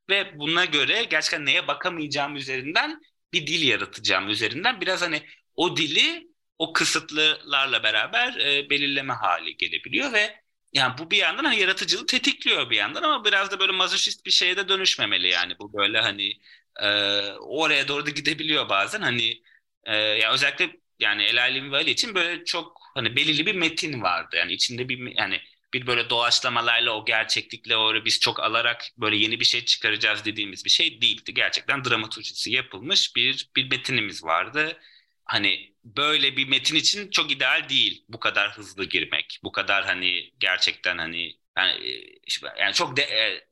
ve 0.10 0.40
buna 0.40 0.66
göre 0.66 1.04
gerçekten 1.04 1.46
neye 1.46 1.68
bakamayacağım 1.68 2.36
üzerinden 2.36 3.02
bir 3.34 3.48
dil 3.48 3.68
yaratacağım 3.68 4.30
üzerinden 4.30 4.82
biraz 4.82 5.02
hani 5.02 5.24
o 5.56 5.78
dili 5.78 6.30
o 6.60 6.74
kısıtlılarla 6.74 7.84
beraber 7.84 8.36
e, 8.36 8.70
belirleme 8.70 9.14
hali 9.14 9.58
gelebiliyor 9.58 10.14
ve 10.14 10.36
yani 10.74 10.98
bu 10.98 11.12
bir 11.12 11.18
yandan 11.18 11.44
hani 11.44 11.60
yaratıcılığı 11.60 12.06
tetikliyor 12.06 12.70
bir 12.70 12.76
yandan 12.76 13.04
ama 13.04 13.26
biraz 13.26 13.52
da 13.52 13.60
böyle 13.60 13.72
mazoşist 13.72 14.26
bir 14.26 14.32
şeye 14.32 14.58
de 14.58 14.70
dönüşmemeli 14.70 15.28
yani 15.28 15.60
bu 15.60 15.74
böyle 15.74 16.02
hani 16.02 16.34
e, 16.82 16.88
oraya 17.32 17.88
doğru 17.88 18.06
da 18.06 18.10
gidebiliyor 18.10 18.70
bazen 18.70 19.02
hani 19.02 19.42
e, 19.84 19.96
yani 19.96 20.34
özellikle 20.34 20.70
yani 21.00 21.24
El 21.24 21.42
Alem 21.42 21.72
ve 21.72 21.86
için 21.86 22.16
böyle 22.16 22.46
çok 22.46 22.79
hani 23.00 23.16
belirli 23.16 23.46
bir 23.46 23.56
metin 23.56 24.02
vardı 24.02 24.36
yani 24.36 24.54
içinde 24.54 24.90
bir 24.90 25.18
yani 25.18 25.42
bir 25.74 25.88
böyle 25.88 26.10
doğaçlamalarla 26.10 26.92
o 26.92 27.06
gerçeklikle 27.06 27.78
o 27.78 28.06
biz 28.06 28.20
çok 28.20 28.40
alarak 28.40 28.86
böyle 28.98 29.18
yeni 29.18 29.40
bir 29.40 29.46
şey 29.46 29.66
çıkaracağız 29.66 30.26
dediğimiz 30.26 30.66
bir 30.66 30.70
şey 30.70 31.02
değildi. 31.02 31.34
Gerçekten 31.34 31.84
dramaturjisi 31.86 32.52
yapılmış 32.52 33.16
bir 33.16 33.50
bir 33.56 33.70
metinimiz 33.72 34.24
vardı. 34.24 34.80
Hani 35.26 35.76
böyle 35.84 36.38
bir 36.38 36.48
metin 36.48 36.76
için 36.76 37.10
çok 37.12 37.32
ideal 37.32 37.70
değil 37.70 38.06
bu 38.10 38.20
kadar 38.20 38.58
hızlı 38.58 38.86
girmek. 38.86 39.40
Bu 39.44 39.52
kadar 39.52 39.86
hani 39.86 40.32
gerçekten 40.40 40.98
hani 40.98 41.40
yani, 41.58 41.72
e, 41.88 42.62
yani 42.62 42.74
çok 42.74 42.98
de, 42.98 43.02
e, 43.02 43.48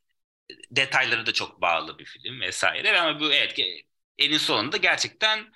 detayları 0.71 1.25
da 1.25 1.33
çok 1.33 1.61
bağlı 1.61 1.99
bir 1.99 2.05
film 2.05 2.41
vesaire 2.41 2.99
ama 2.99 3.19
bu 3.19 3.33
evet 3.33 3.59
enin 4.17 4.37
sonunda 4.37 4.77
gerçekten 4.77 5.53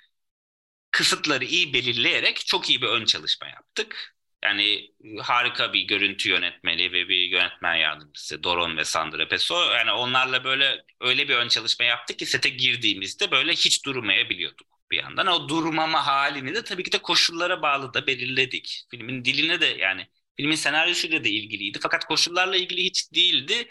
kısıtları 0.92 1.44
iyi 1.44 1.74
belirleyerek 1.74 2.46
çok 2.46 2.70
iyi 2.70 2.82
bir 2.82 2.86
ön 2.86 3.04
çalışma 3.04 3.48
yaptık. 3.48 4.16
Yani 4.44 4.90
harika 5.20 5.72
bir 5.72 5.80
görüntü 5.80 6.30
yönetmeni 6.30 6.92
ve 6.92 7.08
bir 7.08 7.18
yönetmen 7.18 7.74
yardımcısı 7.74 8.42
Doron 8.44 8.76
ve 8.76 8.84
Sandra 8.84 9.28
Peso. 9.28 9.72
Yani 9.72 9.92
onlarla 9.92 10.44
böyle 10.44 10.84
öyle 11.00 11.28
bir 11.28 11.34
ön 11.34 11.48
çalışma 11.48 11.84
yaptık 11.84 12.18
ki 12.18 12.26
sete 12.26 12.48
girdiğimizde 12.48 13.30
böyle 13.30 13.52
hiç 13.52 13.84
durmayabiliyorduk 13.86 14.66
bir 14.90 14.96
yandan. 15.02 15.26
O 15.26 15.48
durmama 15.48 16.06
halini 16.06 16.54
de 16.54 16.64
tabii 16.64 16.82
ki 16.82 16.92
de 16.92 16.98
koşullara 16.98 17.62
bağlı 17.62 17.94
da 17.94 18.06
belirledik. 18.06 18.86
Filmin 18.90 19.24
diline 19.24 19.60
de 19.60 19.66
yani 19.66 20.06
filmin 20.36 20.54
senaryosuyla 20.54 21.24
da 21.24 21.28
ilgiliydi. 21.28 21.78
Fakat 21.82 22.04
koşullarla 22.04 22.56
ilgili 22.56 22.84
hiç 22.84 23.12
değildi 23.14 23.68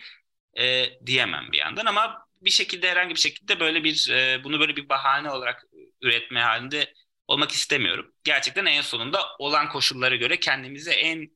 e, 0.60 0.90
diyemem 1.06 1.52
bir 1.52 1.58
yandan 1.58 1.86
ama 1.86 2.28
bir 2.42 2.50
şekilde 2.50 2.90
herhangi 2.92 3.16
bir 3.16 3.20
şekilde 3.20 3.60
böyle 3.60 3.84
bir 3.84 4.10
e, 4.10 4.44
bunu 4.44 4.60
böyle 4.60 4.76
bir 4.76 4.90
bahane 4.90 5.32
olarak 5.32 5.64
üretme 6.02 6.42
halinde 6.42 6.94
olmak 7.32 7.52
istemiyorum. 7.52 8.14
Gerçekten 8.24 8.66
en 8.66 8.82
sonunda 8.82 9.20
olan 9.40 9.70
koşullara 9.70 10.16
göre 10.16 10.40
kendimizi 10.40 10.92
en 10.92 11.32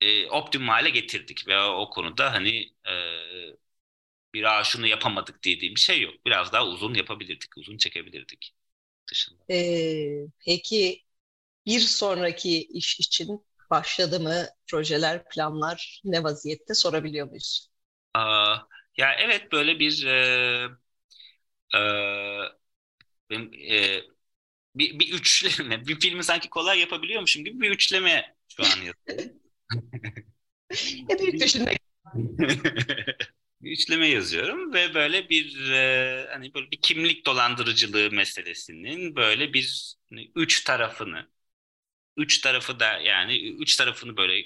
e, 0.00 0.26
optimum 0.30 0.68
hale 0.68 0.90
getirdik 0.90 1.48
ve 1.48 1.58
o, 1.60 1.90
konuda 1.90 2.32
hani 2.32 2.72
e, 2.88 2.92
bir 4.34 4.44
Aa, 4.44 4.64
şunu 4.64 4.86
yapamadık 4.86 5.44
dediğim 5.44 5.74
bir 5.74 5.80
şey 5.80 6.00
yok. 6.02 6.14
Biraz 6.26 6.52
daha 6.52 6.66
uzun 6.66 6.94
yapabilirdik, 6.94 7.56
uzun 7.56 7.76
çekebilirdik 7.76 8.54
dışında. 9.10 9.44
Ee, 9.50 10.26
peki 10.46 11.04
bir 11.66 11.80
sonraki 11.80 12.64
iş 12.66 13.00
için 13.00 13.46
başladı 13.70 14.20
mı 14.20 14.46
projeler, 14.70 15.28
planlar 15.30 16.02
ne 16.04 16.24
vaziyette 16.24 16.74
sorabiliyor 16.74 17.28
muyuz? 17.28 17.70
Aa, 18.14 18.56
ya 18.96 19.14
evet 19.14 19.52
böyle 19.52 19.78
bir 19.78 20.06
e, 20.06 20.68
e, 21.74 21.78
benim, 23.30 23.52
e, 23.54 24.02
bir, 24.74 24.98
bir 24.98 25.12
üçleme, 25.12 25.86
bir 25.86 26.00
filmi 26.00 26.24
sanki 26.24 26.50
kolay 26.50 26.80
yapabiliyormuşum 26.80 27.44
gibi 27.44 27.60
bir 27.60 27.70
üçleme 27.70 28.36
şu 28.48 28.64
an 28.64 28.82
yapıyorum. 28.82 29.32
e 31.10 31.18
büyük 31.18 31.40
düşünmek. 31.40 31.78
bir 33.60 33.70
üçleme 33.72 34.08
yazıyorum 34.08 34.74
ve 34.74 34.94
böyle 34.94 35.28
bir 35.28 35.70
e, 35.70 36.26
hani 36.30 36.54
böyle 36.54 36.70
bir 36.70 36.80
kimlik 36.82 37.26
dolandırıcılığı 37.26 38.10
meselesinin 38.10 39.16
böyle 39.16 39.52
bir 39.52 39.94
hani 40.10 40.32
üç 40.36 40.64
tarafını 40.64 41.28
üç 42.16 42.40
tarafı 42.40 42.80
da 42.80 42.98
yani 42.98 43.38
üç 43.50 43.76
tarafını 43.76 44.16
böyle 44.16 44.42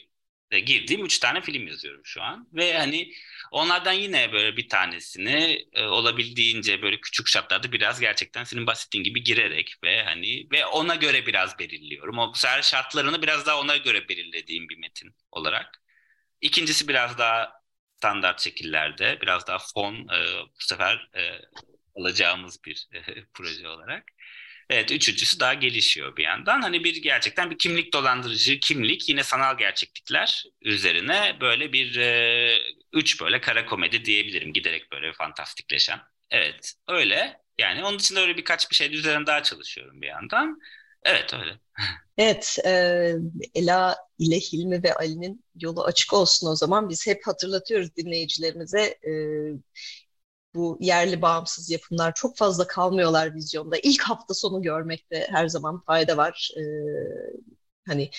girdiğim 0.51 1.05
üç 1.05 1.19
tane 1.19 1.41
film 1.41 1.67
yazıyorum 1.67 2.01
şu 2.05 2.23
an 2.23 2.49
ve 2.55 2.79
hani 2.79 3.13
onlardan 3.53 3.93
yine 3.93 4.33
böyle 4.33 4.57
bir 4.57 4.69
tanesini 4.69 5.67
e, 5.73 5.85
olabildiğince 5.85 6.83
böyle 6.83 7.01
küçük 7.01 7.29
şartlarda 7.29 7.73
biraz 7.73 8.01
gerçekten 8.01 8.45
senin 8.45 8.67
bahsettiğin 8.67 9.05
gibi 9.05 9.23
girerek 9.23 9.75
ve 9.85 10.03
hani 10.05 10.49
ve 10.53 10.67
ona 10.67 10.95
göre 10.95 11.27
biraz 11.27 11.59
belirliyorum. 11.59 12.19
O 12.19 12.33
bu 12.35 12.39
sefer 12.39 12.63
şartlarını 12.63 13.23
biraz 13.23 13.47
daha 13.47 13.61
ona 13.61 13.77
göre 13.77 14.09
belirlediğim 14.09 14.69
bir 14.69 14.79
metin 14.79 15.15
olarak. 15.33 15.83
İkincisi 16.41 16.89
biraz 16.89 17.19
daha 17.19 17.53
standart 17.99 18.41
şekillerde 18.41 19.19
biraz 19.23 19.47
daha 19.47 19.59
fon 19.59 19.95
e, 19.95 20.39
bu 20.47 20.61
sefer 20.65 21.11
e, 21.17 21.41
alacağımız 21.97 22.65
bir 22.65 22.89
e, 22.95 23.25
proje 23.35 23.69
olarak. 23.69 24.05
Evet 24.71 24.93
üçüncüsü 24.93 25.41
daha 25.41 25.55
gelişiyor 25.55 26.17
bir 26.17 26.23
yandan. 26.25 26.63
Hani 26.63 26.85
bir 26.85 27.03
gerçekten 27.03 27.51
bir 27.51 27.59
kimlik 27.59 27.93
dolandırıcı 27.93 28.61
kimlik 28.61 29.09
yine 29.09 29.23
sanal 29.23 29.59
gerçeklikler 29.59 30.45
üzerine 30.63 31.37
böyle 31.41 31.73
bir 31.73 31.97
e, 31.97 32.59
üç 32.93 33.21
böyle 33.21 33.41
kara 33.41 33.67
komedi 33.67 34.05
diyebilirim 34.05 34.53
giderek 34.53 34.93
böyle 34.93 35.13
fantastikleşen. 35.13 36.01
Evet 36.31 36.75
öyle 36.89 37.41
yani 37.59 37.85
onun 37.85 37.99
dışında 37.99 38.21
öyle 38.21 38.37
birkaç 38.37 38.71
bir 38.71 38.77
şey 38.77 38.95
üzerine 38.95 39.27
daha 39.27 39.43
çalışıyorum 39.43 40.03
bir 40.03 40.07
yandan. 40.07 40.59
Evet 41.03 41.35
öyle. 41.35 41.59
Evet, 42.19 42.57
e, 42.65 42.71
Ela 43.55 43.97
ile 44.19 44.37
Hilmi 44.37 44.83
ve 44.83 44.95
Ali'nin 44.95 45.45
yolu 45.61 45.85
açık 45.85 46.13
olsun 46.13 46.47
o 46.49 46.57
zaman. 46.57 46.89
Biz 46.89 47.07
hep 47.07 47.27
hatırlatıyoruz 47.27 47.97
dinleyicilerimize. 47.97 48.81
E, 48.81 49.13
bu 50.55 50.79
yerli 50.81 51.23
bağımsız 51.23 51.71
yapımlar 51.71 52.15
çok 52.15 52.37
fazla 52.37 52.67
kalmıyorlar 52.67 53.35
vizyonda. 53.35 53.77
İlk 53.83 54.03
hafta 54.03 54.35
sonu 54.35 54.63
görmekte 54.63 55.27
her 55.31 55.49
zaman 55.49 55.81
fayda 55.87 56.17
var. 56.17 56.51
E, 56.59 56.63
hani 57.87 58.11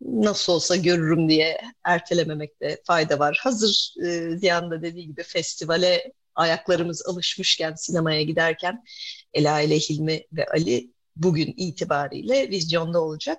nasıl 0.00 0.52
olsa 0.52 0.76
görürüm 0.76 1.28
diye 1.28 1.60
ertelememekte 1.84 2.82
fayda 2.86 3.18
var. 3.18 3.40
Hazır 3.42 3.94
e, 4.06 4.36
Ziyan 4.38 4.70
da 4.70 4.82
dediği 4.82 5.06
gibi 5.06 5.22
festivale 5.22 6.12
ayaklarımız 6.34 7.06
alışmışken 7.06 7.74
sinemaya 7.74 8.22
giderken 8.22 8.84
Ela 9.34 9.60
ile 9.60 9.78
Hilmi 9.78 10.24
ve 10.32 10.46
Ali 10.46 10.90
bugün 11.16 11.54
itibariyle 11.56 12.50
vizyonda 12.50 13.00
olacak. 13.02 13.38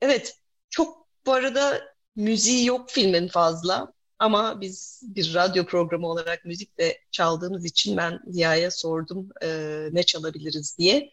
Evet, 0.00 0.36
çok 0.70 1.08
bu 1.26 1.32
arada 1.32 1.82
müziği 2.16 2.66
yok 2.66 2.90
filmin 2.90 3.28
fazla 3.28 3.92
ama 4.22 4.60
biz 4.60 5.02
bir 5.14 5.34
radyo 5.34 5.66
programı 5.66 6.06
olarak 6.06 6.44
müzik 6.44 6.78
de 6.78 6.98
çaldığımız 7.10 7.64
için 7.64 7.96
ben 7.96 8.20
Ziya'ya 8.26 8.70
sordum 8.70 9.28
e, 9.42 9.48
ne 9.92 10.02
çalabiliriz 10.02 10.78
diye. 10.78 11.10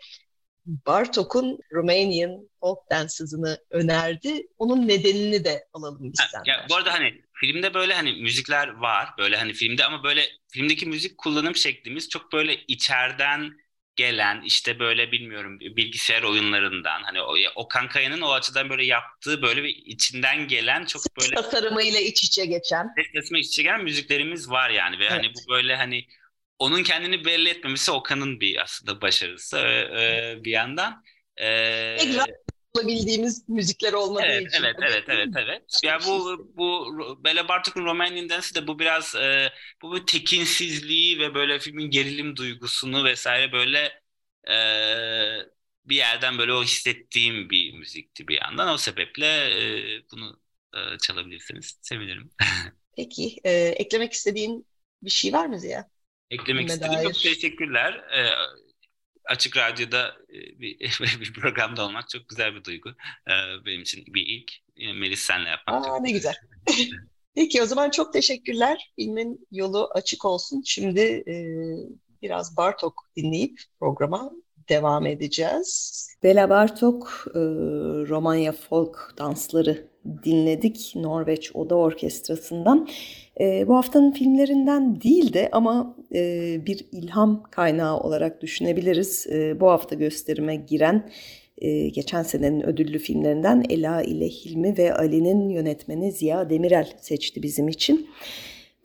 Bartok'un 0.65 1.59
Romanian 1.73 2.49
Folk 2.59 2.79
Dance'ını 2.91 3.57
önerdi. 3.69 4.47
Onun 4.57 4.87
nedenini 4.87 5.45
de 5.45 5.67
alalım 5.73 6.13
biz 6.13 6.19
senden. 6.31 6.51
Ya, 6.51 6.65
bu 6.69 6.75
arada 6.75 6.93
hani 6.93 7.21
filmde 7.33 7.73
böyle 7.73 7.93
hani 7.93 8.11
müzikler 8.11 8.67
var 8.67 9.09
böyle 9.17 9.37
hani 9.37 9.53
filmde 9.53 9.85
ama 9.85 10.03
böyle 10.03 10.25
filmdeki 10.51 10.85
müzik 10.85 11.17
kullanım 11.17 11.55
şeklimiz 11.55 12.09
çok 12.09 12.33
böyle 12.33 12.55
içeriden 12.67 13.51
gelen 13.99 14.41
işte 14.41 14.79
böyle 14.79 15.11
bilmiyorum 15.11 15.59
bilgisayar 15.59 16.23
oyunlarından 16.23 17.03
hani 17.03 17.21
o, 17.21 17.35
Okan 17.55 17.87
Kaya'nın 17.87 18.21
o 18.21 18.31
açıdan 18.31 18.69
böyle 18.69 18.85
yaptığı 18.85 19.41
böyle 19.41 19.63
bir 19.63 19.75
içinden 19.85 20.47
gelen 20.47 20.85
çok 20.85 21.01
böyle 21.21 21.35
tasarımıyla 21.35 21.99
iç 21.99 22.23
içe 22.23 22.45
geçen 22.45 22.87
tasarımıyla 22.95 23.39
iç 23.39 23.47
içe 23.47 23.63
gelen 23.63 23.83
müziklerimiz 23.83 24.49
var 24.49 24.69
yani 24.69 24.99
ve 24.99 25.03
evet. 25.03 25.11
hani 25.11 25.33
bu 25.33 25.53
böyle 25.53 25.75
hani 25.75 26.05
onun 26.59 26.83
kendini 26.83 27.25
belli 27.25 27.49
etmemesi 27.49 27.91
Okan'ın 27.91 28.39
bir 28.39 28.61
aslında 28.61 29.01
başarısı 29.01 29.57
e, 29.57 30.35
bir 30.43 30.51
yandan. 30.51 31.03
E, 31.41 31.97
bulabildiğimiz 32.83 33.49
müzikler 33.49 33.93
olmadığı 33.93 34.25
evet, 34.25 34.47
için. 34.47 34.63
Evet, 34.63 34.75
evet, 34.81 35.03
evet, 35.07 35.29
evet. 35.35 35.61
Ya 35.83 35.99
bu 36.07 36.47
bu 36.57 36.95
Bela 37.23 37.47
Bartok'un 37.47 37.85
Romanian 37.85 38.29
Dance'i 38.29 38.55
de 38.55 38.67
bu 38.67 38.79
biraz 38.79 39.15
e, 39.15 39.51
bu 39.81 39.95
bir 39.95 40.05
tekinsizliği 40.05 41.19
ve 41.19 41.33
böyle 41.33 41.59
filmin 41.59 41.89
gerilim 41.91 42.35
duygusunu 42.35 43.03
vesaire 43.03 43.51
böyle 43.51 44.01
e, 44.49 44.57
bir 45.85 45.95
yerden 45.95 46.37
böyle 46.37 46.53
o 46.53 46.63
hissettiğim 46.63 47.49
bir 47.49 47.73
müzikti 47.73 48.27
bir 48.27 48.41
yandan. 48.41 48.73
O 48.73 48.77
sebeple 48.77 49.25
e, 49.25 50.01
bunu 50.11 50.39
e, 50.73 50.97
çalabilirsiniz. 50.97 51.79
Sevinirim. 51.81 52.31
Peki, 52.95 53.35
e, 53.43 53.51
eklemek 53.51 54.13
istediğin 54.13 54.65
bir 55.03 55.09
şey 55.09 55.33
var 55.33 55.45
mı 55.45 55.59
Ziya? 55.59 55.89
Eklemek 56.31 56.69
istediğim 56.69 57.03
çok 57.03 57.21
teşekkürler. 57.21 57.93
E, 57.93 58.21
Açık 59.29 59.57
Radyo'da 59.57 60.15
e, 60.29 60.59
bir, 60.59 60.79
bir 61.21 61.33
programda 61.33 61.85
olmak 61.85 62.09
çok 62.09 62.29
güzel 62.29 62.55
bir 62.55 62.63
duygu. 62.63 62.89
E, 63.27 63.33
benim 63.65 63.81
için 63.81 64.03
bir 64.07 64.27
ilk. 64.27 64.51
Melis 64.99 65.19
senle 65.19 65.49
yapmak 65.49 65.87
Aa, 65.87 65.99
Ne 65.99 66.11
güzel. 66.11 66.35
Peki 67.35 67.61
o 67.61 67.65
zaman 67.65 67.89
çok 67.89 68.13
teşekkürler. 68.13 68.91
Filmin 68.95 69.47
yolu 69.51 69.89
açık 69.93 70.25
olsun. 70.25 70.61
Şimdi 70.65 71.01
e, 71.01 71.35
biraz 72.21 72.57
Bartok 72.57 73.09
dinleyip 73.15 73.61
programa 73.79 74.31
devam 74.69 75.05
edeceğiz. 75.05 76.07
Bela 76.23 76.49
Bartok, 76.49 77.25
e, 77.27 77.39
Romanya 78.09 78.51
folk 78.51 79.13
dansları 79.17 79.88
dinledik 80.23 80.93
Norveç 80.95 81.55
Oda 81.55 81.75
Orkestrası'ndan. 81.75 82.87
E, 83.39 83.67
bu 83.67 83.75
haftanın 83.75 84.11
filmlerinden 84.11 85.01
değil 85.01 85.33
de 85.33 85.49
ama 85.51 85.95
e, 86.15 86.57
bir 86.65 86.85
ilham 86.91 87.43
kaynağı 87.51 87.99
olarak 87.99 88.41
düşünebiliriz. 88.41 89.27
E, 89.27 89.59
bu 89.59 89.69
hafta 89.69 89.95
gösterime 89.95 90.55
giren 90.55 91.09
e, 91.57 91.89
geçen 91.89 92.23
senenin 92.23 92.65
ödüllü 92.65 92.99
filmlerinden 92.99 93.65
Ela 93.69 94.01
ile 94.01 94.27
Hilmi 94.27 94.77
ve 94.77 94.93
Ali'nin 94.93 95.49
yönetmeni 95.49 96.11
Ziya 96.11 96.49
Demirel 96.49 96.93
seçti 97.01 97.43
bizim 97.43 97.67
için. 97.67 98.07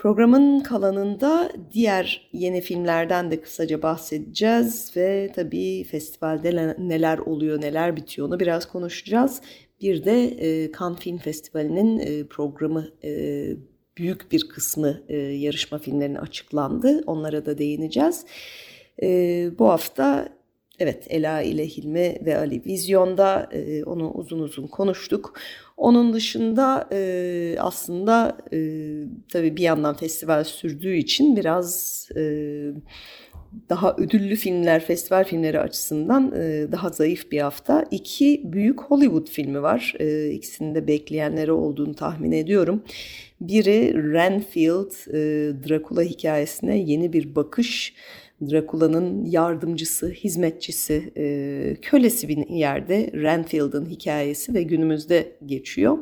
Programın 0.05 0.61
kalanında 0.61 1.53
diğer 1.72 2.29
yeni 2.33 2.61
filmlerden 2.61 3.31
de 3.31 3.40
kısaca 3.40 3.83
bahsedeceğiz 3.83 4.92
ve 4.96 5.33
tabii 5.35 5.85
festivalde 5.85 6.74
neler 6.79 7.18
oluyor, 7.18 7.61
neler 7.61 7.96
bitiyor 7.96 8.29
onu 8.29 8.40
biraz 8.40 8.68
konuşacağız. 8.68 9.40
Bir 9.84 10.04
de 10.04 10.24
e, 10.24 10.72
Cannes 10.78 10.98
Film 10.98 11.18
Festivali'nin 11.18 11.98
e, 11.98 12.26
programı 12.26 12.88
e, 13.04 13.10
büyük 13.96 14.32
bir 14.32 14.48
kısmı 14.48 15.02
e, 15.08 15.16
yarışma 15.16 15.78
filmlerine 15.78 16.18
açıklandı. 16.18 17.02
Onlara 17.06 17.46
da 17.46 17.58
değineceğiz. 17.58 18.26
E, 19.02 19.08
bu 19.58 19.68
hafta 19.68 20.28
evet 20.78 21.06
Ela 21.10 21.42
ile 21.42 21.66
Hilmi 21.66 22.18
ve 22.24 22.38
Ali 22.38 22.64
Vizyon'da 22.64 23.48
e, 23.52 23.84
onu 23.84 24.10
uzun 24.10 24.38
uzun 24.38 24.66
konuştuk. 24.66 25.34
Onun 25.76 26.12
dışında 26.12 26.88
e, 26.92 27.56
aslında 27.58 28.36
e, 28.52 28.58
tabii 29.32 29.56
bir 29.56 29.62
yandan 29.62 29.96
festival 29.96 30.44
sürdüğü 30.44 30.96
için 30.96 31.36
biraz 31.36 32.08
e, 32.16 32.22
daha 33.68 33.96
ödüllü 33.98 34.36
filmler, 34.36 34.84
festival 34.84 35.24
filmleri 35.24 35.60
açısından 35.60 36.32
e, 36.36 36.72
daha 36.72 36.88
zayıf 36.88 37.32
bir 37.32 37.40
hafta. 37.40 37.84
İki 37.90 38.40
büyük 38.44 38.80
Hollywood 38.80 39.28
filmi 39.28 39.62
var. 39.62 39.94
E, 39.98 40.30
ikisinin 40.30 40.74
de 40.74 40.86
bekleyenleri 40.86 41.52
olduğunu 41.52 41.94
tahmin 41.94 42.32
ediyorum. 42.32 42.82
Biri 43.40 44.12
Renfield, 44.12 44.90
e, 45.08 45.18
Dracula 45.68 46.02
hikayesine 46.02 46.78
yeni 46.78 47.12
bir 47.12 47.34
bakış. 47.34 47.94
Drakula'nın 48.50 49.24
yardımcısı, 49.24 50.08
hizmetçisi, 50.08 51.12
e, 51.16 51.76
kölesi 51.82 52.28
bir 52.28 52.48
yerde 52.48 53.10
Renfield'ın 53.14 53.86
hikayesi 53.86 54.54
ve 54.54 54.62
günümüzde 54.62 55.36
geçiyor. 55.46 55.98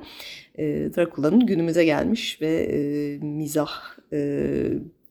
E, 0.59 0.65
Drakula'nın 0.97 1.47
günümüze 1.47 1.85
gelmiş 1.85 2.43
ve 2.43 2.69
e, 2.73 2.79
mizah 3.19 3.71
e, 4.13 4.49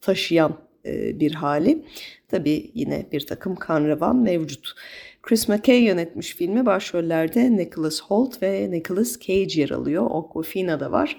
taşıyan 0.01 0.70
bir 0.85 1.31
hali. 1.31 1.85
Tabii 2.27 2.71
yine 2.73 3.05
bir 3.11 3.25
takım 3.25 3.55
kan 3.55 3.85
revan 3.85 4.15
mevcut. 4.15 4.73
Chris 5.21 5.47
McKay 5.49 5.83
yönetmiş 5.83 6.35
filmi 6.35 6.65
başrollerde 6.65 7.57
Nicholas 7.57 8.01
Holt 8.01 8.43
ve 8.43 8.71
Nicholas 8.71 9.19
Cage 9.19 9.61
yer 9.61 9.69
alıyor. 9.69 10.07
Aquafina 10.11 10.79
da 10.79 10.91
var. 10.91 11.17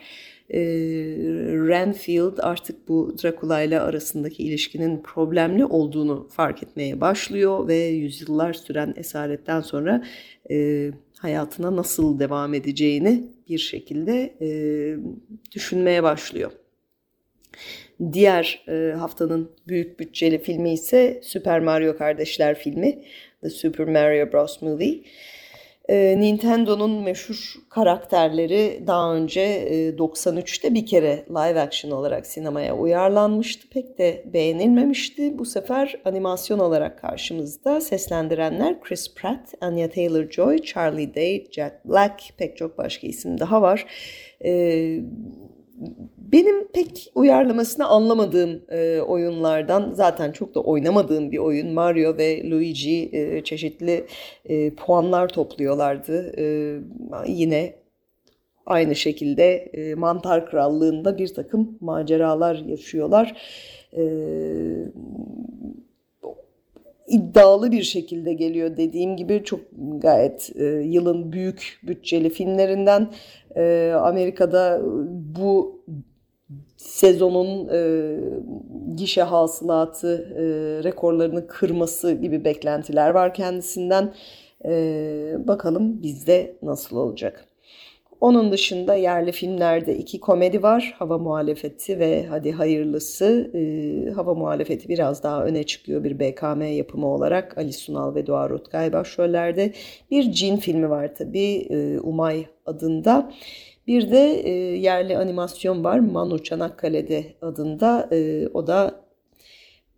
E, 0.51 0.61
Renfield 1.68 2.38
artık 2.38 2.88
bu 2.88 3.16
Dracula 3.22 3.62
ile 3.62 3.81
arasındaki 3.81 4.42
ilişkinin 4.42 5.03
problemli 5.03 5.64
olduğunu 5.64 6.29
fark 6.31 6.62
etmeye 6.62 7.01
başlıyor 7.01 7.68
ve 7.68 7.77
yüzyıllar 7.77 8.53
süren 8.53 8.94
esaretten 8.96 9.61
sonra 9.61 10.05
e, 10.51 10.90
hayatına 11.18 11.77
nasıl 11.77 12.18
devam 12.18 12.55
edeceğini 12.55 13.25
bir 13.48 13.59
şekilde 13.59 14.35
e, 14.40 14.48
düşünmeye 15.55 16.03
başlıyor. 16.03 16.53
Diğer 18.12 18.64
e, 18.68 18.92
haftanın 18.92 19.50
büyük 19.68 20.00
bütçeli 20.00 20.38
filmi 20.38 20.72
ise 20.72 21.20
Super 21.22 21.60
Mario 21.60 21.96
Kardeşler 21.96 22.58
filmi, 22.58 23.02
The 23.42 23.50
Super 23.50 23.86
Mario 23.86 24.32
Bros. 24.32 24.62
Movie. 24.62 25.00
E, 25.88 26.20
Nintendo'nun 26.20 27.02
meşhur 27.02 27.54
karakterleri 27.70 28.84
daha 28.86 29.14
önce 29.14 29.40
e, 29.40 29.90
93'te 29.90 30.74
bir 30.74 30.86
kere 30.86 31.24
live 31.30 31.60
action 31.60 31.90
olarak 31.90 32.26
sinemaya 32.26 32.76
uyarlanmıştı. 32.76 33.68
Pek 33.68 33.98
de 33.98 34.24
beğenilmemişti. 34.32 35.38
Bu 35.38 35.44
sefer 35.44 36.00
animasyon 36.04 36.58
olarak 36.58 36.98
karşımızda 36.98 37.80
seslendirenler 37.80 38.80
Chris 38.80 39.14
Pratt, 39.14 39.54
Anya 39.60 39.86
Taylor-Joy, 39.86 40.62
Charlie 40.62 41.14
Day, 41.14 41.46
Jack 41.50 41.84
Black, 41.84 42.22
pek 42.38 42.56
çok 42.56 42.78
başka 42.78 43.06
isim 43.06 43.40
daha 43.40 43.62
var. 43.62 43.86
E, 44.44 44.50
benim 46.18 46.68
pek 46.68 47.12
uyarlamasını 47.14 47.87
anlamadığım 47.87 48.62
e, 48.68 49.00
oyunlardan 49.00 49.92
zaten 49.94 50.32
çok 50.32 50.54
da 50.54 50.61
oynamadığım 50.61 51.32
bir 51.32 51.38
oyun 51.38 51.72
Mario 51.72 52.16
ve 52.18 52.50
Luigi 52.50 53.11
e, 53.12 53.44
çeşitli 53.44 54.06
e, 54.44 54.74
puanlar 54.74 55.28
topluyorlardı. 55.28 56.35
E, 56.38 56.76
yine 57.26 57.74
aynı 58.66 58.94
şekilde 58.94 59.54
e, 59.54 59.94
Mantar 59.94 60.46
Krallığı'nda 60.46 61.18
bir 61.18 61.35
takım 61.35 61.78
maceralar 61.80 62.54
yaşıyorlar. 62.54 63.37
E, 63.96 64.02
iddialı 67.12 67.72
bir 67.72 67.82
şekilde 67.82 68.32
geliyor 68.32 68.76
dediğim 68.76 69.16
gibi 69.16 69.42
çok 69.44 69.61
gayet 69.98 70.50
e, 70.56 70.64
yılın 70.64 71.32
büyük 71.32 71.80
bütçeli 71.82 72.30
filmlerinden 72.30 73.08
e, 73.56 73.92
Amerika'da 74.00 74.80
bu 75.36 75.82
sezonun 76.76 77.68
e, 77.68 78.16
gişe 78.96 79.22
hasılatı 79.22 80.34
e, 80.36 80.44
rekorlarını 80.84 81.46
kırması 81.46 82.12
gibi 82.12 82.44
beklentiler 82.44 83.10
var 83.10 83.34
kendisinden. 83.34 84.14
E, 84.64 85.34
bakalım 85.46 86.02
bizde 86.02 86.56
nasıl 86.62 86.96
olacak. 86.96 87.51
Onun 88.22 88.52
dışında 88.52 88.94
yerli 88.94 89.32
filmlerde 89.32 89.96
iki 89.96 90.20
komedi 90.20 90.62
var. 90.62 90.94
Hava 90.98 91.18
Muhalefeti 91.18 91.98
ve 91.98 92.26
Hadi 92.26 92.52
Hayırlısı. 92.52 93.50
E, 93.54 94.11
Hava 94.11 94.35
Muhalefeti 94.35 94.88
biraz 94.88 95.22
daha 95.22 95.44
öne 95.44 95.62
çıkıyor 95.62 96.04
bir 96.04 96.18
BKM 96.18 96.62
yapımı 96.62 97.06
olarak. 97.06 97.58
Ali 97.58 97.72
Sunal 97.72 98.14
ve 98.14 98.26
Doğa 98.26 98.50
Rutkay 98.50 98.92
başrollerde. 98.92 99.72
Bir 100.11 100.32
cin 100.32 100.56
filmi 100.56 100.90
var 100.90 101.14
tabii 101.14 101.66
e, 101.70 102.00
Umay 102.00 102.46
adında. 102.66 103.32
Bir 103.87 104.11
de 104.11 104.40
e, 104.44 104.50
yerli 104.78 105.18
animasyon 105.18 105.85
var 105.85 105.98
Manu 105.98 106.42
Çanakkale'de 106.42 107.24
adında. 107.42 108.08
E, 108.12 108.48
o 108.54 108.66
da 108.66 108.94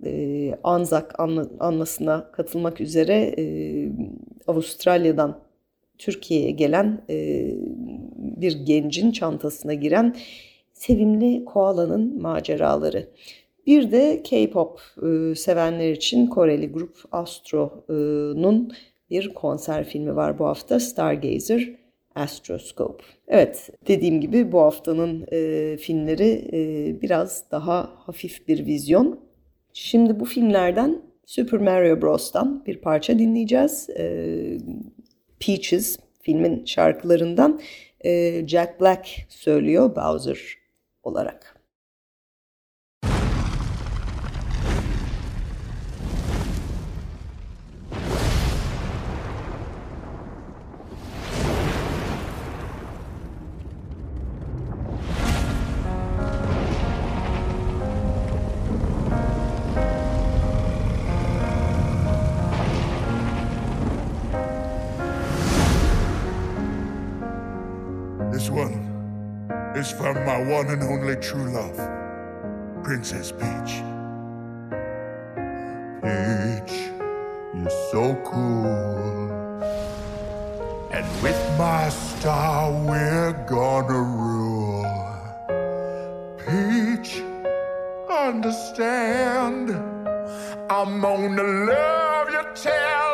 e, 0.07 0.55
Anzak 0.63 1.21
anla, 1.21 1.47
anlasına 1.61 2.31
katılmak 2.33 2.81
üzere 2.81 3.35
e, 3.39 3.45
Avustralya'dan 4.47 5.44
Türkiye'ye 6.05 6.51
gelen 6.51 7.05
e, 7.11 7.51
bir 8.17 8.53
gencin 8.67 9.11
çantasına 9.11 9.75
giren 9.75 10.17
sevimli 10.73 11.45
koalanın 11.45 12.23
maceraları. 12.23 13.09
Bir 13.67 13.91
de 13.91 14.23
K-pop 14.23 14.81
e, 15.03 15.35
sevenler 15.35 15.93
için 15.93 16.27
Koreli 16.27 16.73
grup 16.73 16.97
Astro'nun 17.13 18.73
bir 19.11 19.35
konser 19.35 19.85
filmi 19.85 20.17
var 20.17 20.39
bu 20.39 20.47
hafta 20.47 20.81
Stargazer 20.81 21.71
Astroscope. 22.15 23.05
Evet 23.29 23.71
dediğim 23.89 24.21
gibi 24.21 24.53
bu 24.53 24.61
haftanın 24.61 25.27
e, 25.33 25.77
filmleri 25.77 26.49
e, 26.53 27.03
biraz 27.03 27.45
daha 27.51 27.91
hafif 27.97 28.49
bir 28.49 28.67
vizyon. 28.67 29.21
Şimdi 29.73 30.21
bu 30.21 30.25
filmlerden 30.25 31.03
Super 31.27 31.61
Mario 31.61 32.03
Bros'tan 32.03 32.63
bir 32.67 32.81
parça 32.81 33.19
dinleyeceğiz. 33.19 33.91
E, 33.91 34.59
Peaches 35.47 35.99
filmin 36.23 36.65
şarkılarından 36.65 37.61
Jack 38.47 38.81
Black 38.81 39.09
söylüyor 39.29 39.97
Bowser 39.97 40.39
olarak. 41.03 41.54
One 70.49 70.69
and 70.69 70.83
only 70.83 71.17
true 71.17 71.51
love, 71.51 71.77
Princess 72.85 73.33
Peach. 73.33 73.83
Peach, 76.03 76.91
you're 77.55 77.71
so 77.91 78.15
cool. 78.27 79.33
And 80.93 81.23
with 81.23 81.41
my 81.59 81.89
star, 81.89 82.73
we're 82.85 83.33
gonna 83.49 84.03
rule. 84.03 84.85
Peach, 86.39 87.23
understand, 88.11 89.71
I'm 90.69 91.01
gonna 91.01 91.43
love 91.43 92.31
you 92.31 92.45
till 92.55 93.14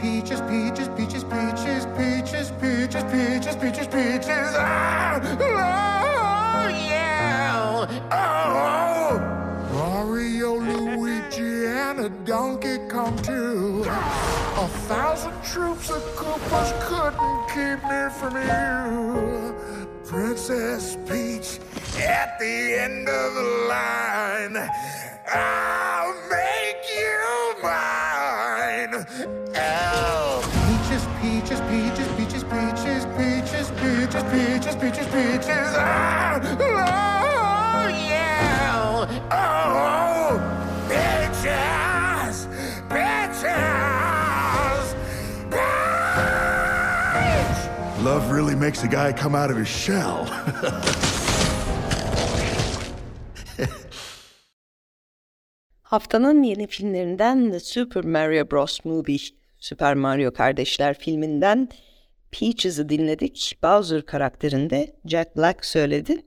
Peaches, 0.00 0.40
peaches, 0.42 0.88
peaches, 0.96 1.24
peaches, 1.24 1.86
peaches, 1.96 2.52
peaches, 2.60 3.02
peaches, 3.10 3.56
peaches, 3.56 3.86
peaches. 3.88 4.54
Ah, 4.54 5.18
oh, 5.40 6.68
yeah. 6.68 7.86
Oh, 8.12 9.18
Mario, 9.72 10.54
Luigi, 10.54 11.66
and 11.66 11.98
a 11.98 12.08
Donkey 12.24 12.78
Kong 12.88 13.16
too. 13.22 13.84
A 13.88 14.68
thousand 14.86 15.34
troops 15.42 15.90
of 15.90 16.02
Koopas 16.14 16.72
couldn't 16.86 17.48
keep 17.48 17.82
me 17.90 18.08
from 18.18 18.36
you. 18.36 19.54
Princess 20.04 20.96
Peach 21.08 21.58
at 21.98 22.38
the 22.38 22.78
end 22.78 23.08
of 23.08 23.34
the 23.34 23.66
line. 23.68 24.56
I'll 25.26 26.14
make 26.30 26.67
Ah, 35.20 36.38
oh, 36.60 37.88
yeah. 37.88 39.06
Oh, 39.32 40.38
peaches, 40.88 42.46
peaches, 42.88 44.84
peach. 45.50 47.60
Love 48.04 48.30
really 48.30 48.54
makes 48.54 48.84
a 48.84 48.88
guy 48.88 49.12
come 49.12 49.34
out 49.34 49.50
of 49.50 49.56
his 49.56 49.66
shell. 49.68 50.28
Haftanın 55.82 56.42
yeni 56.42 56.66
filmlerinden 56.66 57.50
The 57.50 57.60
Super 57.60 58.04
Mario 58.04 58.50
Bros. 58.50 58.84
Movie, 58.84 59.18
Super 59.58 59.94
Mario 59.94 60.32
Kardeşler 60.32 60.98
filminden 60.98 61.68
Peaches'ı 62.32 62.88
dinledik. 62.88 63.58
Bowser 63.62 64.06
karakterinde 64.06 64.96
Jack 65.06 65.36
Black 65.36 65.64
söyledi. 65.64 66.22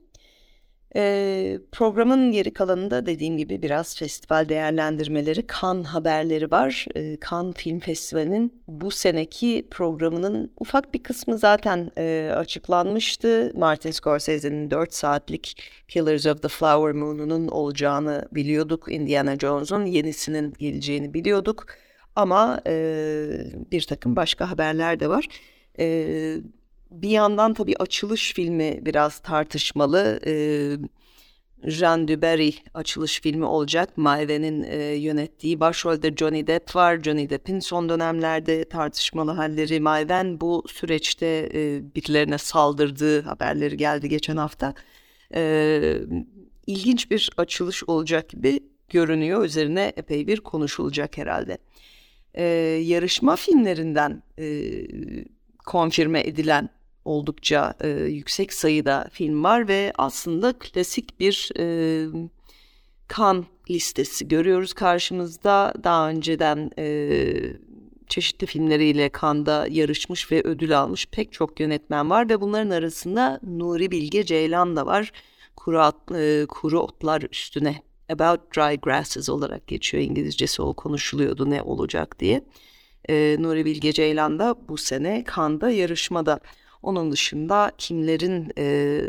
Ee, 0.96 1.58
programın 1.72 2.32
geri 2.32 2.52
kalanında 2.52 3.06
dediğim 3.06 3.36
gibi 3.36 3.62
biraz 3.62 3.96
festival 3.96 4.48
değerlendirmeleri, 4.48 5.46
kan 5.46 5.82
haberleri 5.84 6.50
var. 6.50 6.86
Ee, 6.96 7.16
Cannes 7.30 7.56
Film 7.56 7.80
Festivali'nin 7.80 8.62
bu 8.68 8.90
seneki 8.90 9.68
programının 9.70 10.52
ufak 10.60 10.94
bir 10.94 11.02
kısmı 11.02 11.38
zaten 11.38 11.90
e, 11.98 12.32
açıklanmıştı. 12.36 13.52
Martin 13.54 13.90
Scorsese'nin 13.90 14.70
4 14.70 14.94
saatlik 14.94 15.62
Killers 15.88 16.26
of 16.26 16.42
the 16.42 16.48
Flower 16.48 16.92
Moon'unun 16.92 17.48
olacağını 17.48 18.28
biliyorduk. 18.32 18.92
Indiana 18.92 19.38
Jones'un 19.38 19.84
yenisinin 19.84 20.52
geleceğini 20.58 21.14
biliyorduk. 21.14 21.66
Ama 22.16 22.60
e, 22.66 22.74
bir 23.70 23.82
takım 23.82 24.16
başka 24.16 24.50
haberler 24.50 25.00
de 25.00 25.08
var. 25.08 25.28
Evet 25.78 26.42
bir 26.92 27.08
yandan 27.08 27.54
tabii 27.54 27.76
açılış 27.76 28.34
filmi 28.34 28.78
biraz 28.82 29.18
tartışmalı. 29.18 30.20
Ee, 30.26 30.76
Jean 31.64 32.08
Dubarry 32.08 32.54
açılış 32.74 33.20
filmi 33.20 33.44
olacak. 33.44 33.98
Maeve'nin 33.98 34.62
e, 34.62 34.76
yönettiği. 34.76 35.60
Başrolde 35.60 36.16
Johnny 36.16 36.46
Depp 36.46 36.76
var. 36.76 37.00
Johnny 37.02 37.30
Depp'in 37.30 37.60
son 37.60 37.88
dönemlerde 37.88 38.64
tartışmalı 38.64 39.30
halleri. 39.30 39.80
Maeven 39.80 40.40
bu 40.40 40.64
süreçte 40.68 41.50
e, 41.54 41.82
birilerine 41.94 42.38
saldırdığı 42.38 43.22
haberleri 43.22 43.76
geldi 43.76 44.08
geçen 44.08 44.36
hafta. 44.36 44.74
E, 45.34 45.98
ilginç 46.66 47.10
bir 47.10 47.30
açılış 47.36 47.84
olacak 47.84 48.28
gibi 48.28 48.60
görünüyor. 48.88 49.44
Üzerine 49.44 49.92
epey 49.96 50.26
bir 50.26 50.40
konuşulacak 50.40 51.18
herhalde. 51.18 51.58
E, 52.34 52.44
yarışma 52.84 53.36
filmlerinden 53.36 54.22
e, 54.38 54.74
konfirme 55.66 56.20
edilen 56.20 56.68
oldukça 57.04 57.74
e, 57.80 57.88
yüksek 57.88 58.52
sayıda 58.52 59.08
film 59.12 59.44
var 59.44 59.68
ve 59.68 59.92
aslında 59.98 60.52
klasik 60.52 61.20
bir 61.20 61.50
e, 61.58 62.06
kan 63.08 63.46
listesi 63.70 64.28
görüyoruz 64.28 64.72
karşımızda. 64.72 65.74
Daha 65.84 66.08
önceden 66.08 66.70
e, 66.78 67.26
çeşitli 68.08 68.46
filmleriyle 68.46 69.08
kanda 69.08 69.66
yarışmış 69.70 70.32
ve 70.32 70.42
ödül 70.44 70.78
almış 70.78 71.06
pek 71.06 71.32
çok 71.32 71.60
yönetmen 71.60 72.10
var 72.10 72.28
ve 72.28 72.40
bunların 72.40 72.70
arasında 72.70 73.40
Nuri 73.42 73.90
Bilge 73.90 74.24
Ceylan 74.24 74.76
da 74.76 74.86
var. 74.86 75.12
Kuru, 75.56 75.80
at, 75.80 76.12
e, 76.14 76.46
kuru 76.48 76.80
otlar 76.80 77.22
üstüne 77.30 77.82
About 78.12 78.56
Dry 78.56 78.76
Grasses 78.76 79.28
olarak 79.28 79.66
geçiyor 79.66 80.02
İngilizcesi 80.02 80.62
o 80.62 80.74
konuşuluyordu 80.74 81.50
ne 81.50 81.62
olacak 81.62 82.18
diye. 82.18 82.44
E, 83.08 83.36
Nuri 83.38 83.64
Bilge 83.64 83.92
Ceylan 83.92 84.38
da 84.38 84.56
bu 84.68 84.76
sene 84.76 85.24
Kanda 85.24 85.70
yarışmada. 85.70 86.40
Onun 86.82 87.12
dışında 87.12 87.72
kimlerin 87.78 88.52
e, 88.58 88.64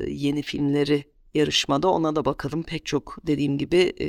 yeni 0.08 0.42
filmleri 0.42 1.04
yarışmada 1.34 1.88
ona 1.90 2.16
da 2.16 2.26
bakalım. 2.26 2.64
Pek 2.64 2.86
çok 2.86 3.18
dediğim 3.28 3.58
gibi 3.58 3.94
e, 4.02 4.08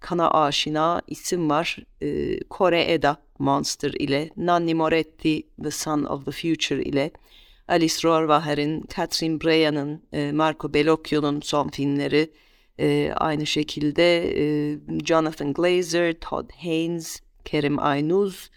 kana 0.00 0.30
aşina 0.30 1.02
isim 1.06 1.50
var. 1.50 1.78
E, 2.02 2.40
Kore 2.40 2.92
Eda 2.92 3.16
Monster 3.38 3.90
ile, 3.90 4.30
Nanni 4.36 4.74
Moretti 4.74 5.42
The 5.62 5.70
Son 5.70 6.04
of 6.04 6.24
the 6.24 6.32
Future 6.32 6.84
ile, 6.84 7.10
Alice 7.68 8.08
Rohrwacher'in, 8.08 8.84
Catherine 8.96 9.40
Breillat'ın, 9.40 10.02
e, 10.12 10.32
Marco 10.32 10.74
Bellocchio'nun 10.74 11.40
son 11.40 11.68
filmleri, 11.68 12.30
e, 12.80 13.12
aynı 13.16 13.46
şekilde 13.46 14.32
e, 14.38 14.78
Jonathan 15.04 15.52
Glazer, 15.52 16.14
Todd 16.20 16.50
Haynes, 16.62 17.20
Kerim 17.44 17.78
Aynuz, 17.78 18.50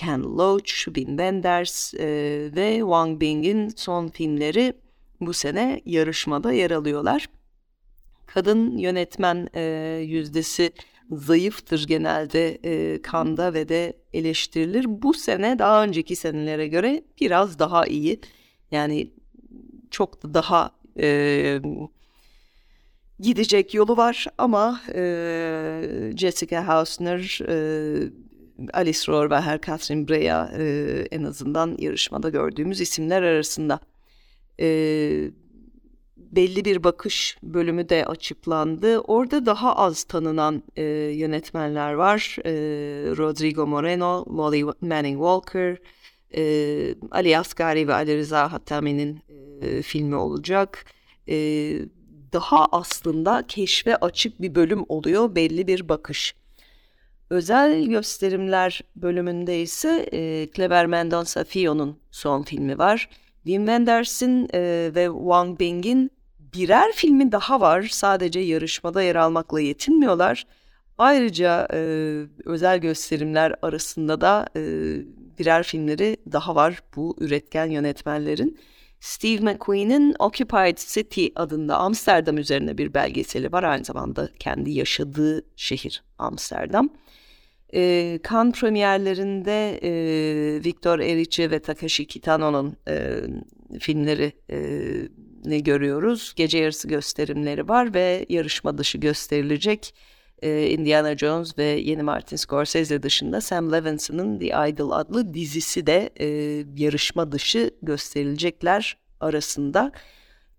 Ken 0.00 0.22
Loach, 0.22 0.84
Wim 0.84 1.08
Wenders 1.08 1.94
e, 1.94 2.06
ve 2.56 2.78
Wang 2.78 3.20
Bing'in 3.20 3.68
son 3.76 4.08
filmleri 4.08 4.72
bu 5.20 5.32
sene 5.32 5.80
yarışmada 5.84 6.52
yer 6.52 6.70
alıyorlar. 6.70 7.28
Kadın 8.26 8.78
yönetmen 8.78 9.48
e, 9.54 9.62
yüzdesi 10.06 10.72
zayıftır 11.10 11.86
genelde 11.86 12.58
e, 12.64 13.02
kanda 13.02 13.54
ve 13.54 13.68
de 13.68 13.92
eleştirilir. 14.12 14.84
Bu 14.88 15.14
sene 15.14 15.58
daha 15.58 15.84
önceki 15.84 16.16
senelere 16.16 16.68
göre 16.68 17.02
biraz 17.20 17.58
daha 17.58 17.86
iyi. 17.86 18.20
Yani 18.70 19.10
çok 19.90 20.22
da 20.22 20.34
daha 20.34 20.70
e, 21.00 21.60
gidecek 23.18 23.74
yolu 23.74 23.96
var 23.96 24.26
ama 24.38 24.80
e, 24.94 26.12
Jessica 26.16 26.68
Hausner 26.68 27.40
e, 27.48 28.29
Alice 28.72 29.12
Rohr 29.12 29.30
ve 29.30 29.40
Her 29.40 29.60
Catherine 29.60 30.08
Breya 30.08 30.52
e, 30.58 30.64
en 31.10 31.22
azından 31.22 31.76
yarışmada 31.78 32.28
gördüğümüz 32.28 32.80
isimler 32.80 33.22
arasında. 33.22 33.80
E, 34.60 34.66
belli 36.16 36.64
bir 36.64 36.84
bakış 36.84 37.38
bölümü 37.42 37.88
de 37.88 38.06
açıklandı. 38.06 38.98
Orada 38.98 39.46
daha 39.46 39.76
az 39.76 40.04
tanınan 40.04 40.62
e, 40.76 40.82
yönetmenler 41.14 41.92
var. 41.92 42.36
E, 42.44 42.52
Rodrigo 43.16 43.66
Moreno, 43.66 44.24
Molly 44.26 44.64
Manning 44.80 45.16
Walker, 45.16 45.76
e, 46.36 46.94
Ali 47.10 47.38
Asgari 47.38 47.88
ve 47.88 47.94
Ali 47.94 48.16
Rıza 48.16 48.52
Hatami'nin 48.52 49.20
e, 49.60 49.82
filmi 49.82 50.16
olacak. 50.16 50.84
E, 51.28 51.36
daha 52.32 52.66
aslında 52.72 53.44
keşfe 53.48 53.96
açık 53.96 54.42
bir 54.42 54.54
bölüm 54.54 54.84
oluyor 54.88 55.34
belli 55.34 55.66
bir 55.66 55.88
bakış. 55.88 56.34
Özel 57.30 57.84
gösterimler 57.84 58.80
bölümünde 58.96 59.60
ise 59.60 60.08
e, 60.12 60.48
Clever 60.56 60.86
Mendonça 60.86 61.44
Fio'nun 61.44 61.98
son 62.10 62.42
filmi 62.42 62.78
var. 62.78 63.08
Wim 63.44 63.66
Wenders'in 63.66 64.48
e, 64.54 64.90
ve 64.94 65.06
Wang 65.06 65.60
Bing'in 65.60 66.10
birer 66.54 66.92
filmi 66.92 67.32
daha 67.32 67.60
var. 67.60 67.82
Sadece 67.82 68.40
yarışmada 68.40 69.02
yer 69.02 69.16
almakla 69.16 69.60
yetinmiyorlar. 69.60 70.46
Ayrıca 70.98 71.68
e, 71.72 71.78
özel 72.44 72.78
gösterimler 72.78 73.54
arasında 73.62 74.20
da 74.20 74.46
e, 74.56 74.60
birer 75.38 75.62
filmleri 75.62 76.16
daha 76.32 76.54
var 76.54 76.82
bu 76.96 77.16
üretken 77.20 77.66
yönetmenlerin. 77.66 78.58
Steve 79.00 79.40
McQueen'in 79.44 80.14
Occupied 80.18 80.78
City 80.78 81.26
adında 81.36 81.76
Amsterdam 81.76 82.38
üzerine 82.38 82.78
bir 82.78 82.94
belgeseli 82.94 83.52
var. 83.52 83.62
Aynı 83.62 83.84
zamanda 83.84 84.28
kendi 84.38 84.70
yaşadığı 84.70 85.44
şehir 85.56 86.02
Amsterdam. 86.18 86.90
E, 87.74 88.18
Cannes 88.30 88.54
premierlerinde 88.54 89.80
e, 89.82 89.92
Victor 90.64 90.98
Erice 90.98 91.50
ve 91.50 91.58
Takashi 91.58 92.06
Kitano'nun 92.06 92.76
e, 92.88 93.20
filmleri 93.80 94.32
e, 94.50 94.58
ne 95.44 95.58
görüyoruz. 95.58 96.32
Gece 96.36 96.58
yarısı 96.58 96.88
gösterimleri 96.88 97.68
var 97.68 97.94
ve 97.94 98.26
yarışma 98.28 98.78
dışı 98.78 98.98
gösterilecek 98.98 99.94
e, 100.42 100.70
Indiana 100.70 101.16
Jones 101.16 101.58
ve 101.58 101.64
yeni 101.64 102.02
Martin 102.02 102.36
Scorsese 102.36 103.02
dışında 103.02 103.40
Sam 103.40 103.72
Levinson'ın 103.72 104.38
The 104.38 104.46
Idol 104.46 104.90
adlı 104.90 105.34
dizisi 105.34 105.86
de 105.86 106.10
e, 106.20 106.26
yarışma 106.76 107.32
dışı 107.32 107.70
gösterilecekler 107.82 108.96
arasında. 109.20 109.92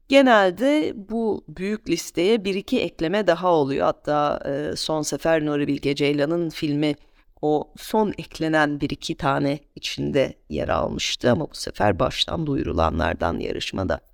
Genelde 0.09 0.93
bu 0.95 1.45
büyük 1.47 1.89
listeye 1.89 2.45
bir 2.45 2.55
iki 2.55 2.81
ekleme 2.81 3.27
daha 3.27 3.51
oluyor. 3.51 3.85
Hatta 3.85 4.39
e, 4.45 4.75
son 4.75 5.01
sefer 5.01 5.45
Nuri 5.45 5.67
Bilge 5.67 5.95
Ceylan'ın 5.95 6.49
filmi 6.49 6.95
o 7.41 7.73
son 7.77 8.13
eklenen 8.17 8.81
bir 8.81 8.89
iki 8.89 9.17
tane 9.17 9.59
içinde 9.75 10.33
yer 10.49 10.69
almıştı 10.69 11.31
ama 11.31 11.49
bu 11.49 11.55
sefer 11.55 11.99
baştan 11.99 12.45
duyurulanlardan 12.47 13.39
yarışmada. 13.39 14.10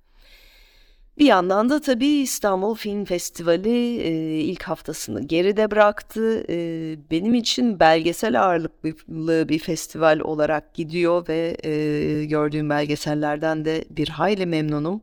Bir 1.18 1.26
yandan 1.26 1.70
da 1.70 1.80
tabii 1.80 2.06
İstanbul 2.06 2.74
Film 2.74 3.04
Festivali 3.04 4.00
e, 4.00 4.10
ilk 4.40 4.62
haftasını 4.62 5.22
geride 5.22 5.70
bıraktı. 5.70 6.44
E, 6.48 6.56
benim 7.10 7.34
için 7.34 7.80
belgesel 7.80 8.42
ağırlıklı 8.44 9.48
bir 9.48 9.58
festival 9.58 10.20
olarak 10.20 10.74
gidiyor 10.74 11.28
ve 11.28 11.56
e, 11.64 12.24
gördüğüm 12.24 12.70
belgesellerden 12.70 13.64
de 13.64 13.84
bir 13.90 14.08
hayli 14.08 14.46
memnunum. 14.46 15.02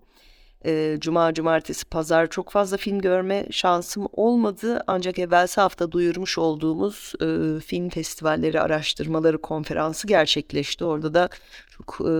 E, 0.65 0.97
Cuma, 0.99 1.33
cumartesi, 1.33 1.85
pazar 1.85 2.27
çok 2.27 2.49
fazla 2.51 2.77
film 2.77 2.99
görme 2.99 3.45
şansım 3.51 4.07
olmadı. 4.13 4.83
Ancak 4.87 5.19
evvelsi 5.19 5.61
hafta 5.61 5.91
duyurmuş 5.91 6.37
olduğumuz 6.37 7.13
e, 7.21 7.59
film 7.59 7.89
festivalleri 7.89 8.61
araştırmaları 8.61 9.41
konferansı 9.41 10.07
gerçekleşti. 10.07 10.85
Orada 10.85 11.13
da 11.13 11.29
çok 11.69 11.97
e, 12.01 12.13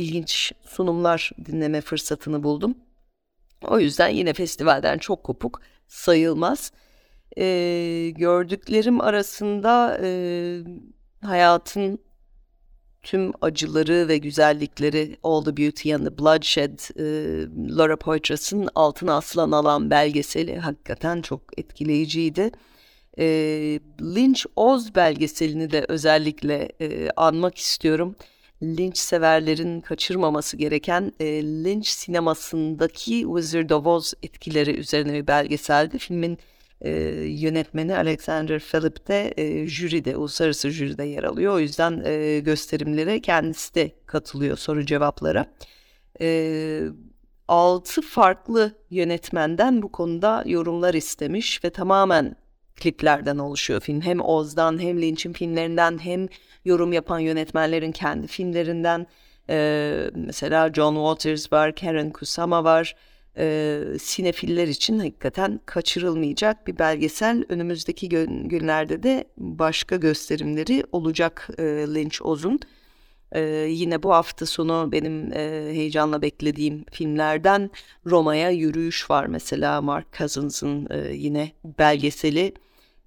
ilginç 0.00 0.52
sunumlar 0.66 1.30
dinleme 1.46 1.80
fırsatını 1.80 2.42
buldum. 2.42 2.74
O 3.68 3.78
yüzden 3.78 4.08
yine 4.08 4.32
festivalden 4.32 4.98
çok 4.98 5.24
kopuk 5.24 5.60
sayılmaz. 5.88 6.72
E, 7.38 8.12
gördüklerim 8.16 9.00
arasında 9.00 9.98
e, 10.02 10.08
hayatın 11.22 11.98
tüm 13.02 13.32
acıları 13.40 14.08
ve 14.08 14.18
güzellikleri 14.18 15.16
All 15.22 15.44
the 15.44 15.56
Beauty 15.56 15.94
and 15.94 16.06
the 16.06 16.18
Bloodshed, 16.18 16.78
e, 16.98 17.04
Laura 17.76 17.96
Poitras'ın 17.96 18.68
altına 18.74 19.16
asılan 19.16 19.52
alan 19.52 19.90
belgeseli 19.90 20.58
hakikaten 20.58 21.22
çok 21.22 21.58
etkileyiciydi. 21.58 22.50
E, 23.18 23.26
Lynch 24.00 24.44
Oz 24.56 24.94
belgeselini 24.94 25.70
de 25.70 25.84
özellikle 25.88 26.72
e, 26.80 27.10
anmak 27.16 27.58
istiyorum. 27.58 28.16
Lynch 28.62 28.96
severlerin 28.96 29.80
kaçırmaması 29.80 30.56
gereken 30.56 31.12
e, 31.20 31.26
Lynch 31.42 31.88
sinemasındaki 31.88 33.20
Wizard 33.20 33.70
of 33.70 33.86
Oz 33.86 34.14
etkileri 34.22 34.76
üzerine 34.76 35.12
bir 35.12 35.26
belgeseldi. 35.26 35.98
Filmin 35.98 36.38
e, 36.80 36.90
yönetmeni 37.28 37.96
Alexander 37.96 38.60
Philip 38.60 39.08
de 39.08 39.34
e, 39.36 39.66
jüride, 39.66 40.16
uluslararası 40.16 40.70
jüride 40.70 41.04
yer 41.04 41.24
alıyor. 41.24 41.54
O 41.54 41.58
yüzden 41.58 42.02
e, 42.04 42.40
gösterimlere 42.40 43.20
kendisi 43.20 43.74
de 43.74 43.92
katılıyor 44.06 44.56
soru 44.56 44.86
cevaplara. 44.86 45.46
E, 46.20 46.80
altı 47.48 48.02
farklı 48.02 48.72
yönetmenden 48.90 49.82
bu 49.82 49.92
konuda 49.92 50.44
yorumlar 50.46 50.94
istemiş 50.94 51.64
ve 51.64 51.70
tamamen 51.70 52.36
kliplerden 52.76 53.38
oluşuyor 53.38 53.80
film. 53.80 54.00
Hem 54.00 54.20
Oz'dan 54.20 54.82
hem 54.82 55.02
Lynch'in 55.02 55.32
filmlerinden 55.32 55.98
hem 55.98 56.28
yorum 56.64 56.92
yapan 56.92 57.18
yönetmenlerin 57.18 57.92
kendi 57.92 58.26
filmlerinden. 58.26 59.06
E, 59.50 60.10
mesela 60.14 60.72
John 60.72 60.94
Waters 60.94 61.52
var, 61.52 61.74
Karen 61.74 62.10
Kusama 62.10 62.64
var. 62.64 62.96
E, 63.38 63.80
sinefiller 64.00 64.68
için 64.68 64.98
hakikaten 64.98 65.60
kaçırılmayacak 65.66 66.66
bir 66.66 66.78
belgesel. 66.78 67.44
Önümüzdeki 67.48 68.08
gün, 68.08 68.48
günlerde 68.48 69.02
de 69.02 69.24
başka 69.36 69.96
gösterimleri 69.96 70.84
olacak 70.92 71.48
e, 71.58 71.62
Lynch 71.64 72.26
Oz'un. 72.26 72.60
Ee, 73.32 73.40
yine 73.70 74.02
bu 74.02 74.12
hafta 74.12 74.46
sonu 74.46 74.88
benim 74.92 75.32
e, 75.32 75.38
heyecanla 75.72 76.22
beklediğim 76.22 76.84
filmlerden 76.92 77.70
Roma'ya 78.06 78.50
Yürüyüş 78.50 79.10
var 79.10 79.26
mesela 79.26 79.80
Mark 79.80 80.12
Cousins'ın 80.18 80.86
e, 80.90 81.14
yine 81.14 81.52
belgeseli. 81.78 82.54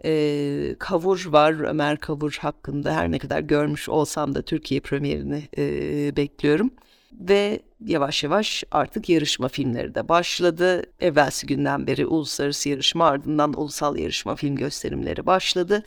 E, 0.05 0.76
Kavur 0.80 1.26
var 1.26 1.59
Ömer 1.59 1.97
Kavur 1.97 2.38
hakkında 2.41 2.95
her 2.95 3.11
ne 3.11 3.20
kadar 3.20 3.39
görmüş 3.39 3.89
olsam 3.89 4.36
da 4.36 4.41
Türkiye 4.41 4.80
premierini 4.80 5.43
e, 5.57 6.15
bekliyorum. 6.15 6.72
Ve 7.11 7.59
yavaş 7.86 8.24
yavaş 8.24 8.63
artık 8.72 9.09
yarışma 9.09 9.47
filmleri 9.47 9.95
de 9.95 10.09
başladı. 10.09 10.84
Evvelsi 10.99 11.47
günden 11.47 11.88
beri 11.88 12.05
uluslararası 12.05 12.70
yarışma 12.70 13.05
ardından 13.05 13.59
ulusal 13.59 13.97
yarışma 13.97 14.36
film 14.36 14.55
gösterimleri 14.55 15.26
başladı. 15.26 15.84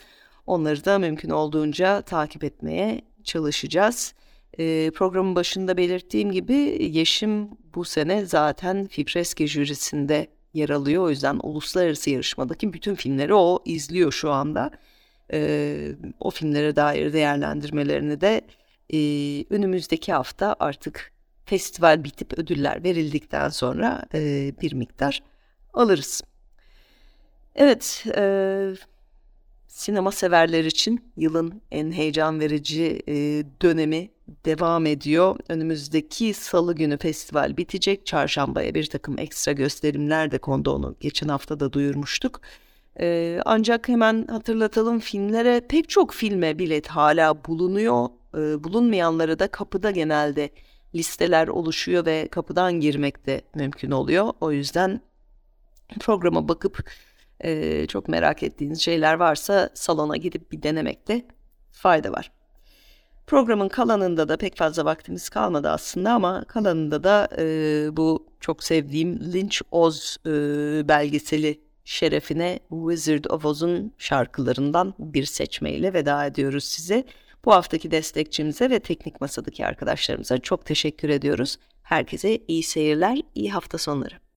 Onları 0.47 0.85
da 0.85 0.99
mümkün 0.99 1.31
olduğunca 1.31 2.03
takip 2.03 2.45
etmeye 2.45 3.03
çalışacağız. 3.25 4.15
E, 4.59 4.91
programın 4.95 5.35
başında 5.35 5.77
belirttiğim 5.77 6.33
gibi 6.33 6.55
Yeşim 6.81 7.49
bu 7.75 7.85
sene 7.85 8.27
zaten 8.27 8.87
Fibreski 8.87 9.49
jürisinde 9.49 10.27
yer 10.55 10.69
alıyor. 10.69 11.03
O 11.03 11.11
yüzden 11.11 11.41
uluslararası 11.43 12.11
yarışmadaki 12.11 12.73
bütün 12.73 12.95
filmleri 12.95 13.35
o 13.35 13.63
izliyor 13.65 14.13
şu 14.13 14.31
anda. 14.31 14.71
E, 15.33 15.93
o 16.21 16.31
filmlere 16.31 16.77
dair 16.77 17.13
değerlendirmelerini 17.13 18.21
de 18.21 18.41
e, 18.93 18.99
önümüzdeki 19.51 20.13
hafta 20.13 20.57
artık 20.61 21.13
festival 21.45 22.05
bitip 22.05 22.39
ödüller 22.39 22.85
verildikten 22.85 23.49
sonra 23.49 24.05
e, 24.15 24.53
bir 24.63 24.73
miktar 24.73 25.23
alırız. 25.75 26.23
Evet, 27.55 28.05
e, 28.17 28.23
sinema 29.71 30.13
severler 30.13 30.65
için 30.65 31.13
yılın 31.17 31.63
en 31.71 31.93
heyecan 31.93 32.41
verici 32.41 33.03
e, 33.09 33.15
dönemi 33.63 34.11
devam 34.45 34.87
ediyor. 34.87 35.39
Önümüzdeki 35.49 36.35
salı 36.35 36.75
günü 36.75 36.99
festival 36.99 37.57
bitecek. 37.57 38.07
Çarşambaya 38.07 38.75
bir 38.75 38.87
takım 38.87 39.19
ekstra 39.19 39.53
gösterimler 39.53 40.31
de 40.31 40.39
kondu 40.39 40.71
onu. 40.71 40.97
Geçen 41.01 41.29
hafta 41.29 41.61
da 41.61 41.73
duyurmuştuk. 41.73 42.41
Ee, 43.01 43.41
ancak 43.45 43.89
hemen 43.89 44.27
hatırlatalım 44.27 45.01
filmlere 45.01 45.61
pek 45.69 45.89
çok 45.89 46.13
filme 46.13 46.59
bilet 46.59 46.89
hala 46.89 47.45
bulunuyor. 47.45 48.09
Ee, 48.35 48.65
bulunmayanlara 48.65 49.39
da 49.39 49.49
kapıda 49.49 49.91
genelde 49.91 50.51
listeler 50.95 51.49
oluşuyor 51.49 52.07
ve 52.07 52.29
kapıdan 52.29 52.81
girmek 52.81 53.27
de 53.27 53.43
mümkün 53.55 53.91
oluyor. 53.91 54.33
O 54.41 54.53
yüzden 54.53 55.01
programa 56.01 56.49
bakıp 56.49 56.91
e, 57.45 57.87
çok 57.87 58.09
merak 58.09 58.43
ettiğiniz 58.43 58.81
şeyler 58.81 59.15
varsa 59.15 59.71
salona 59.75 60.17
gidip 60.17 60.53
bir 60.53 60.63
denemekte 60.63 61.27
fayda 61.73 62.13
var. 62.13 62.33
Programın 63.27 63.69
kalanında 63.69 64.29
da 64.29 64.37
pek 64.37 64.57
fazla 64.57 64.85
vaktimiz 64.85 65.29
kalmadı 65.29 65.71
aslında 65.71 66.13
ama 66.13 66.45
kalanında 66.45 67.05
da 67.05 67.29
e, 67.39 67.45
bu 67.97 68.27
çok 68.41 68.65
sevdiğim 68.65 69.33
Lynch 69.33 69.61
Oz 69.71 70.17
e, 70.27 70.31
belgeseli 70.89 71.61
şerefine 71.85 72.61
Wizard 72.69 73.25
of 73.25 73.45
Oz'un 73.45 73.93
şarkılarından 73.99 74.95
bir 74.99 75.25
seçmeyle 75.25 75.93
veda 75.93 76.27
ediyoruz 76.27 76.65
size. 76.65 77.05
Bu 77.45 77.53
haftaki 77.53 77.91
destekçimize 77.91 78.71
ve 78.71 78.81
teknik 78.81 79.21
masadaki 79.21 79.67
arkadaşlarımıza 79.67 80.39
çok 80.39 80.67
teşekkür 80.67 81.09
ediyoruz. 81.09 81.57
Herkese 81.83 82.39
iyi 82.49 82.63
seyirler, 82.63 83.19
iyi 83.35 83.53
hafta 83.53 83.79
sonları. 83.79 84.30